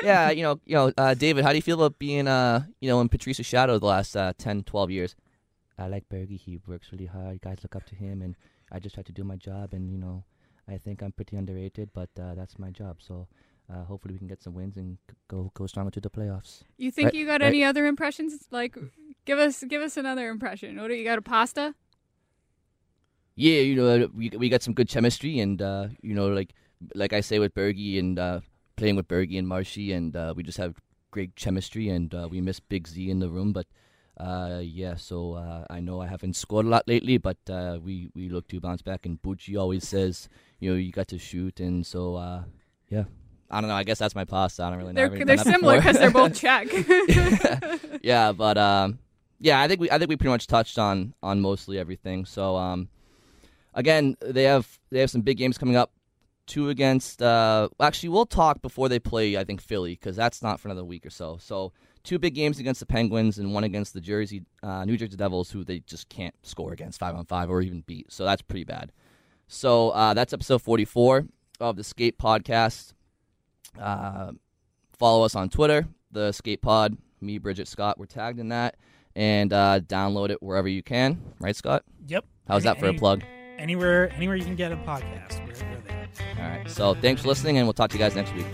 yeah, 0.03 0.31
you 0.31 0.43
know, 0.43 0.59
you 0.65 0.75
know, 0.75 0.93
uh, 0.97 1.13
David, 1.13 1.45
how 1.45 1.51
do 1.51 1.57
you 1.57 1.63
feel 1.63 1.83
about 1.83 1.99
being, 1.99 2.27
uh, 2.27 2.65
you 2.81 2.89
know, 2.89 3.01
in 3.03 3.11
Patrice's 3.11 3.45
shadow 3.45 3.79
the 3.79 3.85
last 3.85 4.17
uh, 4.17 4.33
10, 4.39 4.63
12 4.63 4.91
years? 4.91 5.17
I 5.79 5.89
like 5.89 6.09
Bergie. 6.09 6.39
He 6.39 6.59
works 6.67 6.93
really 6.93 7.07
hard. 7.07 7.41
Guys 7.41 7.59
look 7.63 7.75
up 7.77 7.85
to 7.87 7.95
him, 7.95 8.23
and 8.23 8.37
I 8.71 8.79
just 8.79 8.95
try 8.95 9.03
to 9.03 9.13
do 9.13 9.25
my 9.25 9.37
job. 9.37 9.73
And 9.75 9.91
you 9.91 9.99
know, 9.99 10.25
I 10.69 10.79
think 10.79 11.03
I'm 11.03 11.13
pretty 11.13 11.37
underrated, 11.37 11.91
but 11.93 12.11
uh, 12.21 12.35
that's 12.35 12.59
my 12.59 12.71
job. 12.71 12.99
So 13.01 13.27
uh, 13.73 13.85
hopefully 13.85 14.15
we 14.15 14.19
can 14.19 14.29
get 14.29 14.43
some 14.43 14.55
wins 14.55 14.77
and 14.77 14.99
c- 15.11 15.17
go 15.29 15.51
go 15.55 15.67
stronger 15.67 15.91
to 15.91 16.01
the 16.01 16.11
playoffs. 16.11 16.63
You 16.77 16.91
think 16.91 17.07
Right, 17.07 17.15
you 17.15 17.27
got 17.27 17.41
right. 17.41 17.49
any 17.49 17.65
other 17.65 17.87
impressions? 17.87 18.47
Like, 18.51 18.77
give 19.25 19.39
us 19.39 19.65
give 19.65 19.83
us 19.83 19.97
another 19.97 20.29
impression. 20.31 20.81
What 20.81 20.89
do 20.89 20.95
you 20.95 21.05
got? 21.05 21.19
A 21.19 21.23
pasta? 21.23 21.75
Yeah, 23.37 23.61
you 23.61 23.75
know, 23.75 24.09
we 24.15 24.31
we 24.31 24.49
got 24.49 24.63
some 24.63 24.75
good 24.75 24.89
chemistry, 24.89 25.41
and 25.41 25.61
uh, 25.61 25.89
you 26.03 26.15
know, 26.15 26.29
like 26.29 26.55
like 26.95 27.13
I 27.13 27.21
say 27.21 27.39
with 27.41 27.55
Bergie 27.55 27.99
and 27.99 28.19
uh, 28.19 28.41
playing 28.77 28.97
with 28.97 29.09
Bergie 29.09 29.39
and 29.39 29.49
Marshy, 29.49 29.93
and 29.93 30.15
uh, 30.15 30.35
we 30.37 30.43
just 30.45 30.59
have 30.59 30.77
great 31.11 31.35
chemistry, 31.35 31.89
and 31.89 32.15
uh, 32.15 32.29
we 32.31 32.41
miss 32.41 32.61
Big 32.61 32.87
Z 32.87 33.11
in 33.11 33.19
the 33.19 33.29
room, 33.29 33.53
but. 33.53 33.67
Uh 34.17 34.61
yeah, 34.63 34.95
so 34.95 35.35
uh, 35.35 35.65
I 35.69 35.81
know 35.81 36.01
I 36.01 36.07
haven't 36.07 36.37
scored 36.37 36.67
a 36.67 36.69
lot 36.69 36.87
lately, 36.87 37.19
but 37.19 37.39
uh, 37.51 37.79
we 37.83 38.11
we 38.15 38.29
look 38.29 38.47
to 38.49 38.61
bounce 38.61 38.81
back. 38.83 39.07
And 39.07 39.21
Bucci 39.21 39.59
always 39.59 39.87
says, 39.89 40.29
you 40.61 40.71
know, 40.71 40.77
you 40.77 40.93
got 40.93 41.09
to 41.09 41.19
shoot, 41.19 41.59
and 41.59 41.85
so 41.85 42.15
uh, 42.15 42.45
yeah, 42.89 43.05
I 43.51 43.61
don't 43.61 43.69
know. 43.69 43.75
I 43.75 43.83
guess 43.83 43.99
that's 43.99 44.15
my 44.15 44.25
pasta. 44.25 44.63
I 44.63 44.71
don't 44.71 44.79
really 44.79 44.93
know. 44.93 45.09
They're 45.09 45.25
they're 45.25 45.39
similar 45.39 45.77
because 45.77 45.99
they're 45.99 46.11
both 46.11 46.35
Czech. 46.41 46.69
yeah, 48.03 48.33
but 48.33 48.57
um, 48.57 48.99
yeah, 49.41 49.61
I 49.61 49.69
think 49.69 49.81
we 49.81 49.91
I 49.91 49.99
think 49.99 50.09
we 50.09 50.17
pretty 50.17 50.31
much 50.31 50.47
touched 50.47 50.79
on 50.79 51.15
on 51.23 51.41
mostly 51.41 51.79
everything. 51.79 52.25
So 52.25 52.57
um, 52.57 52.89
again, 53.75 54.17
they 54.21 54.45
have 54.45 54.79
they 54.91 55.01
have 55.01 55.11
some 55.11 55.23
big 55.23 55.39
games 55.39 55.59
coming 55.59 55.77
up. 55.77 55.93
Two 56.47 56.69
against 56.69 57.23
uh, 57.23 57.69
actually 57.81 58.11
we'll 58.11 58.27
talk 58.27 58.61
before 58.61 58.89
they 58.89 58.99
play. 58.99 59.37
I 59.37 59.45
think 59.45 59.61
Philly 59.61 59.95
because 59.95 60.15
that's 60.15 60.43
not 60.43 60.61
for 60.61 60.69
another 60.69 60.85
week 60.85 61.07
or 61.07 61.11
so. 61.11 61.39
So 61.41 61.73
two 62.05 62.19
big 62.19 62.35
games 62.35 62.59
against 62.61 62.81
the 62.81 62.87
Penguins 62.87 63.39
and 63.39 63.53
one 63.53 63.65
against 63.65 63.95
the 63.95 64.01
Jersey 64.01 64.43
uh, 64.63 64.85
New 64.85 64.97
Jersey 64.97 65.17
Devils, 65.17 65.51
who 65.51 65.65
they 65.65 65.81
just 65.81 66.09
can't 66.09 66.35
score 66.43 66.73
against 66.73 67.01
five 67.01 67.15
on 67.17 67.25
five 67.25 67.51
or 67.51 67.61
even 67.63 67.81
beat. 67.87 68.13
So 68.13 68.25
that's 68.25 68.43
pretty 68.43 68.65
bad. 68.65 68.93
So 69.49 69.91
uh, 69.91 70.15
that's 70.15 70.33
episode 70.33 70.63
forty 70.63 70.85
four 70.85 71.27
of 71.61 71.77
the 71.77 71.85
Skate 71.85 72.19
Podcast. 72.19 72.93
Uh, 73.81 74.33
follow 74.99 75.25
us 75.25 75.35
on 75.35 75.49
Twitter, 75.49 75.87
the 76.13 76.33
Skate 76.33 76.63
Pod. 76.63 76.97
Me, 77.21 77.39
Bridgette, 77.41 77.67
Scott, 77.67 77.99
we're 77.99 78.05
tagged 78.05 78.39
in 78.39 78.51
that, 78.51 78.77
and 79.17 79.51
uh, 79.53 79.81
download 79.81 80.29
it 80.29 80.43
wherever 80.43 80.69
you 80.69 80.83
can. 80.83 81.21
Right, 81.41 81.57
Scott? 81.57 81.85
Yep. 82.07 82.27
How's 82.47 82.67
Any- 82.67 82.75
that 82.75 82.81
for 82.81 82.89
a 82.89 82.95
plug? 82.95 83.25
Anywhere, 83.57 84.11
anywhere 84.13 84.37
you 84.37 84.45
can 84.45 84.57
get 84.57 84.73
a 84.73 84.77
podcast, 84.77 85.39
we're, 85.41 85.71
we're 85.71 85.81
there. 85.83 86.09
All 86.39 86.49
right. 86.49 86.69
So 86.71 86.95
thanks 86.95 87.23
for 87.23 87.29
listening, 87.29 87.57
and 87.57 87.67
we'll 87.67 87.73
talk 87.73 87.89
to 87.91 87.97
you 87.97 88.03
guys 88.03 88.15
next 88.15 88.35
week. 88.35 88.47